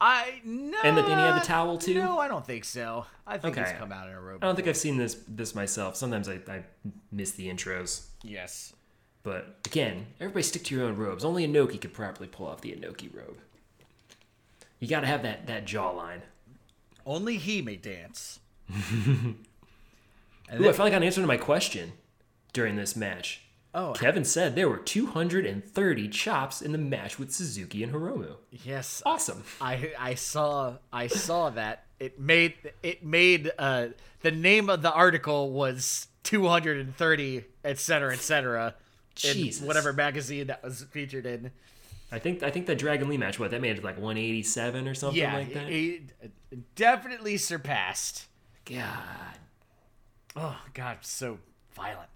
I 0.00 0.40
no. 0.44 0.78
And 0.84 0.96
the- 0.96 1.00
and 1.04 1.18
he 1.20 1.26
had 1.26 1.40
the 1.40 1.44
towel, 1.46 1.76
too? 1.78 1.94
No, 1.94 2.18
I 2.18 2.28
don't 2.28 2.46
think 2.46 2.64
so. 2.64 3.06
I 3.26 3.36
think 3.38 3.58
Okay. 3.58 3.68
he's 3.70 3.78
come 3.78 3.90
out 3.92 4.08
in 4.08 4.14
a 4.14 4.20
robe. 4.20 4.42
I 4.42 4.46
don't 4.46 4.54
think 4.56 4.68
I've 4.68 4.76
seen 4.76 4.96
this 4.96 5.16
this 5.26 5.54
myself. 5.54 5.96
Sometimes 5.96 6.28
I, 6.28 6.40
I 6.48 6.62
miss 7.10 7.32
the 7.32 7.48
intros. 7.48 8.06
Yes. 8.22 8.72
But 9.24 9.58
again, 9.66 10.06
everybody 10.20 10.42
stick 10.44 10.64
to 10.64 10.74
your 10.76 10.86
own 10.86 10.96
robes. 10.96 11.24
Only 11.24 11.46
Inoki 11.46 11.80
could 11.80 11.92
properly 11.92 12.28
pull 12.28 12.46
off 12.46 12.60
the 12.60 12.70
Inoki 12.72 13.12
robe. 13.14 13.38
You 14.78 14.86
got 14.88 15.00
to 15.00 15.06
have 15.08 15.22
that 15.24 15.46
that 15.48 15.66
jawline. 15.66 16.20
Only 17.04 17.36
he 17.36 17.60
may 17.62 17.76
dance. 17.76 18.38
Ooh, 18.70 19.34
I 20.50 20.56
then, 20.58 20.72
finally 20.72 20.90
got 20.90 20.98
an 20.98 21.02
answer 21.02 21.20
to 21.20 21.26
my 21.26 21.36
question 21.36 21.92
during 22.52 22.76
this 22.76 22.94
match. 22.96 23.42
Oh, 23.74 23.92
Kevin 23.92 24.24
said 24.24 24.54
there 24.54 24.68
were 24.68 24.78
230 24.78 26.08
chops 26.08 26.62
in 26.62 26.72
the 26.72 26.78
match 26.78 27.18
with 27.18 27.32
Suzuki 27.32 27.82
and 27.82 27.92
Hiromu. 27.92 28.36
yes. 28.64 29.02
Awesome. 29.06 29.44
I 29.60 29.92
I 29.98 30.14
saw 30.14 30.76
I 30.92 31.06
saw 31.06 31.50
that 31.50 31.84
it 32.00 32.18
made 32.20 32.54
it 32.82 33.04
made 33.04 33.50
uh 33.58 33.88
the 34.22 34.30
name 34.30 34.68
of 34.70 34.82
the 34.82 34.92
article 34.92 35.50
was 35.52 36.08
230 36.24 37.44
et 37.64 37.78
cetera 37.78 38.12
et 38.12 38.20
cetera 38.20 38.74
in 39.24 39.52
whatever 39.66 39.92
magazine 39.92 40.46
that 40.46 40.62
was 40.62 40.84
featured 40.90 41.26
in 41.26 41.50
I 42.12 42.18
think 42.18 42.42
I 42.42 42.50
think 42.50 42.66
the 42.66 42.74
Dragon 42.76 43.08
Lee 43.08 43.16
match 43.16 43.38
what 43.38 43.50
that 43.50 43.60
made 43.60 43.76
it 43.78 43.84
like 43.84 43.96
187 43.96 44.86
or 44.88 44.94
something 44.94 45.18
yeah 45.18 45.36
like 45.36 45.52
that. 45.54 45.68
it, 45.70 46.02
it 46.50 46.74
definitely 46.76 47.36
surpassed 47.36 48.26
God. 48.64 49.38
oh 50.36 50.56
god 50.74 50.98
so 51.02 51.38
violent 51.74 52.08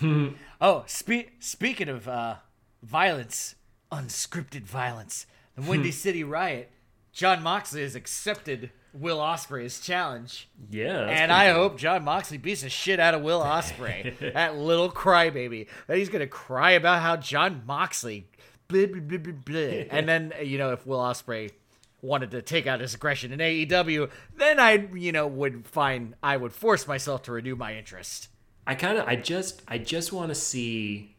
oh 0.60 0.84
spe- 0.86 1.30
speaking 1.38 1.88
of 1.88 2.08
uh 2.08 2.36
violence 2.82 3.54
unscripted 3.92 4.62
violence 4.62 5.26
the 5.56 5.62
windy 5.68 5.90
city 5.92 6.24
riot 6.24 6.70
jon 7.12 7.42
moxley 7.42 7.82
has 7.82 7.94
accepted 7.94 8.70
will 8.92 9.18
ospreay's 9.18 9.80
challenge 9.80 10.48
Yeah. 10.70 11.06
and 11.08 11.32
I 11.32 11.46
cool. 11.52 11.62
hope 11.62 11.78
Jon 11.78 12.04
Moxley 12.04 12.38
beats 12.38 12.62
the 12.62 12.68
shit 12.68 13.00
out 13.00 13.12
of 13.14 13.22
Will 13.22 13.40
Ospreay, 13.44 14.32
that 14.34 14.56
little 14.56 14.88
crybaby. 14.88 15.66
That 15.88 15.96
he's 15.96 16.08
gonna 16.08 16.28
cry 16.28 16.70
about 16.72 17.02
how 17.02 17.16
Jon 17.16 17.62
Moxley, 17.66 18.28
blah, 18.68 18.86
blah, 18.86 19.18
blah. 19.18 19.56
and 19.90 20.08
then 20.08 20.32
you 20.44 20.58
know 20.58 20.70
if 20.72 20.86
Will 20.86 21.00
Ospreay 21.00 21.50
wanted 22.02 22.30
to 22.30 22.40
take 22.42 22.68
out 22.68 22.78
his 22.78 22.94
aggression 22.94 23.32
in 23.32 23.40
AEW, 23.40 24.10
then 24.36 24.60
I 24.60 24.88
you 24.94 25.10
know 25.10 25.26
would 25.26 25.66
find 25.66 26.14
I 26.22 26.36
would 26.36 26.52
force 26.52 26.86
myself 26.86 27.22
to 27.24 27.32
renew 27.32 27.56
my 27.56 27.74
interest. 27.76 28.28
I 28.66 28.74
kind 28.74 28.98
of 28.98 29.06
I 29.06 29.16
just 29.16 29.62
I 29.68 29.78
just 29.78 30.12
want 30.12 30.30
to 30.30 30.34
see 30.34 31.16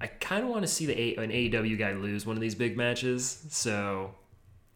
I 0.00 0.06
kind 0.06 0.44
of 0.44 0.50
want 0.50 0.62
to 0.62 0.68
see 0.68 0.86
the 0.86 1.00
A, 1.00 1.22
an 1.22 1.30
AEW 1.30 1.78
guy 1.78 1.92
lose 1.92 2.26
one 2.26 2.36
of 2.36 2.40
these 2.40 2.54
big 2.54 2.76
matches. 2.76 3.44
So 3.50 4.14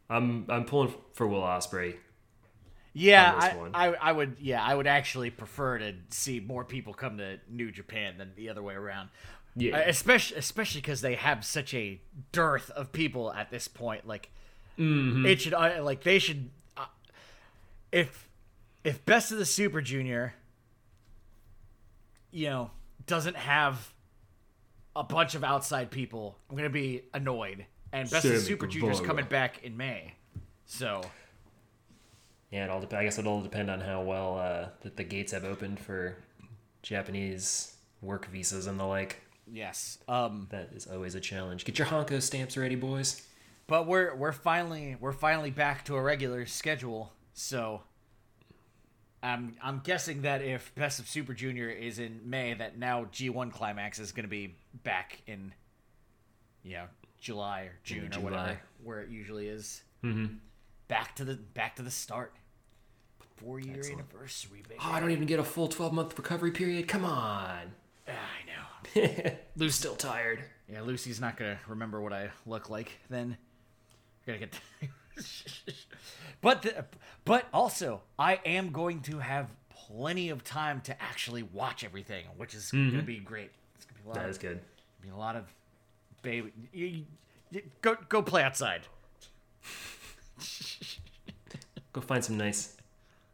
I'm 0.08 0.46
I'm 0.48 0.64
pulling 0.64 0.94
for 1.12 1.26
Will 1.26 1.42
Ospreay. 1.42 1.96
Yeah, 2.92 3.34
I. 3.74 3.88
I 3.88 3.94
I 3.94 4.12
would 4.12 4.36
yeah 4.40 4.62
I 4.62 4.74
would 4.74 4.86
actually 4.86 5.30
prefer 5.30 5.78
to 5.78 5.94
see 6.10 6.40
more 6.40 6.64
people 6.64 6.94
come 6.94 7.18
to 7.18 7.38
New 7.50 7.70
Japan 7.70 8.14
than 8.18 8.32
the 8.36 8.48
other 8.48 8.62
way 8.62 8.74
around. 8.74 9.10
Yeah. 9.54 9.76
Uh, 9.76 9.82
especially 9.86 10.38
especially 10.38 10.80
because 10.80 11.00
they 11.00 11.14
have 11.14 11.44
such 11.44 11.74
a 11.74 12.00
dearth 12.32 12.70
of 12.70 12.92
people 12.92 13.32
at 13.32 13.50
this 13.50 13.68
point. 13.68 14.06
Like 14.06 14.30
it 14.78 15.40
should 15.40 15.54
uh, 15.54 15.82
like 15.82 16.04
they 16.04 16.18
should 16.18 16.50
uh, 16.76 16.86
if 17.90 18.28
if 18.84 19.04
Best 19.04 19.32
of 19.32 19.38
the 19.38 19.46
Super 19.46 19.80
Junior, 19.80 20.34
you 22.36 22.48
know, 22.50 22.70
doesn't 23.06 23.36
have 23.36 23.92
a 24.94 25.02
bunch 25.02 25.34
of 25.34 25.42
outside 25.42 25.90
people, 25.90 26.36
I'm 26.50 26.56
gonna 26.56 26.68
be 26.70 27.02
annoyed. 27.14 27.64
And 27.92 28.10
Best 28.10 28.24
of 28.26 28.32
the 28.32 28.38
Sammy 28.38 28.48
Super 28.48 28.66
Junior's 28.66 29.00
coming 29.00 29.24
back 29.26 29.62
in 29.64 29.76
May, 29.76 30.14
so. 30.66 31.00
Yeah, 32.50 32.64
it 32.64 32.70
all 32.70 32.80
dep- 32.80 32.92
I 32.94 33.04
guess 33.04 33.18
it'll 33.18 33.32
all 33.32 33.40
depend 33.42 33.70
on 33.70 33.80
how 33.80 34.02
well 34.02 34.38
uh, 34.38 34.68
that 34.82 34.96
the 34.96 35.04
gates 35.04 35.32
have 35.32 35.44
opened 35.44 35.80
for 35.80 36.16
Japanese 36.82 37.74
work 38.02 38.26
visas 38.26 38.66
and 38.66 38.78
the 38.78 38.84
like. 38.84 39.22
Yes. 39.50 39.98
Um 40.08 40.46
That 40.50 40.70
is 40.74 40.86
always 40.86 41.14
a 41.14 41.20
challenge. 41.20 41.64
Get 41.64 41.78
your 41.78 41.86
hanko 41.88 42.20
stamps 42.20 42.56
ready, 42.56 42.74
boys. 42.76 43.22
but 43.66 43.86
we're 43.86 44.14
we're 44.14 44.32
finally 44.32 44.96
we're 45.00 45.12
finally 45.12 45.50
back 45.50 45.84
to 45.86 45.96
a 45.96 46.02
regular 46.02 46.46
schedule. 46.46 47.12
So 47.32 47.82
I'm 49.26 49.56
I'm 49.60 49.80
guessing 49.82 50.22
that 50.22 50.40
if 50.42 50.72
Best 50.76 51.00
of 51.00 51.08
Super 51.08 51.34
Junior 51.34 51.68
is 51.68 51.98
in 51.98 52.20
May 52.24 52.54
that 52.54 52.78
now 52.78 53.06
G1 53.06 53.52
Climax 53.52 53.98
is 53.98 54.12
going 54.12 54.24
to 54.24 54.30
be 54.30 54.54
back 54.84 55.20
in 55.26 55.52
yeah, 56.62 56.86
July 57.20 57.62
or 57.62 57.72
June 57.82 58.12
or 58.16 58.20
whatever 58.20 58.60
where 58.84 59.00
it 59.00 59.10
usually 59.10 59.48
is. 59.48 59.82
Mhm. 60.04 60.38
Back 60.88 61.16
to 61.16 61.24
the 61.24 61.34
back 61.34 61.76
to 61.76 61.82
the 61.82 61.90
start. 61.90 62.34
4 63.38 63.58
year 63.60 63.82
anniversary, 63.92 64.62
baby. 64.66 64.80
Oh, 64.80 64.92
I 64.92 65.00
don't 65.00 65.10
even 65.10 65.26
get 65.26 65.38
a 65.38 65.44
full 65.44 65.68
12 65.68 65.92
month 65.92 66.16
recovery 66.16 66.52
period. 66.52 66.88
Come 66.88 67.04
on. 67.04 67.72
Ah, 68.08 68.12
I 68.12 68.46
know. 68.46 69.32
Lou's 69.56 69.74
still 69.74 69.96
tired. 69.96 70.44
Yeah, 70.72 70.82
Lucy's 70.82 71.20
not 71.20 71.36
gonna 71.36 71.58
remember 71.66 72.00
what 72.00 72.12
I 72.12 72.30
look 72.46 72.70
like 72.70 72.92
then. 73.10 73.36
Gotta 74.24 74.38
get. 74.38 74.60
But 76.40 76.62
the, 76.62 76.84
but 77.24 77.46
also, 77.52 78.02
I 78.18 78.40
am 78.44 78.70
going 78.70 79.00
to 79.02 79.18
have 79.18 79.48
plenty 79.70 80.30
of 80.30 80.44
time 80.44 80.80
to 80.82 81.02
actually 81.02 81.42
watch 81.42 81.84
everything, 81.84 82.24
which 82.36 82.54
is 82.54 82.70
gonna 82.70 83.02
be 83.02 83.18
great. 83.18 83.50
It's 83.76 83.84
gonna 83.84 84.02
be 84.02 84.04
a 84.04 84.08
lot. 84.08 84.14
That 84.16 84.24
of, 84.24 84.30
is 84.30 84.38
good. 84.38 84.60
be 85.02 85.08
a 85.08 85.16
lot 85.16 85.36
of 85.36 85.44
baby. 86.22 86.52
You, 86.72 87.04
you, 87.50 87.62
go 87.80 87.96
go 88.08 88.22
play 88.22 88.42
outside. 88.42 88.82
Go 91.92 92.00
find 92.00 92.22
some 92.22 92.36
nice 92.36 92.76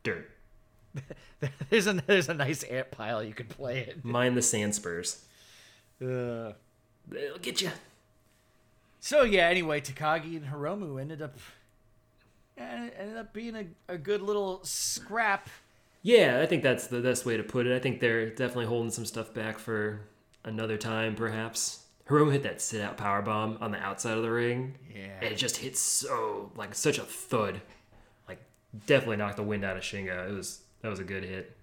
dirt. 0.05 0.31
There's 1.71 1.89
a 1.89 1.95
there's 2.07 2.29
a 2.29 2.35
nice 2.35 2.63
ant 2.63 2.93
pile 2.93 3.25
you 3.25 3.35
can 3.35 3.47
play 3.47 3.89
in. 3.89 4.09
Mind 4.09 4.37
the 4.37 4.43
sand 4.43 4.77
spurs. 4.77 5.25
Uh, 6.01 6.53
They'll 7.09 7.39
get 7.41 7.61
you. 7.61 7.71
So 9.01 9.25
yeah, 9.25 9.49
anyway, 9.49 9.81
Takagi 9.81 10.37
and 10.37 10.47
Hiromu 10.47 11.01
ended 11.01 11.21
up 11.21 11.37
eh, 12.57 12.91
ended 12.99 13.17
up 13.17 13.33
being 13.33 13.57
a, 13.57 13.67
a 13.89 13.99
good 13.99 14.23
little 14.23 14.61
scrap. 14.65 15.49
Yeah, 16.03 16.41
I 16.43 16.47
think 16.47 16.63
that's 16.63 16.89
the 16.89 17.01
best 17.01 17.25
way 17.25 17.37
to 17.37 17.43
put 17.43 17.67
it. 17.67 17.75
I 17.75 17.79
think 17.79 18.01
they're 18.01 18.31
definitely 18.31 18.67
holding 18.67 18.91
some 18.91 19.07
stuff 19.07 19.33
back 19.33 19.59
for 19.59 20.01
another 20.45 20.77
time, 20.77 21.15
perhaps. 21.15 21.85
Hiromu 22.09 22.33
hit 22.33 22.43
that 22.43 22.61
sit 22.61 22.81
out 22.81 22.97
power 22.97 23.23
bomb 23.23 23.59
on 23.61 23.71
the 23.71 23.79
outside 23.79 24.17
of 24.17 24.23
the 24.23 24.31
ring. 24.31 24.75
Yeah. 24.95 25.19
And 25.21 25.33
it 25.33 25.37
just 25.37 25.57
hit 25.57 25.77
so 25.77 26.51
like 26.57 26.75
such 26.75 26.99
a 26.99 27.03
thud. 27.03 27.61
Like 28.29 28.41
definitely 28.87 29.17
knocked 29.17 29.37
the 29.37 29.45
wind 29.45 29.65
out 29.65 29.77
of 29.77 29.83
Shingo. 29.83 30.29
It 30.29 30.33
was 30.33 30.63
that 30.83 30.89
was 30.89 30.99
a 30.99 31.05
good 31.05 31.25
hit. 31.25 31.57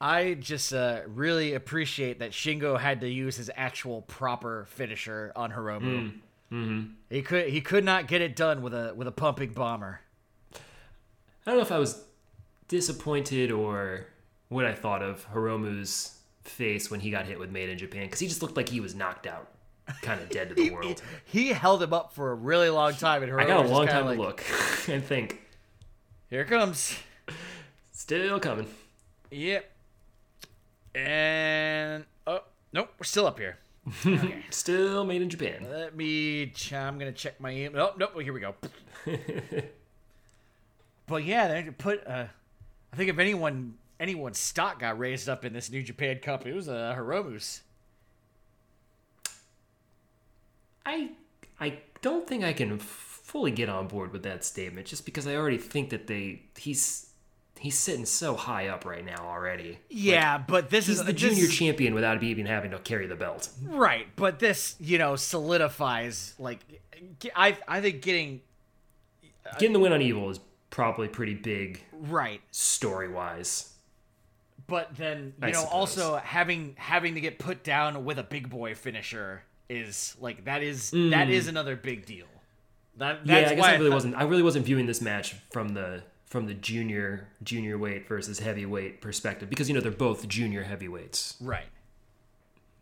I 0.00 0.34
just 0.34 0.72
uh, 0.72 1.00
really 1.08 1.54
appreciate 1.54 2.20
that 2.20 2.30
Shingo 2.30 2.78
had 2.78 3.00
to 3.00 3.08
use 3.08 3.36
his 3.36 3.50
actual 3.56 4.02
proper 4.02 4.66
finisher 4.68 5.32
on 5.34 5.50
Hiromu. 5.50 6.12
Mm-hmm. 6.52 6.92
He 7.10 7.22
could 7.22 7.48
he 7.48 7.60
could 7.60 7.84
not 7.84 8.06
get 8.06 8.20
it 8.20 8.34
done 8.34 8.62
with 8.62 8.74
a 8.74 8.92
with 8.94 9.06
a 9.06 9.12
pumping 9.12 9.52
bomber. 9.52 10.00
I 10.54 11.50
don't 11.50 11.56
know 11.56 11.62
if 11.62 11.72
I 11.72 11.78
was 11.78 12.04
disappointed 12.68 13.50
or 13.50 14.06
what 14.48 14.64
I 14.64 14.74
thought 14.74 15.02
of 15.02 15.26
Hiromu's 15.32 16.18
face 16.42 16.90
when 16.90 17.00
he 17.00 17.10
got 17.10 17.26
hit 17.26 17.38
with 17.38 17.50
Made 17.50 17.68
in 17.68 17.78
Japan 17.78 18.04
because 18.04 18.20
he 18.20 18.26
just 18.26 18.42
looked 18.42 18.56
like 18.56 18.68
he 18.68 18.80
was 18.80 18.94
knocked 18.94 19.26
out, 19.26 19.48
kind 20.02 20.20
of 20.20 20.30
dead 20.30 20.48
to 20.50 20.54
the 20.54 20.70
world. 20.74 21.02
He 21.24 21.48
held 21.48 21.82
him 21.82 21.92
up 21.92 22.12
for 22.12 22.32
a 22.32 22.34
really 22.34 22.70
long 22.70 22.94
time, 22.94 23.22
and 23.22 23.30
Hiromu 23.30 23.42
I 23.42 23.46
got 23.46 23.66
a 23.66 23.68
long 23.68 23.86
time 23.86 24.06
like, 24.06 24.16
to 24.16 24.22
look 24.22 24.44
and 24.88 25.04
think. 25.04 25.42
Here 26.30 26.42
it 26.42 26.48
comes. 26.48 26.98
Still 27.92 28.38
coming. 28.40 28.66
Yep. 29.30 29.70
And 30.94 32.04
oh 32.26 32.40
nope, 32.72 32.90
we're 32.98 33.04
still 33.04 33.26
up 33.26 33.38
here. 33.38 33.58
Still 34.50 35.04
made 35.04 35.22
in 35.22 35.30
Japan. 35.30 35.66
Let 35.70 35.96
me. 35.96 36.46
Ch- 36.46 36.72
I'm 36.72 36.98
gonna 36.98 37.12
check 37.12 37.40
my 37.40 37.50
email. 37.50 37.90
Oh 37.92 37.94
nope. 37.98 38.20
Here 38.20 38.32
we 38.32 38.40
go. 38.40 38.54
but 41.06 41.24
yeah, 41.24 41.48
they 41.48 41.70
put. 41.70 42.06
Uh, 42.06 42.26
I 42.92 42.96
think 42.96 43.10
if 43.10 43.18
anyone 43.18 43.74
anyone's 44.00 44.38
stock 44.38 44.80
got 44.80 44.98
raised 44.98 45.28
up 45.28 45.44
in 45.44 45.52
this 45.52 45.70
New 45.70 45.82
Japan 45.82 46.18
Cup, 46.20 46.46
it 46.46 46.54
was 46.54 46.68
uh, 46.68 46.94
Hiromu's. 46.96 47.62
I 50.86 51.10
I 51.60 51.78
don't 52.00 52.26
think 52.26 52.44
I 52.44 52.52
can 52.52 52.78
fully 52.78 53.50
get 53.50 53.68
on 53.68 53.88
board 53.88 54.12
with 54.12 54.22
that 54.22 54.44
statement 54.44 54.86
just 54.86 55.04
because 55.04 55.26
I 55.26 55.36
already 55.36 55.58
think 55.58 55.90
that 55.90 56.06
they 56.06 56.42
he's 56.56 57.07
he's 57.58 57.76
sitting 57.78 58.06
so 58.06 58.34
high 58.36 58.68
up 58.68 58.84
right 58.84 59.04
now 59.04 59.26
already. 59.26 59.78
Yeah, 59.88 60.38
but 60.38 60.70
this 60.70 60.86
He's 60.86 61.00
is 61.00 61.04
the 61.06 61.12
this 61.12 61.20
junior 61.20 61.44
is- 61.44 61.56
champion 61.56 61.94
without 61.94 62.22
even 62.22 62.46
having 62.46 62.70
to 62.72 62.78
carry 62.78 63.06
the 63.06 63.16
belt. 63.16 63.48
right? 63.62 64.06
But 64.16 64.38
this, 64.38 64.76
you 64.80 64.98
know, 64.98 65.16
solidifies 65.16 66.34
like 66.38 66.60
I 67.34 67.56
I 67.66 67.80
think 67.80 68.02
getting 68.02 68.40
Getting 69.58 69.72
the 69.72 69.78
win 69.78 69.92
on 69.92 70.02
Evil 70.02 70.28
is 70.30 70.40
probably 70.70 71.08
pretty 71.08 71.34
big 71.34 71.82
right. 71.92 72.40
story 72.50 73.08
wise. 73.08 73.72
But 74.66 74.94
then 74.96 75.32
you 75.40 75.48
I 75.48 75.50
know, 75.52 75.60
suppose. 75.60 75.72
also 75.72 76.16
having 76.16 76.74
having 76.76 77.14
to 77.14 77.20
get 77.22 77.38
put 77.38 77.64
down 77.64 78.04
with 78.04 78.18
a 78.18 78.22
big 78.22 78.50
boy 78.50 78.74
finisher 78.74 79.42
is 79.70 80.16
like 80.20 80.44
that 80.44 80.62
is 80.62 80.90
Mm. 80.90 81.10
that 81.10 81.30
is 81.30 81.48
another 81.48 81.76
big 81.76 82.04
deal. 82.04 82.26
That, 82.98 83.20
yeah, 83.24 83.36
I 83.36 83.40
guess 83.42 83.58
why 83.60 83.68
I 83.70 83.72
really 83.76 83.88
thought- 83.88 83.94
wasn't. 83.94 84.14
I 84.16 84.24
really 84.24 84.42
wasn't 84.42 84.66
viewing 84.66 84.84
this 84.86 85.00
match 85.00 85.34
from 85.52 85.70
the 85.70 86.02
from 86.28 86.46
the 86.46 86.54
junior 86.54 87.28
junior 87.42 87.78
weight 87.78 88.06
versus 88.06 88.38
heavyweight 88.38 89.00
perspective 89.00 89.48
because 89.48 89.68
you 89.68 89.74
know 89.74 89.80
they're 89.80 89.90
both 89.90 90.28
junior 90.28 90.62
heavyweights. 90.62 91.36
Right. 91.40 91.66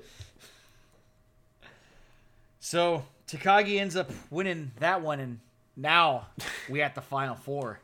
so 2.60 3.06
Takagi 3.28 3.80
ends 3.80 3.96
up 3.96 4.10
winning 4.30 4.72
that 4.80 5.02
one, 5.02 5.20
and 5.20 5.40
now 5.76 6.28
we 6.70 6.82
at 6.82 6.96
the 6.96 7.02
final 7.02 7.36
four. 7.36 7.80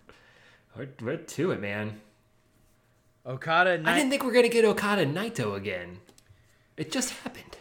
We're, 0.76 0.90
we're 1.02 1.18
to 1.18 1.52
it, 1.52 1.62
man. 1.62 2.02
Okada, 3.26 3.82
I 3.86 3.96
didn't 3.96 4.10
think 4.10 4.24
we 4.24 4.30
are 4.30 4.34
gonna 4.34 4.50
get 4.50 4.66
Okada 4.66 5.06
Naito 5.06 5.56
again. 5.56 6.00
It 6.76 6.92
just 6.92 7.12
happened. 7.12 7.58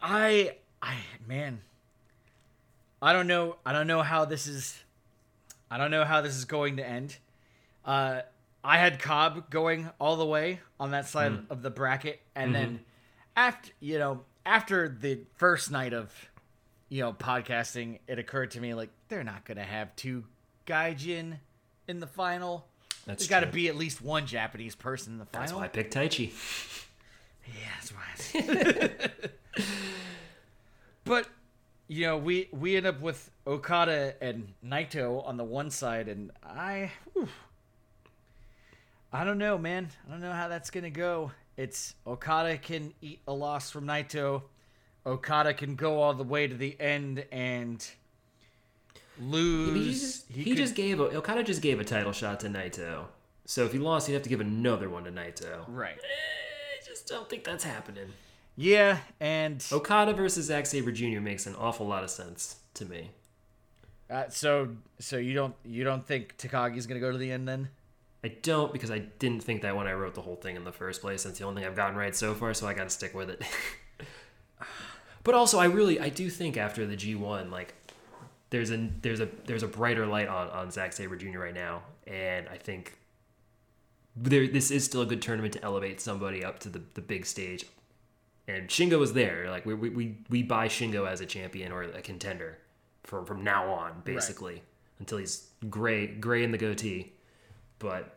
I, 0.00 0.56
I, 0.80 0.94
man, 1.26 1.60
I 3.06 3.12
don't 3.12 3.26
know. 3.28 3.56
I 3.64 3.72
don't 3.72 3.86
know 3.86 4.02
how 4.02 4.24
this 4.24 4.46
is. 4.48 4.76
I 5.70 5.78
don't 5.78 5.90
know 5.92 6.04
how 6.04 6.20
this 6.22 6.34
is 6.34 6.44
going 6.44 6.78
to 6.78 6.86
end. 6.86 7.16
Uh, 7.84 8.22
I 8.64 8.78
had 8.78 8.98
Cobb 8.98 9.48
going 9.50 9.88
all 10.00 10.16
the 10.16 10.26
way 10.26 10.58
on 10.80 10.90
that 10.90 11.06
side 11.06 11.32
Mm. 11.32 11.44
of 11.50 11.62
the 11.62 11.70
bracket, 11.70 12.20
and 12.34 12.52
Mm-hmm. 12.52 12.62
then 12.74 12.80
after 13.36 13.70
you 13.80 13.98
know 14.00 14.24
after 14.44 14.88
the 14.88 15.20
first 15.36 15.70
night 15.70 15.92
of 15.92 16.12
you 16.88 17.00
know 17.02 17.12
podcasting, 17.12 18.00
it 18.08 18.18
occurred 18.18 18.50
to 18.52 18.60
me 18.60 18.74
like 18.74 18.90
they're 19.08 19.22
not 19.24 19.44
gonna 19.44 19.62
have 19.64 19.94
two 19.94 20.24
Gaijin 20.66 21.38
in 21.86 22.00
the 22.00 22.06
final. 22.08 22.66
That's 23.04 23.22
There's 23.22 23.30
got 23.30 23.40
to 23.46 23.52
be 23.52 23.68
at 23.68 23.76
least 23.76 24.02
one 24.02 24.26
Japanese 24.26 24.74
person 24.74 25.12
in 25.12 25.18
the 25.20 25.26
final. 25.26 25.42
That's 25.46 25.52
why 25.52 25.64
I 25.66 25.68
picked 25.68 25.94
Taichi. 25.94 26.32
Yeah, 27.46 27.70
that's 27.78 27.92
right. 29.04 29.10
but 31.04 31.28
you 31.88 32.06
know, 32.06 32.16
we 32.16 32.48
we 32.52 32.76
end 32.76 32.86
up 32.86 33.00
with 33.00 33.30
Okada 33.46 34.14
and 34.20 34.52
Naito 34.64 35.26
on 35.26 35.36
the 35.36 35.44
one 35.44 35.70
side, 35.70 36.08
and 36.08 36.30
I, 36.42 36.90
whew, 37.12 37.28
I 39.12 39.24
don't 39.24 39.38
know, 39.38 39.56
man. 39.58 39.88
I 40.06 40.10
don't 40.10 40.20
know 40.20 40.32
how 40.32 40.48
that's 40.48 40.70
gonna 40.70 40.90
go. 40.90 41.30
It's 41.56 41.94
Okada 42.06 42.58
can 42.58 42.92
eat 43.00 43.20
a 43.26 43.32
loss 43.32 43.70
from 43.70 43.86
Naito. 43.86 44.42
Okada 45.06 45.54
can 45.54 45.76
go 45.76 46.02
all 46.02 46.12
the 46.14 46.24
way 46.24 46.46
to 46.48 46.54
the 46.54 46.76
end 46.80 47.24
and 47.30 47.88
lose. 49.20 49.74
He 49.74 49.90
just, 49.92 50.30
he 50.30 50.44
could- 50.44 50.56
just 50.56 50.74
gave 50.74 51.00
a, 51.00 51.04
Okada 51.16 51.42
just 51.44 51.62
gave 51.62 51.80
a 51.80 51.84
title 51.84 52.12
shot 52.12 52.40
to 52.40 52.48
Naito. 52.48 53.04
So 53.46 53.64
if 53.64 53.72
he 53.72 53.78
lost, 53.78 54.08
he'd 54.08 54.14
have 54.14 54.22
to 54.24 54.28
give 54.28 54.40
another 54.40 54.90
one 54.90 55.04
to 55.04 55.12
Naito. 55.12 55.64
right. 55.68 55.94
Eh, 55.96 56.80
I 56.82 56.84
just 56.84 57.06
don't 57.06 57.30
think 57.30 57.44
that's 57.44 57.62
happening. 57.64 58.12
Yeah, 58.56 58.98
and 59.20 59.64
Okada 59.70 60.14
versus 60.14 60.46
Zack 60.46 60.66
Sabre 60.66 60.90
Jr. 60.90 61.20
makes 61.20 61.46
an 61.46 61.54
awful 61.56 61.86
lot 61.86 62.02
of 62.02 62.10
sense 62.10 62.56
to 62.74 62.86
me. 62.86 63.10
uh, 64.10 64.24
so 64.30 64.68
so 64.98 65.18
you 65.18 65.34
don't 65.34 65.54
you 65.64 65.84
don't 65.84 66.06
think 66.06 66.36
Takagi's 66.38 66.86
gonna 66.86 67.00
go 67.00 67.12
to 67.12 67.18
the 67.18 67.30
end 67.30 67.46
then? 67.46 67.68
I 68.24 68.28
don't 68.28 68.72
because 68.72 68.90
I 68.90 69.00
didn't 69.00 69.42
think 69.44 69.62
that 69.62 69.76
when 69.76 69.86
I 69.86 69.92
wrote 69.92 70.14
the 70.14 70.22
whole 70.22 70.36
thing 70.36 70.56
in 70.56 70.64
the 70.64 70.72
first 70.72 71.00
place. 71.02 71.22
That's 71.24 71.38
the 71.38 71.44
only 71.44 71.62
thing 71.62 71.70
I've 71.70 71.76
gotten 71.76 71.96
right 71.96 72.16
so 72.16 72.34
far, 72.34 72.54
so 72.54 72.66
I 72.66 72.74
got 72.74 72.84
to 72.84 72.90
stick 72.90 73.14
with 73.14 73.30
it. 73.30 73.42
but 75.22 75.34
also, 75.34 75.58
I 75.58 75.66
really 75.66 76.00
I 76.00 76.08
do 76.08 76.30
think 76.30 76.56
after 76.56 76.86
the 76.86 76.96
G1, 76.96 77.50
like 77.50 77.74
there's 78.50 78.70
a 78.70 78.88
there's 79.02 79.20
a 79.20 79.28
there's 79.44 79.62
a 79.62 79.68
brighter 79.68 80.06
light 80.06 80.28
on 80.28 80.48
on 80.48 80.70
Zack 80.70 80.94
Sabre 80.94 81.16
Jr. 81.16 81.40
right 81.40 81.54
now, 81.54 81.82
and 82.06 82.48
I 82.48 82.56
think 82.56 82.98
there 84.16 84.48
this 84.48 84.70
is 84.70 84.84
still 84.84 85.02
a 85.02 85.06
good 85.06 85.20
tournament 85.20 85.52
to 85.52 85.62
elevate 85.62 86.00
somebody 86.00 86.42
up 86.42 86.58
to 86.60 86.70
the 86.70 86.80
the 86.94 87.02
big 87.02 87.26
stage. 87.26 87.66
And 88.48 88.68
Shingo 88.68 89.02
is 89.02 89.12
there. 89.12 89.50
Like 89.50 89.66
we 89.66 89.74
we 89.74 89.88
we, 89.90 90.18
we 90.28 90.42
buy 90.42 90.68
Shingo 90.68 91.08
as 91.08 91.20
a 91.20 91.26
champion 91.26 91.72
or 91.72 91.82
a 91.82 92.02
contender 92.02 92.58
from 93.02 93.24
from 93.24 93.42
now 93.42 93.72
on, 93.72 94.02
basically, 94.04 94.62
until 94.98 95.18
he's 95.18 95.48
gray 95.68 96.06
gray 96.06 96.44
in 96.44 96.52
the 96.52 96.58
goatee. 96.58 97.12
But 97.78 98.16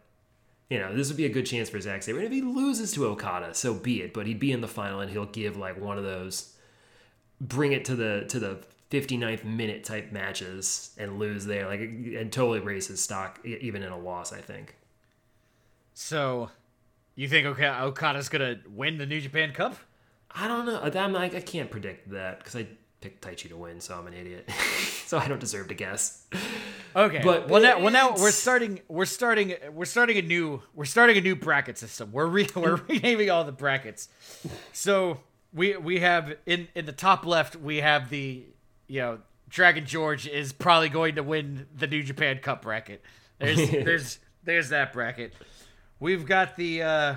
you 0.70 0.78
know, 0.78 0.96
this 0.96 1.08
would 1.08 1.18
be 1.18 1.26
a 1.26 1.30
good 1.30 1.46
chance 1.48 1.70
for 1.70 1.80
Zack 1.82 2.04
Sabre. 2.04 2.20
And 2.20 2.28
if 2.28 2.32
he 2.32 2.42
loses 2.42 2.92
to 2.94 3.08
Okada, 3.08 3.56
so 3.56 3.74
be 3.74 4.02
it. 4.04 4.14
But 4.14 4.28
he'd 4.28 4.40
be 4.40 4.52
in 4.52 4.62
the 4.62 4.68
final, 4.68 5.00
and 5.00 5.10
he'll 5.12 5.26
give 5.26 5.58
like 5.58 5.80
one 5.82 5.98
of 5.98 6.04
those, 6.04 6.54
bring 7.42 7.72
it 7.72 7.86
to 7.86 7.96
the 7.96 8.26
to 8.30 8.40
the 8.40 8.60
59th 8.92 9.44
minute 9.44 9.84
type 9.84 10.12
matches 10.12 10.92
and 10.98 11.18
lose 11.18 11.46
there, 11.46 11.68
like 11.68 11.80
and 11.80 12.32
totally 12.32 12.60
raise 12.60 12.88
his 12.88 13.02
stock 13.02 13.40
even 13.44 13.82
in 13.82 13.92
a 13.92 13.98
loss. 13.98 14.32
I 14.32 14.42
think. 14.42 14.76
So, 15.96 16.50
you 17.16 17.28
think 17.28 17.46
Oka- 17.48 17.82
Okada's 17.82 18.30
gonna 18.30 18.60
win 18.70 18.98
the 19.00 19.06
New 19.08 19.22
Japan 19.22 19.54
Cup? 19.54 19.76
I 20.34 20.48
don't 20.48 20.66
know. 20.66 20.80
I'm 21.02 21.14
like 21.14 21.36
I 21.36 21.42
can't 21.42 21.70
predict 21.72 22.10
that 22.12 22.40
because 22.40 22.56
I 22.56 22.68
picked 23.02 23.24
Taichi 23.24 23.50
to 23.50 23.58
win, 23.58 23.80
so 23.80 23.98
I'm 23.98 24.08
an 24.08 24.14
idiot. 24.14 24.50
so 25.06 25.18
I 25.18 25.28
don't 25.28 25.40
deserve 25.40 25.68
to 25.70 25.74
guess. 25.74 26.26
Okay, 26.96 27.22
But 27.24 27.48
well 27.50 27.62
now, 27.62 27.80
well 27.80 27.92
now 27.92 28.16
we're 28.16 28.32
starting, 28.32 28.82
we're 28.88 29.06
starting, 29.06 29.56
we're 29.72 29.86
starting 29.86 30.18
a 30.18 30.22
new, 30.22 30.62
we're 30.74 30.86
starting 30.86 31.18
a 31.18 31.22
new 31.22 31.36
bracket 31.36 31.78
system. 31.78 32.12
We're 32.12 32.26
re- 32.26 32.48
we're 32.56 32.76
renaming 32.76 33.30
all 33.30 33.44
the 33.44 33.52
brackets. 33.52 34.10
So 34.74 35.22
we 35.54 35.78
we 35.78 36.00
have 36.00 36.36
in 36.46 36.68
in 36.76 36.86
the 36.86 36.92
top 36.92 37.26
left 37.26 37.56
we 37.56 37.78
have 37.78 38.10
the 38.10 38.44
you 38.88 39.02
know 39.02 39.20
Dragon 39.50 39.86
George 39.86 40.28
is 40.28 40.54
probably 40.54 40.90
going 40.90 41.16
to 41.16 41.24
win 41.24 41.68
the 41.76 41.88
New 41.88 42.04
Japan 42.04 42.38
Cup 42.40 42.62
bracket. 42.62 43.02
There's 43.40 43.58
there's 43.72 44.20
there's 44.44 44.70
that 44.70 44.94
bracket. 44.94 45.34
We've 46.00 46.26
got 46.26 46.56
the 46.56 46.84
uh 46.84 47.16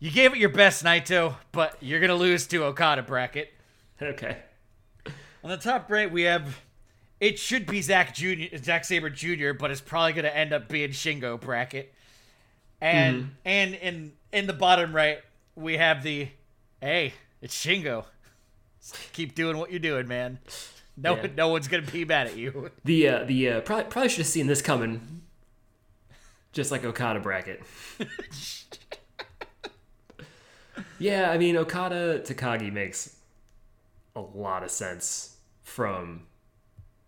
you 0.00 0.10
gave 0.10 0.32
it 0.32 0.38
your 0.38 0.48
best 0.48 0.82
Naito, 0.84 1.36
but 1.52 1.76
you're 1.80 2.00
gonna 2.00 2.14
lose 2.14 2.46
to 2.48 2.64
Okada 2.64 3.02
bracket. 3.02 3.52
Okay. 4.02 4.38
On 5.44 5.48
the 5.50 5.56
top 5.56 5.90
right, 5.90 6.10
we 6.10 6.22
have 6.22 6.60
it 7.20 7.38
should 7.38 7.66
be 7.66 7.82
Zack 7.82 8.14
Junior, 8.14 8.48
Zack 8.58 8.84
Sabre 8.84 9.10
Jr., 9.10 9.52
but 9.52 9.70
it's 9.70 9.80
probably 9.82 10.14
going 10.14 10.24
to 10.24 10.34
end 10.34 10.54
up 10.54 10.68
being 10.68 10.88
Shingo 10.90 11.38
bracket. 11.38 11.92
And 12.80 13.36
and 13.44 13.74
in 13.74 14.12
in 14.32 14.46
the 14.46 14.54
bottom 14.54 14.96
right, 14.96 15.18
we 15.54 15.76
have 15.76 16.02
the 16.02 16.28
hey, 16.80 17.12
it's 17.42 17.54
Shingo. 17.54 18.06
Keep 19.12 19.34
doing 19.34 19.58
what 19.58 19.70
you're 19.70 19.80
doing, 19.80 20.08
man. 20.08 20.38
No 20.96 21.16
Yeah. 21.16 21.26
no 21.36 21.48
one's 21.48 21.68
gonna 21.68 21.82
be 21.82 22.06
mad 22.06 22.28
at 22.28 22.36
you. 22.38 22.70
The 22.84 23.08
uh, 23.08 23.24
the 23.24 23.48
uh, 23.50 23.60
probably 23.60 23.84
probably 23.84 24.08
should 24.08 24.18
have 24.18 24.26
seen 24.26 24.46
this 24.46 24.62
coming. 24.62 25.20
Just 26.52 26.70
like 26.70 26.84
Okada 26.86 27.20
bracket. 27.20 27.62
yeah, 31.00 31.30
I 31.30 31.38
mean 31.38 31.56
Okada 31.56 32.20
Takagi 32.20 32.72
makes 32.72 33.16
a 34.14 34.20
lot 34.20 34.62
of 34.62 34.70
sense 34.70 35.36
from 35.62 36.26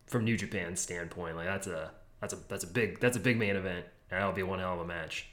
from 0.06 0.24
New 0.24 0.36
Japan's 0.36 0.80
standpoint. 0.80 1.36
Like 1.36 1.46
that's 1.46 1.66
a 1.66 1.90
that's 2.20 2.34
a 2.34 2.38
that's 2.48 2.64
a 2.64 2.66
big 2.66 3.00
that's 3.00 3.16
a 3.16 3.20
big 3.20 3.38
main 3.38 3.56
event, 3.56 3.84
and 4.10 4.20
that'll 4.20 4.32
be 4.32 4.42
one 4.42 4.58
hell 4.58 4.74
of 4.74 4.80
a 4.80 4.86
match. 4.86 5.28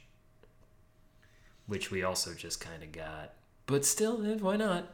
Which 1.66 1.90
we 1.90 2.02
also 2.02 2.34
just 2.34 2.60
kind 2.60 2.82
of 2.82 2.92
got, 2.92 3.32
but 3.66 3.84
still, 3.84 4.24
eh, 4.26 4.36
why 4.40 4.56
not? 4.56 4.86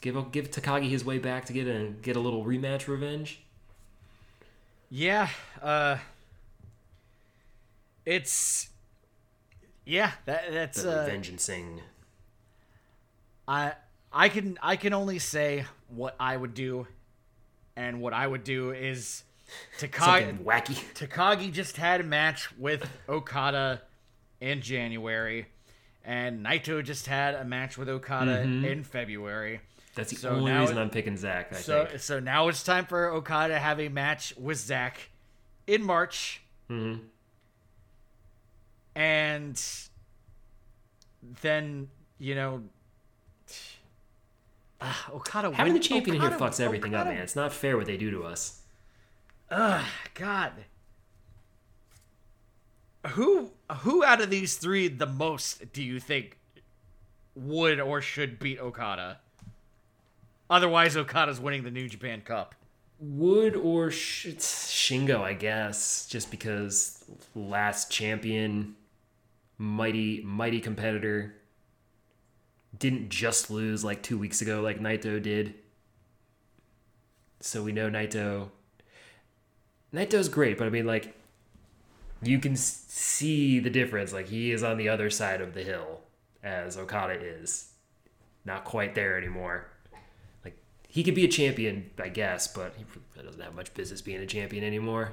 Give 0.00 0.30
give 0.32 0.50
Takagi 0.50 0.88
his 0.88 1.04
way 1.04 1.18
back 1.18 1.44
to 1.46 1.52
get 1.52 1.66
a 1.66 1.92
get 2.02 2.16
a 2.16 2.20
little 2.20 2.44
rematch 2.44 2.86
revenge. 2.86 3.40
Yeah, 4.88 5.28
uh 5.60 5.98
it's 8.04 8.68
yeah, 9.84 10.12
that 10.26 10.52
that's 10.52 10.82
The 10.82 11.02
uh, 11.02 11.08
revengeancing. 11.08 11.80
I 13.48 13.72
I 14.12 14.28
can 14.28 14.58
I 14.62 14.76
can 14.76 14.92
only 14.92 15.18
say 15.18 15.64
what 15.88 16.16
I 16.18 16.36
would 16.36 16.54
do, 16.54 16.86
and 17.76 18.00
what 18.00 18.12
I 18.12 18.26
would 18.26 18.44
do 18.44 18.72
is 18.72 19.22
Takagi 19.78 20.42
wacky. 20.42 20.74
Takagi 20.94 21.52
just 21.52 21.76
had 21.76 22.00
a 22.00 22.04
match 22.04 22.56
with 22.58 22.88
Okada 23.08 23.82
in 24.40 24.60
January, 24.62 25.46
and 26.04 26.44
Naito 26.44 26.82
just 26.82 27.06
had 27.06 27.34
a 27.34 27.44
match 27.44 27.78
with 27.78 27.88
Okada 27.88 28.40
in 28.42 28.82
February. 28.84 29.60
That's 29.94 30.10
the 30.10 30.16
So 30.16 30.30
only 30.30 30.52
now 30.52 30.60
reason 30.60 30.76
it- 30.78 30.80
I'm 30.82 30.90
picking 30.90 31.16
Zack. 31.16 31.52
I 31.52 31.56
So 31.60 31.86
think. 31.86 32.00
so 32.00 32.20
now 32.20 32.48
it's 32.48 32.62
time 32.62 32.84
for 32.86 33.06
Okada 33.08 33.54
to 33.54 33.60
have 33.60 33.80
a 33.80 33.88
match 33.88 34.34
with 34.36 34.58
Zack 34.58 35.08
in 35.66 35.82
March. 35.82 36.42
Mhm. 36.68 37.00
And 38.94 39.62
then, 41.42 41.88
you 42.18 42.34
know, 42.34 42.62
ah, 44.80 45.10
Okada 45.12 45.52
Having 45.52 45.72
win- 45.74 45.82
the 45.82 45.88
champion 45.88 46.16
in 46.16 46.22
here 46.22 46.30
fucks 46.32 46.60
everything 46.60 46.94
up, 46.94 47.06
man. 47.06 47.18
It's 47.18 47.36
not 47.36 47.52
fair 47.52 47.76
what 47.76 47.86
they 47.86 47.96
do 47.96 48.10
to 48.10 48.24
us. 48.24 48.60
Ugh, 49.50 49.84
God. 50.14 50.52
Who 53.10 53.50
who 53.80 54.04
out 54.04 54.20
of 54.20 54.30
these 54.30 54.56
three 54.56 54.88
the 54.88 55.06
most 55.06 55.72
do 55.72 55.82
you 55.82 56.00
think 56.00 56.38
would 57.34 57.78
or 57.80 58.00
should 58.00 58.38
beat 58.38 58.58
Okada? 58.58 59.18
Otherwise, 60.50 60.96
Okada's 60.96 61.40
winning 61.40 61.62
the 61.64 61.70
New 61.70 61.88
Japan 61.88 62.20
Cup. 62.20 62.54
Would 62.98 63.56
or 63.56 63.90
sh- 63.90 64.28
Shingo, 64.38 65.20
I 65.20 65.34
guess, 65.34 66.06
just 66.08 66.30
because 66.30 67.04
last 67.34 67.90
champion, 67.90 68.74
mighty 69.58 70.22
mighty 70.22 70.60
competitor, 70.60 71.34
didn't 72.78 73.08
just 73.08 73.50
lose 73.50 73.84
like 73.84 74.02
two 74.02 74.18
weeks 74.18 74.42
ago 74.42 74.60
like 74.60 74.80
Naito 74.80 75.22
did. 75.22 75.54
So 77.40 77.62
we 77.62 77.72
know 77.72 77.90
Naito. 77.90 78.50
Naito's 79.94 80.28
great, 80.28 80.58
but 80.58 80.66
I 80.66 80.70
mean, 80.70 80.86
like, 80.86 81.14
you 82.22 82.38
can 82.38 82.56
see 82.56 83.60
the 83.60 83.70
difference. 83.70 84.12
Like, 84.12 84.26
he 84.26 84.50
is 84.50 84.62
on 84.62 84.78
the 84.78 84.88
other 84.88 85.10
side 85.10 85.40
of 85.40 85.54
the 85.54 85.62
hill, 85.62 86.00
as 86.42 86.76
Okada 86.76 87.14
is. 87.14 87.72
Not 88.44 88.64
quite 88.64 88.94
there 88.94 89.16
anymore. 89.16 89.68
Like, 90.44 90.56
he 90.88 91.02
could 91.02 91.14
be 91.14 91.24
a 91.24 91.28
champion, 91.28 91.90
I 91.98 92.08
guess, 92.08 92.48
but 92.48 92.74
he 92.76 92.84
doesn't 93.22 93.40
have 93.40 93.54
much 93.54 93.74
business 93.74 94.02
being 94.02 94.20
a 94.20 94.26
champion 94.26 94.64
anymore. 94.64 95.12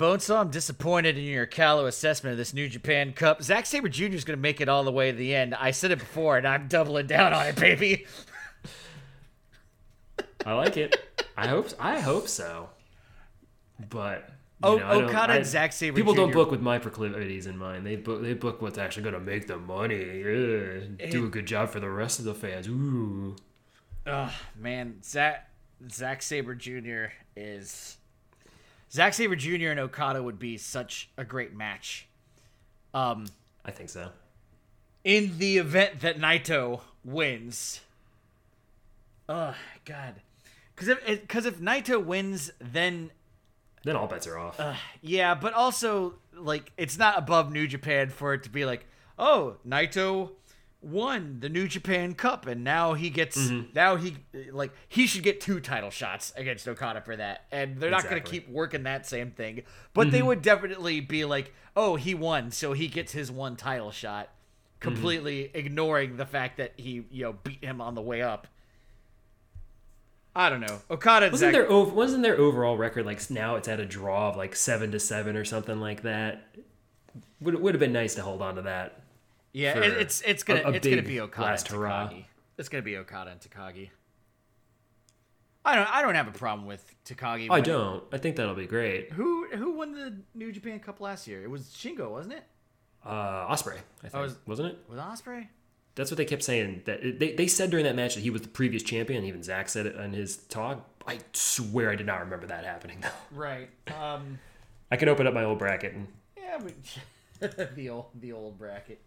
Bonesaw, 0.00 0.40
I'm 0.40 0.50
disappointed 0.50 1.18
in 1.18 1.24
your 1.24 1.44
callow 1.44 1.84
assessment 1.84 2.32
of 2.32 2.38
this 2.38 2.54
New 2.54 2.70
Japan 2.70 3.12
Cup. 3.12 3.42
Zack 3.42 3.66
Sabre 3.66 3.90
Jr. 3.90 4.04
is 4.06 4.24
going 4.24 4.38
to 4.38 4.40
make 4.40 4.62
it 4.62 4.68
all 4.68 4.82
the 4.82 4.90
way 4.90 5.10
to 5.10 5.16
the 5.16 5.34
end. 5.34 5.54
I 5.54 5.72
said 5.72 5.90
it 5.90 5.98
before, 5.98 6.38
and 6.38 6.48
I'm 6.48 6.68
doubling 6.68 7.06
down 7.06 7.34
on 7.34 7.46
it, 7.48 7.56
baby. 7.56 8.06
I 10.46 10.54
like 10.54 10.78
it. 10.78 10.96
I 11.36 11.48
hope. 11.48 11.68
I 11.78 12.00
hope 12.00 12.28
so. 12.28 12.70
But 13.90 14.30
you 14.64 14.70
O- 14.70 14.76
know, 14.78 15.00
don't- 15.00 15.04
Okada 15.10 15.34
and 15.34 15.44
Zack 15.46 15.74
Sabre 15.74 15.94
People 15.96 16.14
don't 16.14 16.32
book 16.32 16.50
with 16.50 16.62
my 16.62 16.78
proclivities 16.78 17.46
in 17.46 17.58
mind. 17.58 17.84
They 17.84 17.96
book. 17.96 18.22
They 18.22 18.32
book 18.32 18.62
what's 18.62 18.78
actually 18.78 19.02
going 19.02 19.14
to 19.16 19.20
make 19.20 19.48
them 19.48 19.66
money. 19.66 19.96
Yeah. 19.98 21.10
Do 21.10 21.26
a 21.26 21.28
good 21.28 21.44
job 21.44 21.68
for 21.68 21.78
the 21.78 21.90
rest 21.90 22.18
of 22.18 22.24
the 22.24 22.34
fans. 22.34 22.66
Ooh. 22.68 23.36
Ugh, 24.06 24.32
man, 24.58 25.02
Zack 25.04 25.50
Zack 25.90 26.22
Sabre 26.22 26.54
Jr. 26.54 27.12
is 27.36 27.98
Zack 28.92 29.14
Sabre 29.14 29.36
Jr. 29.36 29.68
and 29.68 29.80
Okada 29.80 30.22
would 30.22 30.38
be 30.38 30.56
such 30.56 31.08
a 31.16 31.24
great 31.24 31.54
match. 31.54 32.06
Um, 32.92 33.26
I 33.64 33.70
think 33.70 33.88
so. 33.88 34.10
in 35.04 35.38
the 35.38 35.58
event 35.58 36.00
that 36.00 36.18
Naito 36.18 36.80
wins. 37.04 37.80
Oh 39.28 39.54
God, 39.84 40.14
because 40.74 40.88
if 40.88 41.04
because 41.20 41.46
if 41.46 41.60
Naito 41.60 42.04
wins, 42.04 42.50
then 42.60 43.10
Then 43.84 43.94
all 43.96 44.08
bets 44.08 44.26
are 44.26 44.36
off. 44.38 44.60
yeah, 45.02 45.34
but 45.36 45.52
also 45.54 46.14
like 46.34 46.72
it's 46.76 46.98
not 46.98 47.16
above 47.16 47.52
New 47.52 47.68
Japan 47.68 48.08
for 48.10 48.34
it 48.34 48.42
to 48.42 48.50
be 48.50 48.64
like, 48.64 48.86
oh, 49.18 49.56
Naito 49.66 50.30
won 50.82 51.38
the 51.40 51.48
New 51.48 51.68
Japan 51.68 52.14
Cup, 52.14 52.46
and 52.46 52.64
now 52.64 52.94
he 52.94 53.10
gets 53.10 53.36
mm-hmm. 53.36 53.70
now 53.74 53.96
he 53.96 54.16
like 54.50 54.72
he 54.88 55.06
should 55.06 55.22
get 55.22 55.40
two 55.40 55.60
title 55.60 55.90
shots 55.90 56.32
against 56.36 56.66
Okada 56.66 57.00
for 57.00 57.16
that, 57.16 57.44
and 57.52 57.78
they're 57.78 57.90
not 57.90 58.04
going 58.04 58.22
to 58.22 58.28
keep 58.28 58.48
working 58.48 58.84
that 58.84 59.06
same 59.06 59.30
thing, 59.30 59.62
but 59.94 60.10
they 60.10 60.18
mm-hmm. 60.18 60.28
would 60.28 60.42
definitely 60.42 61.00
be 61.00 61.24
like, 61.24 61.54
oh, 61.76 61.96
he 61.96 62.14
won, 62.14 62.50
so 62.50 62.72
he 62.72 62.88
gets 62.88 63.12
his 63.12 63.30
one 63.30 63.56
title 63.56 63.90
shot, 63.90 64.26
mm-hmm. 64.26 64.80
completely 64.80 65.50
ignoring 65.54 66.16
the 66.16 66.26
fact 66.26 66.56
that 66.56 66.72
he 66.76 67.04
you 67.10 67.24
know 67.24 67.32
beat 67.32 67.62
him 67.62 67.80
on 67.80 67.94
the 67.94 68.02
way 68.02 68.22
up. 68.22 68.46
I 70.34 70.48
don't 70.48 70.60
know. 70.60 70.80
Okada 70.90 71.30
wasn't 71.30 71.38
Zack- 71.38 71.52
their 71.52 71.70
over, 71.70 71.92
wasn't 71.92 72.22
their 72.22 72.36
overall 72.36 72.76
record 72.76 73.04
like 73.04 73.28
now 73.30 73.56
it's 73.56 73.68
at 73.68 73.80
a 73.80 73.86
draw 73.86 74.28
of 74.28 74.36
like 74.36 74.54
seven 74.54 74.92
to 74.92 75.00
seven 75.00 75.36
or 75.36 75.44
something 75.44 75.80
like 75.80 76.02
that? 76.02 76.46
Would 77.40 77.60
would 77.60 77.74
have 77.74 77.80
been 77.80 77.92
nice 77.92 78.14
to 78.14 78.22
hold 78.22 78.40
on 78.40 78.54
to 78.54 78.62
that. 78.62 79.02
Yeah, 79.52 79.78
it, 79.78 79.92
it's 79.94 80.20
it's 80.22 80.42
gonna 80.42 80.62
a- 80.64 80.70
a 80.70 80.72
it's 80.72 80.86
gonna 80.86 81.02
be 81.02 81.20
Okada 81.20 81.52
and 81.58 81.68
hurrah. 81.68 82.08
Takagi. 82.08 82.24
It's 82.58 82.68
gonna 82.68 82.82
be 82.82 82.96
Okada 82.96 83.30
and 83.30 83.40
Takagi. 83.40 83.90
I 85.64 85.76
don't 85.76 85.94
I 85.94 86.02
don't 86.02 86.14
have 86.14 86.28
a 86.28 86.32
problem 86.32 86.66
with 86.66 86.94
Takagi. 87.04 87.48
I 87.50 87.60
don't. 87.60 88.02
I 88.12 88.18
think 88.18 88.36
that'll 88.36 88.54
be 88.54 88.66
great. 88.66 89.12
Who 89.12 89.46
who 89.48 89.72
won 89.72 89.92
the 89.92 90.14
New 90.34 90.52
Japan 90.52 90.80
Cup 90.80 91.00
last 91.00 91.26
year? 91.28 91.42
It 91.42 91.50
was 91.50 91.64
Shingo, 91.64 92.10
wasn't 92.10 92.34
it? 92.34 92.44
Uh, 93.04 93.46
Ospreay, 93.48 93.78
I 94.04 94.08
think, 94.08 94.14
was- 94.22 94.36
wasn't 94.46 94.68
it? 94.72 94.78
Was 94.88 94.98
Ospreay? 94.98 95.48
That's 95.96 96.10
what 96.10 96.16
they 96.18 96.24
kept 96.24 96.42
saying. 96.44 96.82
That 96.86 97.18
they, 97.18 97.32
they 97.32 97.46
said 97.46 97.70
during 97.70 97.84
that 97.84 97.96
match 97.96 98.14
that 98.14 98.20
he 98.20 98.30
was 98.30 98.42
the 98.42 98.48
previous 98.48 98.82
champion. 98.82 99.24
Even 99.24 99.42
Zack 99.42 99.68
said 99.68 99.86
it 99.86 99.96
in 99.96 100.12
his 100.12 100.36
talk. 100.36 100.86
I 101.06 101.18
swear 101.32 101.90
I 101.90 101.96
did 101.96 102.06
not 102.06 102.20
remember 102.20 102.46
that 102.46 102.64
happening 102.64 103.00
though. 103.02 103.08
Right. 103.38 103.68
Um. 104.00 104.38
I 104.92 104.96
can 104.96 105.08
open 105.08 105.26
up 105.26 105.34
my 105.34 105.44
old 105.44 105.58
bracket 105.58 105.94
and 105.94 106.08
Yeah, 106.36 106.58
but 107.40 107.74
the 107.76 107.90
old 107.90 108.06
the 108.18 108.32
old 108.32 108.58
bracket. 108.58 109.00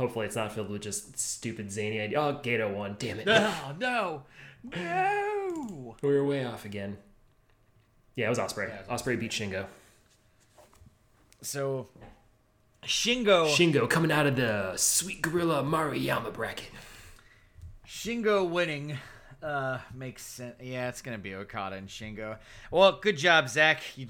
Hopefully 0.00 0.24
it's 0.24 0.34
not 0.36 0.50
filled 0.52 0.70
with 0.70 0.80
just 0.80 1.18
stupid 1.18 1.70
zany 1.70 2.00
idea. 2.00 2.18
Oh, 2.18 2.40
Gato 2.42 2.72
won. 2.72 2.96
Damn 2.98 3.20
it. 3.20 3.28
Oh 3.28 3.74
no, 3.78 4.22
no. 4.74 5.96
we 6.00 6.08
were 6.08 6.24
way 6.24 6.42
off 6.42 6.64
again. 6.64 6.96
Yeah, 8.16 8.26
it 8.26 8.30
was 8.30 8.38
Ospreay. 8.38 8.68
it 8.80 8.88
was 8.90 9.02
Ospreay 9.02 9.20
beat 9.20 9.30
Shingo. 9.30 9.66
So, 11.42 11.88
Shingo 12.82 13.46
Shingo 13.48 13.88
coming 13.88 14.10
out 14.10 14.26
of 14.26 14.36
the 14.36 14.74
Sweet 14.76 15.20
Gorilla 15.20 15.62
Maruyama 15.62 16.32
bracket. 16.32 16.70
Shingo 17.86 18.48
winning 18.48 18.96
uh 19.42 19.80
makes 19.94 20.22
sense. 20.24 20.54
Yeah, 20.62 20.88
it's 20.88 21.02
gonna 21.02 21.18
be 21.18 21.34
Okada 21.34 21.76
and 21.76 21.88
Shingo. 21.88 22.38
Well, 22.70 22.98
good 23.02 23.18
job, 23.18 23.50
Zack. 23.50 23.82
You 23.96 24.06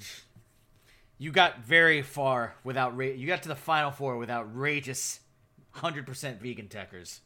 you 1.19 1.33
got 1.33 1.65
very 1.65 2.03
far 2.03 2.55
without 2.63 2.97
ra- 2.97 3.07
you 3.07 3.27
got 3.27 3.43
to 3.43 3.49
the 3.49 3.57
final 3.57 3.91
four 3.91 4.17
with 4.19 4.31
outrageous 4.31 5.19
hundred 5.73 6.07
percent 6.07 6.41
vegan 6.41 6.69
techers. 6.69 7.21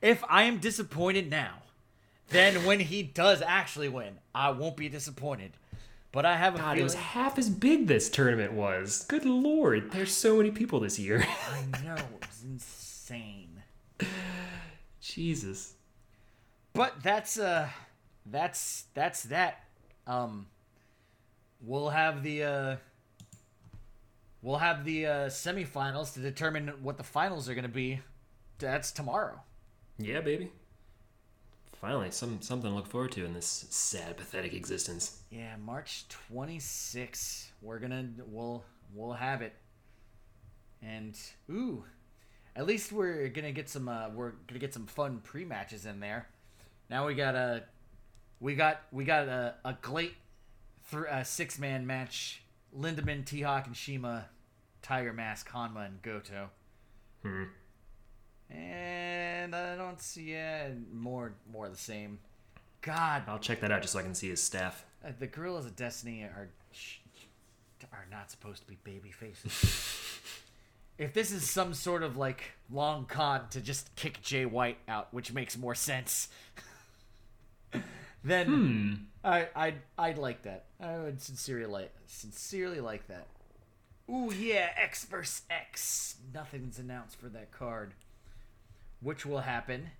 If 0.00 0.22
I 0.28 0.44
am 0.44 0.58
disappointed 0.58 1.30
now, 1.30 1.62
then 2.28 2.64
when 2.64 2.80
he 2.80 3.02
does 3.02 3.42
actually 3.42 3.88
win, 3.88 4.18
I 4.34 4.50
won't 4.50 4.76
be 4.76 4.88
disappointed. 4.88 5.52
But 6.12 6.24
I 6.24 6.36
have 6.36 6.54
a 6.54 6.58
God, 6.58 6.78
it 6.78 6.82
was 6.82 6.94
half 6.94 7.38
as 7.38 7.50
big 7.50 7.88
this 7.88 8.08
tournament 8.08 8.52
was. 8.52 9.04
Good 9.08 9.24
lord, 9.24 9.90
there's 9.90 10.12
so 10.12 10.36
many 10.36 10.52
people 10.52 10.78
this 10.80 10.98
year. 10.98 11.26
I 11.26 11.82
know 11.84 11.94
it 11.94 12.26
was 12.28 12.44
insane. 12.44 13.62
Jesus. 15.00 15.74
But 16.72 17.02
that's 17.02 17.38
uh 17.38 17.68
that's 18.26 18.84
that's 18.94 19.24
that. 19.24 19.64
Um 20.06 20.46
we'll 21.60 21.90
have 21.90 22.22
the 22.22 22.44
uh 22.44 22.76
we'll 24.44 24.58
have 24.58 24.84
the 24.84 25.06
uh 25.06 25.26
semifinals 25.26 26.12
to 26.14 26.20
determine 26.20 26.68
what 26.82 26.98
the 26.98 27.02
finals 27.02 27.48
are 27.48 27.54
going 27.54 27.64
to 27.64 27.68
be. 27.68 28.00
That's 28.58 28.92
tomorrow. 28.92 29.40
Yeah, 29.98 30.20
baby. 30.20 30.52
Finally, 31.80 32.12
some 32.12 32.40
something 32.40 32.70
to 32.70 32.76
look 32.76 32.86
forward 32.86 33.12
to 33.12 33.24
in 33.24 33.34
this 33.34 33.66
sad, 33.70 34.16
pathetic 34.16 34.54
existence. 34.54 35.18
Yeah, 35.30 35.56
March 35.56 36.04
26th. 36.32 37.48
We're 37.60 37.78
going 37.78 37.90
to 37.90 38.22
we'll 38.26 38.64
we'll 38.94 39.14
have 39.14 39.42
it. 39.42 39.54
And 40.82 41.18
ooh, 41.50 41.84
at 42.54 42.66
least 42.66 42.92
we're 42.92 43.28
going 43.28 43.44
to 43.44 43.52
get 43.52 43.68
some 43.68 43.88
uh 43.88 44.08
we're 44.10 44.30
going 44.30 44.54
to 44.54 44.58
get 44.58 44.72
some 44.72 44.86
fun 44.86 45.20
pre-matches 45.24 45.86
in 45.86 46.00
there. 46.00 46.28
Now 46.88 47.06
we 47.06 47.14
got 47.14 47.34
a 47.34 47.64
we 48.40 48.54
got 48.54 48.82
we 48.92 49.04
got 49.04 49.28
a 49.28 49.54
a 49.64 49.74
great 49.80 50.14
th- 50.90 51.04
uh, 51.10 51.24
six 51.24 51.58
man 51.58 51.86
match: 51.86 52.42
Lindaman, 52.76 53.24
T 53.24 53.42
Hawk, 53.42 53.66
and 53.66 53.76
Shima, 53.76 54.26
Tiger 54.84 55.14
Mask, 55.14 55.48
Hanma, 55.50 55.86
and 55.86 56.02
Goto. 56.02 56.50
Hmm. 57.22 57.44
And 58.50 59.56
I 59.56 59.76
don't 59.76 60.00
see 60.00 60.32
yeah, 60.32 60.68
more 60.92 61.32
more 61.50 61.66
of 61.66 61.72
the 61.72 61.78
same. 61.78 62.18
God, 62.82 63.22
I'll 63.26 63.38
check 63.38 63.62
that 63.62 63.72
out 63.72 63.80
just 63.80 63.94
so 63.94 63.98
I 63.98 64.02
can 64.02 64.14
see 64.14 64.28
his 64.28 64.42
staff. 64.42 64.84
uh, 65.02 65.12
the 65.18 65.26
Guerrillas 65.26 65.64
of 65.64 65.74
Destiny 65.74 66.22
are 66.22 66.50
are 67.92 68.06
not 68.10 68.30
supposed 68.30 68.60
to 68.60 68.68
be 68.68 68.76
baby 68.84 69.10
faces. 69.10 69.52
if 70.98 71.14
this 71.14 71.32
is 71.32 71.48
some 71.48 71.72
sort 71.72 72.02
of 72.02 72.18
like 72.18 72.52
long 72.70 73.06
con 73.06 73.48
to 73.50 73.62
just 73.62 73.96
kick 73.96 74.20
Jay 74.20 74.44
White 74.44 74.78
out, 74.86 75.12
which 75.14 75.32
makes 75.32 75.56
more 75.56 75.74
sense, 75.74 76.28
then 78.22 79.06
I 79.24 79.48
I 79.56 79.74
I'd 79.96 80.18
like 80.18 80.42
that. 80.42 80.66
I 80.78 80.98
would 80.98 81.22
sincerely 81.22 81.64
like 81.64 81.90
sincerely 82.06 82.80
like 82.80 83.08
that. 83.08 83.28
Ooh 84.10 84.32
yeah, 84.36 84.70
X 84.76 85.04
versus 85.04 85.42
X. 85.50 86.16
Nothing's 86.32 86.78
announced 86.78 87.16
for 87.16 87.28
that 87.28 87.50
card, 87.50 87.94
which 89.00 89.24
will 89.24 89.40
happen. 89.40 89.90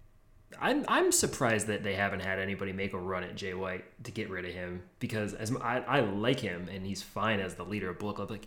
I'm 0.60 0.84
I'm 0.88 1.10
surprised 1.10 1.66
that 1.66 1.82
they 1.82 1.94
haven't 1.94 2.20
had 2.20 2.38
anybody 2.38 2.72
make 2.72 2.92
a 2.92 2.98
run 2.98 3.24
at 3.24 3.34
Jay 3.34 3.54
White 3.54 3.84
to 4.04 4.10
get 4.10 4.30
rid 4.30 4.44
of 4.44 4.52
him 4.52 4.82
because 4.98 5.34
as 5.34 5.54
I, 5.56 5.80
I 5.80 6.00
like 6.00 6.40
him 6.40 6.68
and 6.72 6.86
he's 6.86 7.02
fine 7.02 7.40
as 7.40 7.54
the 7.54 7.64
leader 7.64 7.90
of 7.90 7.98
Bullet 7.98 8.16
Club. 8.16 8.30
Like 8.30 8.46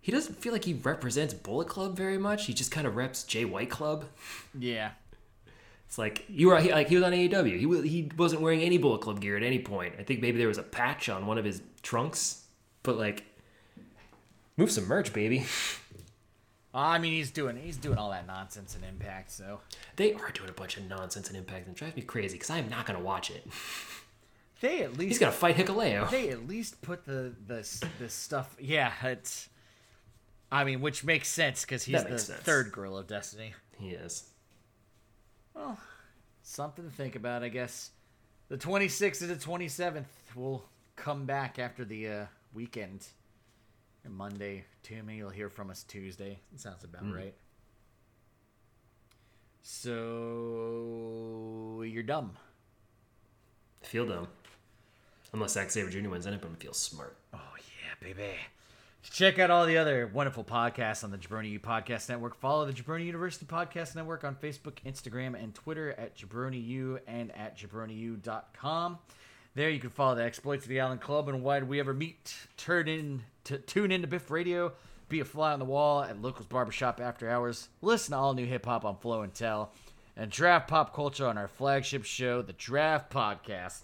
he 0.00 0.12
doesn't 0.12 0.36
feel 0.36 0.52
like 0.52 0.64
he 0.64 0.74
represents 0.74 1.34
Bullet 1.34 1.68
Club 1.68 1.96
very 1.96 2.18
much. 2.18 2.46
He 2.46 2.54
just 2.54 2.70
kind 2.70 2.86
of 2.86 2.96
reps 2.96 3.24
Jay 3.24 3.44
White 3.44 3.70
Club. 3.70 4.04
Yeah. 4.58 4.92
It's 5.86 5.98
like 5.98 6.24
you 6.28 6.48
were 6.48 6.60
he, 6.60 6.70
like 6.70 6.88
he 6.88 6.94
was 6.94 7.04
on 7.04 7.12
AEW. 7.12 7.58
He 7.58 7.66
wa- 7.66 7.80
he 7.80 8.10
wasn't 8.16 8.42
wearing 8.42 8.60
any 8.60 8.78
Bullet 8.78 9.00
Club 9.00 9.20
gear 9.20 9.36
at 9.36 9.42
any 9.42 9.58
point. 9.58 9.94
I 9.98 10.04
think 10.04 10.20
maybe 10.20 10.38
there 10.38 10.46
was 10.46 10.58
a 10.58 10.62
patch 10.62 11.08
on 11.08 11.26
one 11.26 11.36
of 11.36 11.44
his 11.44 11.62
trunks, 11.82 12.44
but 12.84 12.96
like 12.96 13.24
move 14.60 14.70
some 14.70 14.86
merch, 14.86 15.12
baby. 15.12 15.46
I 16.72 16.98
mean, 16.98 17.12
he's 17.12 17.30
doing 17.30 17.56
he's 17.56 17.76
doing 17.76 17.98
all 17.98 18.10
that 18.10 18.26
nonsense 18.26 18.76
and 18.76 18.84
Impact, 18.84 19.32
so 19.32 19.60
They 19.96 20.12
are 20.12 20.30
doing 20.30 20.48
a 20.50 20.52
bunch 20.52 20.76
of 20.76 20.88
nonsense 20.88 21.28
and 21.28 21.36
impact 21.36 21.66
and 21.66 21.74
it 21.74 21.78
drives 21.78 21.96
me 21.96 22.02
crazy 22.02 22.36
because 22.36 22.50
I 22.50 22.58
am 22.58 22.68
not 22.68 22.86
gonna 22.86 23.00
watch 23.00 23.30
it. 23.30 23.44
they 24.60 24.82
at 24.82 24.92
least 24.92 25.08
He's 25.08 25.18
gonna 25.18 25.32
fight 25.32 25.56
Hikuleo. 25.56 26.08
they 26.10 26.28
at 26.28 26.46
least 26.46 26.80
put 26.82 27.04
the 27.06 27.32
the 27.46 27.66
the 27.98 28.08
stuff. 28.08 28.54
Yeah, 28.60 28.92
it's. 29.02 29.48
I 30.52 30.64
mean, 30.64 30.80
which 30.80 31.04
makes 31.04 31.28
sense 31.28 31.62
because 31.62 31.84
he's 31.84 32.04
the 32.04 32.18
sense. 32.18 32.40
third 32.40 32.72
girl 32.72 32.96
of 32.98 33.06
Destiny. 33.06 33.54
He 33.78 33.90
is. 33.90 34.24
Well, 35.54 35.78
something 36.42 36.84
to 36.84 36.90
think 36.90 37.14
about, 37.14 37.44
I 37.44 37.48
guess. 37.48 37.90
The 38.48 38.58
26th 38.58 39.18
to 39.20 39.26
the 39.28 39.36
27th. 39.36 40.06
We'll 40.34 40.64
come 40.96 41.24
back 41.24 41.60
after 41.60 41.84
the 41.84 42.08
uh, 42.08 42.26
weekend. 42.52 43.06
Monday, 44.08 44.64
Timmy, 44.82 45.16
you'll 45.16 45.30
hear 45.30 45.50
from 45.50 45.70
us 45.70 45.82
Tuesday. 45.84 46.40
That 46.52 46.60
sounds 46.60 46.84
about 46.84 47.04
mm-hmm. 47.04 47.16
right. 47.16 47.34
So 49.62 49.92
you're 51.86 52.02
dumb. 52.02 52.32
I 53.82 53.86
feel 53.86 54.06
dumb. 54.06 54.28
Unless 55.32 55.52
Zack 55.52 55.70
Sabre 55.70 55.90
Jr. 55.90 56.08
wins, 56.10 56.24
then 56.24 56.34
I'm 56.34 56.40
gonna 56.40 56.56
feel 56.56 56.72
smart. 56.72 57.16
Oh 57.32 57.38
yeah, 57.56 57.94
baby. 58.00 58.34
Check 59.02 59.38
out 59.38 59.50
all 59.50 59.64
the 59.64 59.78
other 59.78 60.10
wonderful 60.12 60.44
podcasts 60.44 61.02
on 61.04 61.10
the 61.10 61.16
Jabroni 61.16 61.50
U 61.52 61.60
Podcast 61.60 62.08
Network. 62.08 62.36
Follow 62.38 62.66
the 62.66 62.72
Jabroni 62.72 63.06
University 63.06 63.46
Podcast 63.46 63.96
Network 63.96 64.24
on 64.24 64.34
Facebook, 64.34 64.74
Instagram, 64.84 65.42
and 65.42 65.54
Twitter 65.54 65.92
at 65.92 66.16
Jabroni 66.16 66.62
U 66.66 66.98
and 67.06 67.34
at 67.36 67.56
jabroniu.com. 67.56 68.98
There 69.54 69.70
you 69.70 69.80
can 69.80 69.90
follow 69.90 70.14
the 70.14 70.24
exploits 70.24 70.64
of 70.64 70.68
the 70.68 70.80
Island 70.80 71.00
Club 71.00 71.28
and 71.28 71.42
why 71.42 71.58
did 71.58 71.68
we 71.68 71.80
ever 71.80 71.92
meet. 71.92 72.34
Turn 72.56 72.86
in 72.86 73.22
to 73.44 73.58
tune 73.58 73.90
in 73.90 74.02
to 74.02 74.06
Biff 74.06 74.30
Radio, 74.30 74.72
be 75.08 75.20
a 75.20 75.24
fly 75.24 75.52
on 75.52 75.58
the 75.58 75.64
wall 75.64 76.02
at 76.02 76.22
Locals 76.22 76.46
Barbershop 76.46 77.00
after 77.00 77.28
hours, 77.28 77.68
listen 77.82 78.12
to 78.12 78.18
all 78.18 78.34
new 78.34 78.46
hip 78.46 78.64
hop 78.64 78.84
on 78.84 78.96
Flow 78.96 79.22
and 79.22 79.34
Tell, 79.34 79.72
and 80.16 80.30
draft 80.30 80.68
pop 80.68 80.94
culture 80.94 81.26
on 81.26 81.36
our 81.36 81.48
flagship 81.48 82.04
show, 82.04 82.42
the 82.42 82.52
Draft 82.52 83.12
Podcast. 83.12 83.82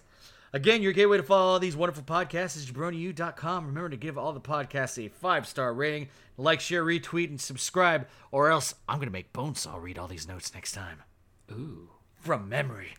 Again, 0.52 0.82
your 0.82 0.92
gateway 0.92 1.16
to 1.16 1.22
follow 1.22 1.52
all 1.52 1.58
these 1.58 1.76
wonderful 1.76 2.04
podcasts 2.04 2.56
is 2.56 2.70
jabroniu.com. 2.70 3.66
Remember 3.66 3.90
to 3.90 3.96
give 3.96 4.16
all 4.16 4.32
the 4.32 4.40
podcasts 4.40 5.04
a 5.04 5.08
five 5.08 5.46
star 5.46 5.74
rating, 5.74 6.08
like, 6.38 6.60
share, 6.60 6.84
retweet, 6.84 7.28
and 7.28 7.40
subscribe, 7.40 8.06
or 8.30 8.48
else 8.50 8.74
I'm 8.88 8.98
going 8.98 9.08
to 9.08 9.12
make 9.12 9.32
Bonesaw 9.32 9.82
read 9.82 9.98
all 9.98 10.08
these 10.08 10.28
notes 10.28 10.54
next 10.54 10.72
time. 10.72 11.02
Ooh. 11.50 11.90
From 12.14 12.48
memory. 12.48 12.94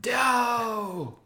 Dow! 0.00 1.18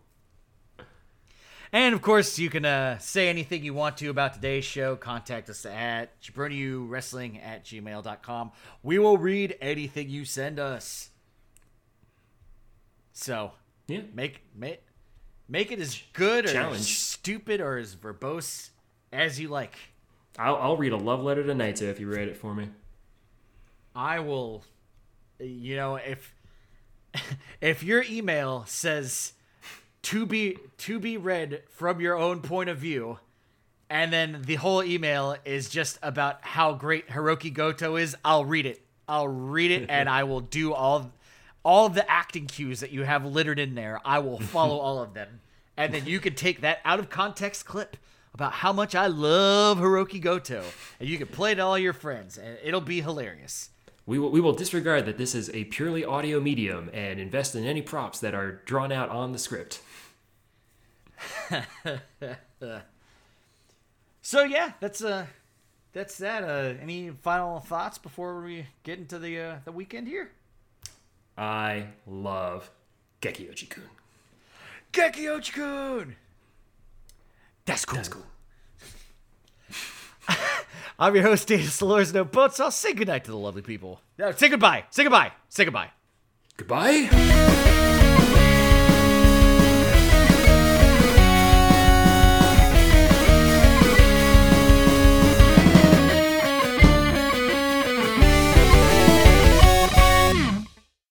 And 1.73 1.95
of 1.95 2.03
course, 2.03 2.39
you 2.39 2.51
can 2.51 2.65
uh, 2.65 2.99
say 2.99 3.29
anything 3.29 3.63
you 3.63 3.75
want 3.75 3.97
to 3.99 4.09
about 4.09 4.35
today's 4.35 4.65
show. 4.65 4.97
Contact 4.97 5.49
us 5.49 5.65
at 5.65 6.21
jabroniuwrestling 6.21 7.41
at 7.45 7.65
gmail.com. 7.65 8.51
We 8.83 8.99
will 8.99 9.19
read 9.19 9.57
anything 9.61 10.11
you 10.11 10.25
send 10.25 10.59
us. 10.59 11.11
So, 13.13 13.53
Yeah. 13.87 14.03
make 14.15 14.43
make 14.55 14.83
make 15.49 15.71
it 15.71 15.79
as 15.81 16.01
good 16.13 16.47
or 16.47 16.53
Challenge. 16.53 16.81
as 16.81 16.89
stupid 16.89 17.61
or 17.61 17.77
as 17.77 17.95
verbose 17.95 18.71
as 19.13 19.39
you 19.39 19.49
like. 19.49 19.75
I'll, 20.39 20.57
I'll 20.57 20.77
read 20.77 20.93
a 20.93 20.97
love 20.97 21.21
letter 21.23 21.45
to 21.45 21.53
Naito 21.53 21.83
if 21.83 22.01
you 22.01 22.09
read 22.09 22.29
it 22.29 22.37
for 22.37 22.55
me. 22.55 22.71
I 23.95 24.21
will 24.21 24.65
you 25.39 25.77
know 25.77 25.97
if 25.97 26.35
if 27.61 27.83
your 27.83 28.03
email 28.09 28.65
says 28.67 29.35
to 30.03 30.27
be 30.27 30.59
to 30.79 30.99
be 30.99 31.17
read 31.17 31.63
from 31.69 32.01
your 32.01 32.17
own 32.17 32.41
point 32.41 32.71
of 32.71 32.79
view 32.79 33.19
and 33.91 34.13
then 34.13 34.43
the 34.47 34.55
whole 34.55 34.85
email 34.85 35.37
is 35.45 35.69
just 35.69 35.99
about 36.01 36.39
how 36.43 36.75
great 36.75 37.09
Hirooki 37.09 37.53
Goto 37.53 37.97
is, 37.97 38.17
I'll 38.25 38.45
read 38.45 38.65
it. 38.65 38.83
I'll 39.09 39.27
read 39.27 39.73
it 39.73 39.91
and 39.91 40.09
I 40.09 40.23
will 40.23 40.41
do 40.41 40.73
all 40.73 41.11
all 41.63 41.87
of 41.87 41.95
the 41.95 42.09
acting 42.11 42.47
cues 42.47 42.81
that 42.81 42.93
you 42.93 43.03
have 43.03 43.27
littered 43.27 43.59
in 43.59 43.75
there. 43.75 44.01
I 44.05 44.21
will 44.21 44.39
follow 44.55 44.79
all 44.79 45.03
of 45.03 45.13
them. 45.13 45.41
And 45.77 45.93
then 45.93 46.07
you 46.07 46.21
can 46.21 46.35
take 46.35 46.61
that 46.61 46.79
out 46.85 47.01
of 47.01 47.11
context 47.11 47.67
clip 47.67 47.97
about 48.33 48.53
how 48.53 48.73
much 48.73 48.95
I 48.95 49.09
love 49.09 49.79
Hirooki 49.79 50.21
Goto 50.21 50.63
and 51.01 51.09
you 51.09 51.19
can 51.19 51.27
play 51.27 51.53
it 51.53 51.57
to 51.57 51.63
all 51.63 51.79
your 51.79 51.93
friends 51.93 52.39
and 52.39 52.59
it'll 52.63 52.81
be 52.81 53.01
hilarious. 53.01 53.71
We 54.07 54.19
will, 54.19 54.31
we 54.31 54.41
will 54.41 54.53
disregard 54.53 55.05
that 55.07 55.19
this 55.19 55.35
is 55.35 55.51
a 55.51 55.65
purely 55.65 56.05
audio 56.05 56.41
medium 56.41 56.91
and 56.93 57.19
invest 57.19 57.55
in 57.55 57.65
any 57.65 57.83
props 57.83 58.21
that 58.21 58.35
are 58.35 58.63
drawn 58.65 58.93
out 58.93 59.09
on 59.09 59.33
the 59.33 59.39
script. 59.39 59.83
So 64.23 64.45
yeah, 64.45 64.73
that's 64.81 65.03
uh 65.03 65.27
that's 65.93 66.19
that. 66.19 66.45
Uh 66.45 66.75
any 66.81 67.11
final 67.11 67.59
thoughts 67.61 67.99
before 67.99 68.41
we 68.43 68.67
get 68.85 68.99
into 68.99 69.19
the 69.19 69.41
uh 69.41 69.57
the 69.65 69.73
weekend 69.73 70.07
here? 70.07 70.31
I 71.37 71.87
love 72.07 72.71
Gekiochi-kun. 73.23 73.85
Gekiochi-kun! 74.93 76.17
That's 77.65 77.85
cool. 77.85 77.97
That's 77.97 78.09
cool. 78.09 78.27
I'm 80.99 81.15
your 81.15 81.25
host, 81.25 81.49
Data 81.49 81.65
Solars 81.65 82.13
No 82.13 82.25
Boats. 82.25 82.61
I'll 82.61 82.71
say 82.71 82.93
goodnight 82.93 83.25
to 83.25 83.31
the 83.31 83.39
lovely 83.39 83.63
people. 83.63 84.01
No, 84.19 84.33
say 84.33 84.49
goodbye. 84.49 84.85
Say 84.91 85.05
goodbye. 85.05 85.33
Say 85.49 85.65
goodbye. 85.65 85.91
Goodbye. 86.57 87.87